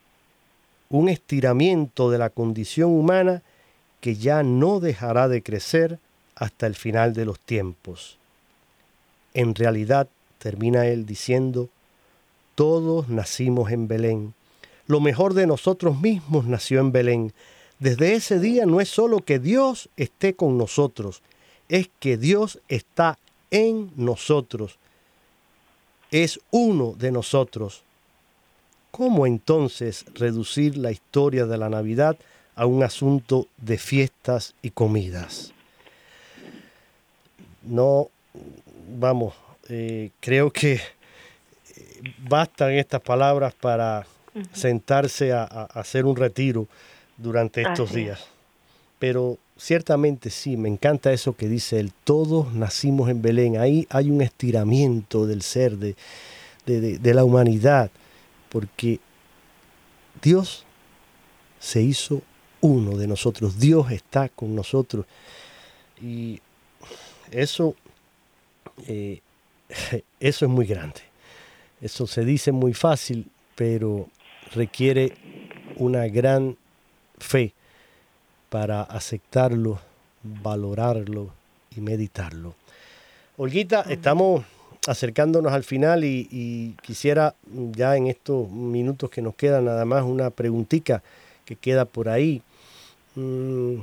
un 0.88 1.11
estiramiento 1.11 2.11
de 2.11 2.16
la 2.16 2.30
condición 2.30 2.90
humana 2.90 3.43
que 4.01 4.16
ya 4.16 4.43
no 4.43 4.80
dejará 4.80 5.28
de 5.28 5.43
crecer 5.43 5.99
hasta 6.34 6.66
el 6.66 6.74
final 6.74 7.12
de 7.12 7.26
los 7.26 7.38
tiempos. 7.38 8.16
En 9.34 9.55
realidad, 9.55 10.09
termina 10.38 10.86
él 10.86 11.05
diciendo, 11.05 11.68
todos 12.55 13.11
nacimos 13.11 13.70
en 13.70 13.88
Belén. 13.88 14.32
Lo 14.86 15.01
mejor 15.01 15.34
de 15.34 15.47
nosotros 15.47 16.01
mismos 16.01 16.47
nació 16.47 16.80
en 16.80 16.93
Belén. 16.93 17.34
Desde 17.78 18.14
ese 18.14 18.38
día 18.38 18.64
no 18.64 18.80
es 18.80 18.88
solo 18.88 19.20
que 19.20 19.38
Dios 19.38 19.90
esté 19.99 20.32
con 20.32 20.57
nosotros, 20.57 21.20
es 21.68 21.90
que 22.01 22.16
Dios 22.16 22.59
está 22.68 23.18
en 23.51 23.90
nosotros. 23.97 24.78
Es 26.13 26.39
uno 26.53 26.95
de 26.97 27.11
nosotros. 27.11 27.83
¿Cómo 28.93 29.27
entonces 29.27 30.05
reducir 30.15 30.77
la 30.77 30.93
historia 30.93 31.47
de 31.47 31.59
la 31.59 31.69
Navidad 31.69 32.17
a 32.55 32.67
un 32.67 32.83
asunto 32.83 33.49
de 33.57 33.79
fiestas 33.79 34.55
y 34.63 34.71
comidas. 34.71 35.53
No, 37.63 38.09
vamos, 38.99 39.35
eh, 39.69 40.11
creo 40.21 40.51
que 40.51 40.75
eh, 40.75 40.81
bastan 42.29 42.73
estas 42.73 43.01
palabras 43.01 43.55
para 43.55 44.07
sentarse 44.53 45.33
a, 45.33 45.45
hacer 45.45 46.05
un 46.05 46.17
retiro 46.17 46.67
durante 47.17 47.63
estos 47.63 47.93
días. 47.93 48.27
Pero 48.99 49.39
ciertamente 49.63 50.31
sí, 50.31 50.57
me 50.57 50.69
encanta 50.69 51.13
eso 51.13 51.37
que 51.37 51.49
dice 51.49 51.79
él, 51.79 51.93
todos 52.03 52.53
nacimos 52.53 53.09
en 53.11 53.23
Belén, 53.23 53.59
ahí 53.59 53.87
hay 53.91 54.11
un 54.11 54.21
estiramiento 54.21 55.27
del 55.27 55.43
ser, 55.43 55.77
de, 55.77 55.95
de 56.67 57.15
la 57.15 57.25
humanidad, 57.25 57.91
porque 58.49 58.99
Dios 60.21 60.65
se 61.61 61.81
hizo 61.81 62.23
uno 62.61 62.97
de 62.97 63.07
nosotros. 63.07 63.59
Dios 63.59 63.91
está 63.93 64.29
con 64.29 64.55
nosotros. 64.55 65.07
Y 66.01 66.41
eso, 67.31 67.77
eh, 68.89 69.21
eso 70.21 70.45
es 70.45 70.51
muy 70.51 70.67
grande. 70.67 71.01
Eso 71.81 72.07
se 72.07 72.25
dice 72.25 72.53
muy 72.53 72.75
fácil, 72.75 73.31
pero 73.55 74.09
requiere 74.55 75.13
una 75.77 76.07
gran 76.09 76.57
fe 77.19 77.55
para 78.53 78.83
aceptarlo, 78.83 79.79
valorarlo 80.23 81.31
y 81.75 81.81
meditarlo. 81.81 82.55
Olguita, 83.39 83.81
estamos 83.89 84.45
acercándonos 84.87 85.55
al 85.55 85.65
final 85.65 86.05
y, 86.05 86.29
y, 86.31 86.73
quisiera 86.83 87.35
ya 87.73 87.97
en 87.97 88.09
estos 88.09 88.51
minutos 88.51 89.09
que 89.09 89.23
nos 89.23 89.37
quedan 89.37 89.65
nada 89.65 89.87
más 89.87 90.05
una 90.05 90.29
preguntita 90.29 91.03
que 91.47 91.57
queda 91.57 91.87
por 91.87 92.11
ahí. 92.11 92.43
Mm, 93.15 93.77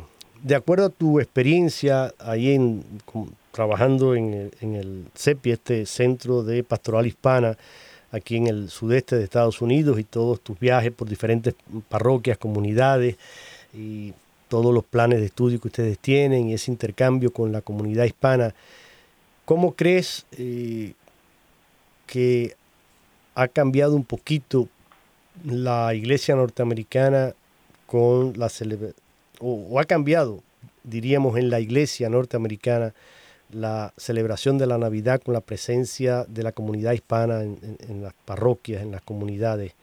de 0.44 0.56
acuerdo 0.56 0.86
a 0.86 0.90
tu 0.90 1.20
experiencia 1.20 2.14
ahí 2.20 2.52
en, 2.52 2.84
trabajando 3.52 4.14
en 4.14 4.52
el, 4.62 5.06
CEPI, 5.16 5.52
este 5.52 5.86
Centro 5.88 6.44
de 6.44 6.64
Pastoral 6.64 7.08
Hispana, 7.08 7.58
aquí 8.12 8.36
en 8.38 8.46
el 8.46 8.70
sudeste 8.70 9.16
de 9.16 9.24
Estados 9.24 9.62
Unidos 9.64 10.00
y 10.00 10.04
todos 10.04 10.42
tus 10.42 10.60
viajes 10.60 10.92
por 10.92 11.10
diferentes 11.10 11.56
parroquias, 11.90 12.38
comunidades 12.38 13.18
y 13.74 14.14
todos 14.50 14.74
los 14.74 14.84
planes 14.84 15.20
de 15.20 15.28
estudio 15.28 15.62
que 15.62 15.70
ustedes 15.70 15.98
tienen 16.00 16.50
y 16.50 16.54
ese 16.54 16.72
intercambio 16.72 17.32
con 17.32 17.52
la 17.52 17.62
comunidad 17.62 18.06
hispana, 18.06 18.54
¿cómo 19.46 19.74
crees 19.74 20.26
eh, 20.38 20.94
que 22.08 22.56
ha 23.36 23.48
cambiado 23.48 23.96
un 23.96 24.04
poquito 24.04 24.68
la 25.46 25.94
iglesia 25.94 26.36
norteamericana 26.36 27.34
con 27.86 28.34
la 28.38 28.50
celebración? 28.50 29.10
o, 29.40 29.80
ha 29.80 29.86
cambiado, 29.86 30.44
diríamos, 30.84 31.38
en 31.38 31.50
la 31.50 31.60
iglesia 31.60 32.10
norteamericana 32.10 32.94
la 33.52 33.94
celebración 33.98 34.58
de 34.58 34.68
la 34.68 34.78
Navidad 34.78 35.22
con 35.22 35.34
la 35.34 35.42
presencia 35.42 36.26
de 36.26 36.44
la 36.44 36.52
comunidad 36.52 36.94
hispana 36.94 37.42
en, 37.42 38.04
las 38.04 38.14
parroquias, 38.26 38.84
en 38.84 38.92
las 38.92 39.02
comunidades? 39.02 39.74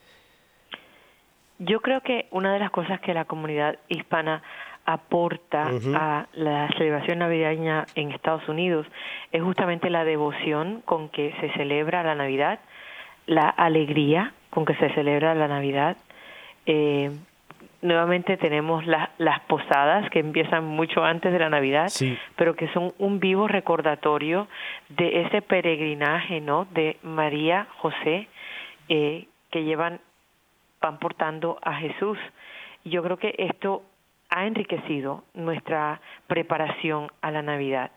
Yo 1.58 1.80
creo 1.80 2.00
que 2.02 2.26
una 2.30 2.52
de 2.52 2.58
las 2.58 2.70
cosas 2.70 3.00
que 3.00 3.14
la 3.14 3.24
comunidad 3.24 3.78
hispana 3.88 4.42
aporta 4.84 5.70
a 5.94 6.26
la 6.34 6.68
celebración 6.76 7.18
navideña 7.18 7.86
en 7.94 8.12
Estados 8.12 8.48
Unidos 8.48 8.86
es 9.32 9.42
justamente 9.42 9.90
la 9.90 10.04
devoción 10.04 10.82
con 10.84 11.08
que 11.08 11.34
se 11.40 11.50
celebra 11.54 12.04
la 12.04 12.14
Navidad, 12.14 12.60
la 13.26 13.48
alegría 13.48 14.32
con 14.50 14.64
que 14.64 14.76
se 14.76 14.90
celebra 14.90 15.34
la 15.34 15.48
Navidad, 15.48 15.96
eh, 16.66 17.10
nuevamente 17.82 18.36
tenemos 18.36 18.84
las 18.86 19.40
posadas 19.46 20.10
que 20.10 20.18
empiezan 20.18 20.64
mucho 20.64 21.04
antes 21.04 21.32
de 21.32 21.38
la 21.38 21.48
Navidad, 21.48 21.88
pero 22.36 22.56
que 22.56 22.68
son 22.68 22.92
un 22.98 23.20
vivo 23.20 23.48
recordatorio 23.48 24.48
de 24.88 25.22
ese 25.22 25.42
peregrinaje, 25.42 26.40
¿no? 26.40 26.66
De 26.72 26.96
María, 27.02 27.66
José, 27.78 28.28
eh, 28.88 29.26
que 29.50 29.64
llevan, 29.64 30.00
van 30.80 30.98
portando 30.98 31.58
a 31.62 31.74
Jesús. 31.74 32.18
Y 32.84 32.90
yo 32.90 33.02
creo 33.02 33.18
que 33.18 33.34
esto 33.38 33.82
ha 34.30 34.46
enriquecido 34.46 35.24
nuestra 35.34 36.00
preparación 36.26 37.08
a 37.20 37.30
la 37.30 37.42
Navidad. 37.42 37.90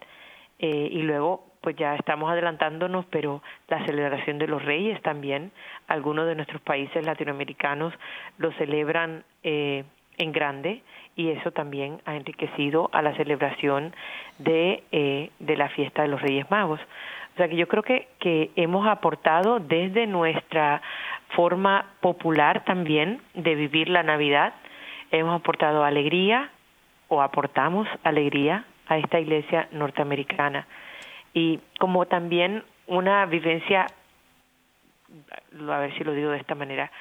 Eh, 0.59 0.89
y 0.91 1.01
luego, 1.01 1.45
pues 1.61 1.75
ya 1.75 1.95
estamos 1.95 2.30
adelantándonos, 2.32 3.05
pero 3.07 3.41
la 3.67 3.86
celebración 3.86 4.38
de 4.38 4.47
los 4.47 4.63
reyes 4.63 5.01
también, 5.01 5.51
algunos 5.88 6.27
de 6.27 6.36
nuestros 6.36 6.61
países 6.61 7.05
latinoamericanos 7.05 7.93
lo 8.38 8.51
celebran 8.53 9.23
eh, 9.43 9.84
en 10.17 10.32
grande 10.32 10.84
y 11.15 11.30
eso 11.30 11.51
también 11.51 12.01
ha 12.05 12.15
enriquecido 12.15 12.89
a 12.93 13.01
la 13.01 13.15
celebración 13.15 13.93
de, 14.38 14.84
eh, 14.91 15.32
de 15.39 15.57
la 15.57 15.69
fiesta 15.69 16.03
de 16.03 16.09
los 16.09 16.21
Reyes 16.21 16.49
Magos. 16.51 16.80
O 17.34 17.38
sea 17.38 17.47
que 17.47 17.55
yo 17.55 17.67
creo 17.67 17.84
que, 17.84 18.09
que 18.19 18.51
hemos 18.55 18.86
aportado 18.88 19.59
desde 19.59 20.07
nuestra 20.07 20.82
forma 21.30 21.86
popular 22.01 22.63
también 22.65 23.21
de 23.34 23.55
vivir 23.55 23.89
la 23.89 24.03
Navidad, 24.03 24.53
hemos 25.11 25.39
aportado 25.39 25.84
alegría 25.84 26.49
o 27.07 27.21
aportamos 27.21 27.88
alegría 28.03 28.65
a 28.88 28.97
esta 28.97 29.19
iglesia 29.19 29.67
norteamericana 29.71 30.67
y 31.34 31.59
como 31.80 32.05
también 32.05 32.63
una 32.88 33.25
vivencia, 33.25 33.86
a 35.69 35.80
ver 35.80 35.93
si 35.97 36.03
lo 36.03 36.13
digo 36.13 36.32
de 36.32 36.38
esta 36.38 36.55
manera, 36.55 36.91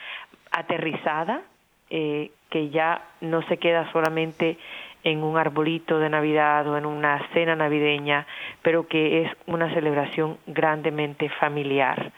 aterrizada, 0.51 1.43
eh, 1.91 2.31
que 2.51 2.69
ya 2.69 3.03
no 3.21 3.43
se 3.49 3.57
queda 3.57 3.91
solamente 3.93 4.59
en 5.05 5.23
un 5.23 5.39
arbolito 5.39 5.99
de 5.99 6.11
Navidad 6.11 6.67
o 6.69 6.77
en 6.77 6.85
una 6.85 7.27
cena 7.33 7.57
navideña, 7.57 8.27
pero 8.63 8.87
que 8.87 9.23
es 9.23 9.33
una 9.47 9.73
celebración 9.73 10.39
grandemente 10.47 11.29
familiar. 11.31 12.13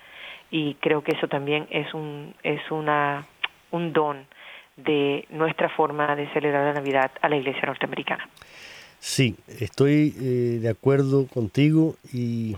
Y 0.51 0.75
creo 0.75 1.03
que 1.03 1.13
eso 1.17 1.29
también 1.29 1.67
es 1.71 1.93
un, 1.95 2.35
es 2.43 2.61
una, 2.71 3.27
un 3.71 3.93
don 3.93 4.27
de 4.77 5.27
nuestra 5.31 5.69
forma 5.69 6.17
de 6.17 6.29
celebrar 6.33 6.67
la 6.67 6.81
Navidad 6.81 7.11
a 7.21 7.29
la 7.29 7.37
Iglesia 7.37 7.63
norteamericana. 7.67 8.29
Sí, 8.99 9.37
estoy 9.59 10.15
eh, 10.21 10.59
de 10.61 10.69
acuerdo 10.69 11.27
contigo 11.27 11.97
y 12.13 12.57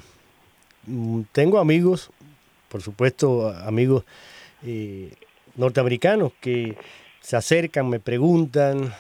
mm, 0.86 1.22
tengo 1.32 1.59
amigos, 1.59 2.11
por 2.68 2.82
supuesto 2.82 3.49
amigos 3.49 4.05
eh, 4.64 5.14
norteamericanos 5.57 6.32
que 6.40 6.76
se 7.20 7.36
acercan, 7.36 7.88
me 7.88 8.01
preguntan 8.01 8.93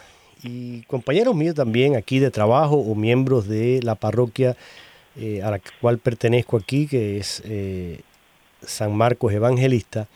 y 0.44 0.82
compañeros 0.82 1.34
míos 1.34 1.54
también 1.54 1.96
aquí 1.96 2.18
de 2.18 2.30
trabajo 2.30 2.76
o 2.76 2.94
miembros 2.94 3.48
de 3.48 3.80
la 3.82 3.96
parroquia 3.96 4.56
eh, 5.16 5.42
a 5.42 5.50
la 5.50 5.60
cual 5.80 5.98
pertenezco 5.98 6.56
aquí, 6.56 6.86
que 6.86 7.18
es 7.18 7.42
San 8.66 8.96
Marcos 8.96 9.32
Evangelista, 9.32 10.08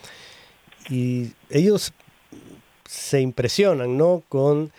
y 0.88 1.32
ellos 1.50 1.92
se 2.88 3.20
impresionan 3.20 3.96
¿no? 3.96 4.22
con 4.28 4.72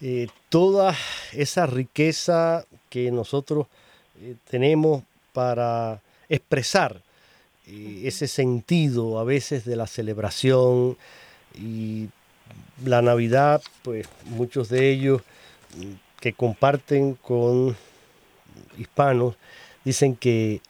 eh, 0.00 0.28
toda 0.48 0.94
esa 1.32 1.66
riqueza 1.66 2.64
que 2.88 3.10
nosotros 3.10 3.66
eh, 4.20 4.36
tenemos 4.48 5.02
para 5.32 6.00
expresar 6.28 7.02
eh, 7.66 8.02
ese 8.04 8.28
sentido 8.28 9.18
a 9.18 9.24
veces 9.24 9.64
de 9.64 9.76
la 9.76 9.86
celebración 9.86 10.96
y 11.54 12.08
la 12.84 13.02
Navidad, 13.02 13.60
pues 13.82 14.08
muchos 14.26 14.68
de 14.68 14.90
ellos 14.90 15.22
mm, 15.76 15.92
que 16.20 16.32
comparten 16.32 17.14
con 17.14 17.76
hispanos 18.76 19.36
dicen 19.84 20.14
que 20.16 20.60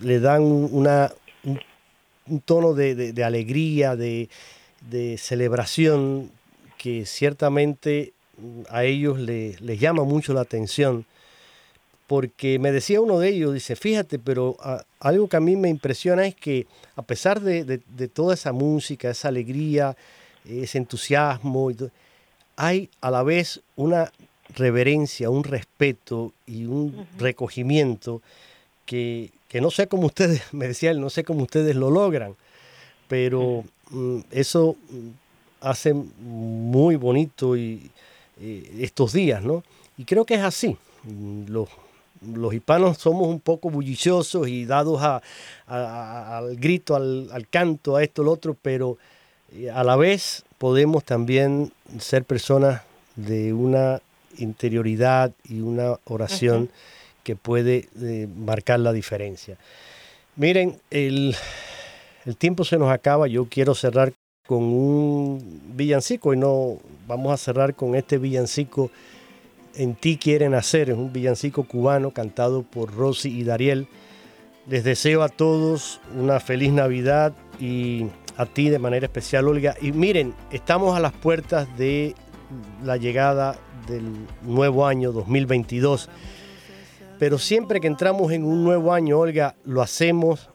le 0.00 0.20
dan 0.20 0.42
una, 0.42 1.12
un, 2.26 2.40
tono 2.40 2.74
de, 2.74 3.24
alegría, 3.24 3.96
de, 3.96 4.28
de 4.90 5.18
celebración 5.18 6.30
que 6.78 7.06
ciertamente 7.06 8.12
a 8.68 8.84
ellos 8.84 9.18
les, 9.18 9.60
llama 9.78 10.04
mucho 10.04 10.32
la 10.32 10.40
atención, 10.40 11.04
porque 12.06 12.58
me 12.58 12.72
decía 12.72 13.00
uno 13.00 13.18
de 13.18 13.28
ellos, 13.28 13.54
dice, 13.54 13.76
fíjate, 13.76 14.18
pero 14.18 14.56
algo 15.00 15.28
que 15.28 15.36
a 15.36 15.40
mí 15.40 15.56
me 15.56 15.68
impresiona 15.68 16.26
es 16.26 16.34
que 16.34 16.66
a 16.96 17.02
pesar 17.02 17.40
de, 17.40 17.78
toda 18.12 18.34
esa 18.34 18.52
música, 18.52 19.10
esa 19.10 19.28
alegría, 19.28 19.96
ese 20.44 20.78
entusiasmo, 20.78 21.70
hay 22.56 22.90
a 23.00 23.10
la 23.10 23.22
vez 23.22 23.60
una 23.76 24.12
reverencia, 24.54 25.30
un 25.30 25.44
respeto 25.44 26.32
y 26.46 26.66
un 26.66 27.06
recogimiento 27.18 28.20
que, 28.84 29.30
no 29.60 29.70
sé 29.70 29.86
cómo 29.86 30.06
ustedes, 30.06 30.42
me 30.52 30.68
decía 30.68 30.90
él, 30.90 31.00
no 31.00 31.10
sé 31.10 31.24
cómo 31.24 31.42
ustedes 31.42 31.76
lo 31.76 31.90
logran, 31.90 32.34
pero 33.08 33.64
mm, 33.90 34.20
eso 34.30 34.76
mm, 34.90 35.08
hace 35.60 35.94
muy 35.94 36.96
bonito 36.96 37.56
y, 37.56 37.90
estos 38.80 39.12
días, 39.12 39.44
¿no? 39.44 39.62
Y 39.96 40.04
creo 40.04 40.24
que 40.24 40.34
es 40.34 40.40
así. 40.40 40.76
Los, 41.46 41.68
los 42.34 42.52
hispanos 42.52 42.98
somos 42.98 43.28
un 43.28 43.38
poco 43.38 43.70
bulliciosos 43.70 44.48
y 44.48 44.64
dados 44.64 45.00
al 45.66 46.56
grito, 46.56 46.96
al, 46.96 47.46
canto, 47.50 47.94
a 47.94 48.02
esto, 48.02 48.24
lo 48.24 48.32
otro, 48.32 48.56
pero 48.60 48.98
eh, 49.52 49.70
a 49.70 49.84
la 49.84 49.94
vez 49.94 50.44
podemos 50.58 51.04
también 51.04 51.72
ser 52.00 52.24
personas 52.24 52.82
de 53.14 53.52
una 53.52 54.00
interioridad 54.38 55.32
y 55.48 55.60
una 55.60 55.98
oración 56.04 56.70
que 57.22 57.36
puede 57.36 57.88
eh, 58.00 58.28
marcar 58.36 58.80
la 58.80 58.92
diferencia. 58.92 59.56
Miren, 60.36 60.80
el, 60.90 61.36
el 62.24 62.36
tiempo 62.36 62.64
se 62.64 62.78
nos 62.78 62.90
acaba, 62.90 63.28
yo 63.28 63.46
quiero 63.48 63.74
cerrar 63.74 64.12
con 64.46 64.62
un 64.64 65.60
villancico 65.74 66.34
y 66.34 66.36
no 66.36 66.78
vamos 67.06 67.32
a 67.32 67.36
cerrar 67.36 67.74
con 67.74 67.94
este 67.94 68.18
villancico 68.18 68.90
En 69.74 69.94
ti 69.94 70.18
quieren 70.18 70.54
hacer, 70.54 70.90
es 70.90 70.96
un 70.96 71.12
villancico 71.12 71.64
cubano 71.64 72.10
cantado 72.10 72.62
por 72.62 72.94
Rosy 72.94 73.30
y 73.40 73.44
Dariel. 73.44 73.88
Les 74.68 74.84
deseo 74.84 75.22
a 75.22 75.30
todos 75.30 76.00
una 76.14 76.40
feliz 76.40 76.72
Navidad 76.72 77.32
y 77.58 78.06
a 78.36 78.44
ti 78.46 78.68
de 78.68 78.78
manera 78.78 79.06
especial, 79.06 79.48
Olga. 79.48 79.74
Y 79.80 79.92
miren, 79.92 80.34
estamos 80.50 80.94
a 80.94 81.00
las 81.00 81.12
puertas 81.12 81.66
de 81.78 82.14
la 82.84 82.98
llegada 82.98 83.58
del 83.88 84.04
nuevo 84.42 84.86
año 84.86 85.12
2022. 85.12 86.08
Pero 87.22 87.38
siempre 87.38 87.78
que 87.78 87.86
entramos 87.86 88.32
en 88.32 88.42
un 88.42 88.64
nuevo 88.64 88.92
año, 88.92 89.20
Olga, 89.20 89.54
lo 89.64 89.80
hacemos 89.80 90.50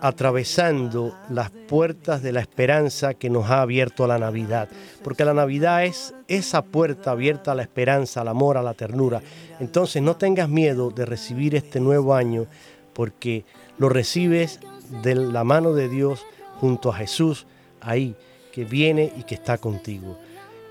atravesando 0.00 1.14
las 1.28 1.50
puertas 1.50 2.22
de 2.22 2.32
la 2.32 2.40
esperanza 2.40 3.12
que 3.12 3.28
nos 3.28 3.50
ha 3.50 3.60
abierto 3.60 4.06
la 4.06 4.18
Navidad. 4.18 4.70
Porque 5.04 5.26
la 5.26 5.34
Navidad 5.34 5.84
es 5.84 6.14
esa 6.28 6.62
puerta 6.62 7.10
abierta 7.10 7.52
a 7.52 7.54
la 7.54 7.60
esperanza, 7.60 8.22
al 8.22 8.28
amor, 8.28 8.56
a 8.56 8.62
la 8.62 8.72
ternura. 8.72 9.20
Entonces 9.60 10.00
no 10.00 10.16
tengas 10.16 10.48
miedo 10.48 10.88
de 10.88 11.04
recibir 11.04 11.54
este 11.54 11.78
nuevo 11.78 12.14
año 12.14 12.46
porque 12.94 13.44
lo 13.76 13.90
recibes 13.90 14.60
de 15.02 15.14
la 15.14 15.44
mano 15.44 15.74
de 15.74 15.90
Dios 15.90 16.24
junto 16.58 16.88
a 16.88 16.96
Jesús 16.96 17.46
ahí, 17.82 18.16
que 18.50 18.64
viene 18.64 19.12
y 19.14 19.24
que 19.24 19.34
está 19.34 19.58
contigo. 19.58 20.18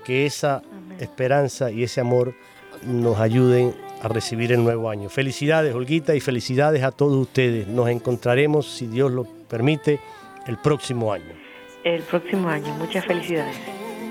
Que 0.04 0.26
esa 0.26 0.62
esperanza 0.98 1.70
y 1.70 1.84
ese 1.84 2.00
amor 2.00 2.34
nos 2.84 3.20
ayuden 3.20 3.72
a 4.02 4.08
recibir 4.08 4.52
el 4.52 4.62
nuevo 4.64 4.90
año. 4.90 5.08
Felicidades, 5.08 5.74
Olguita, 5.74 6.14
y 6.16 6.20
felicidades 6.20 6.82
a 6.82 6.90
todos 6.90 7.16
ustedes. 7.16 7.68
Nos 7.68 7.88
encontraremos, 7.88 8.66
si 8.66 8.88
Dios 8.88 9.12
lo 9.12 9.24
permite, 9.24 10.00
el 10.46 10.58
próximo 10.58 11.12
año. 11.12 11.32
El 11.84 12.02
próximo 12.02 12.48
año, 12.48 12.74
muchas 12.74 13.06
felicidades. 13.06 13.56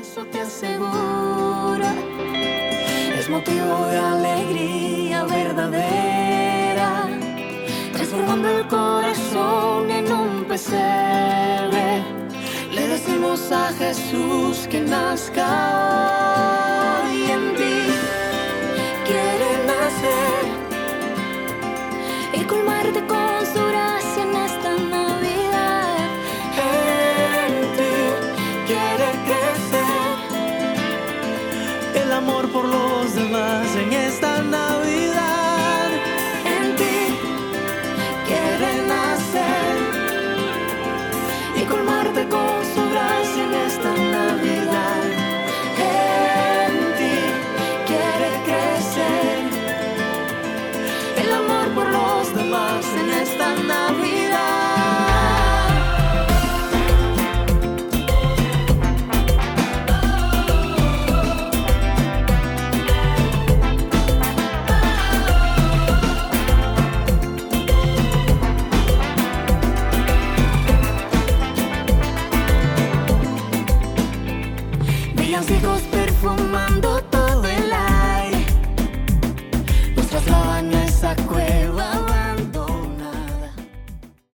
Eso 0.01 0.25
te 0.25 0.39
asegura, 0.39 1.93
es 3.17 3.29
motivo 3.29 3.85
de 3.87 3.97
alegría 3.97 5.25
verdadera, 5.25 7.09
transformando 7.93 8.49
el 8.49 8.67
corazón 8.67 9.91
en 9.91 10.11
un 10.11 10.45
pesebre. 10.45 12.03
Le 12.73 12.87
decimos 12.87 13.51
a 13.51 13.73
Jesús 13.73 14.67
que 14.69 14.79
nazca 14.79 15.47
y 17.13 17.31
en 17.31 17.60
y 22.33 22.43
colmarte 22.45 23.05
con 23.05 23.45
su 23.53 23.61
gracia 23.71 24.23
en 24.23 24.35
esta 24.35 24.77
Navidad. 24.77 26.09
En 26.57 27.53
quiere 28.67 29.09
crecer 29.27 30.17
el 32.03 32.11
amor 32.11 32.49
por 32.51 32.65
los 32.65 33.15
demás 33.15 33.67
en 33.75 33.93
esta 33.93 34.20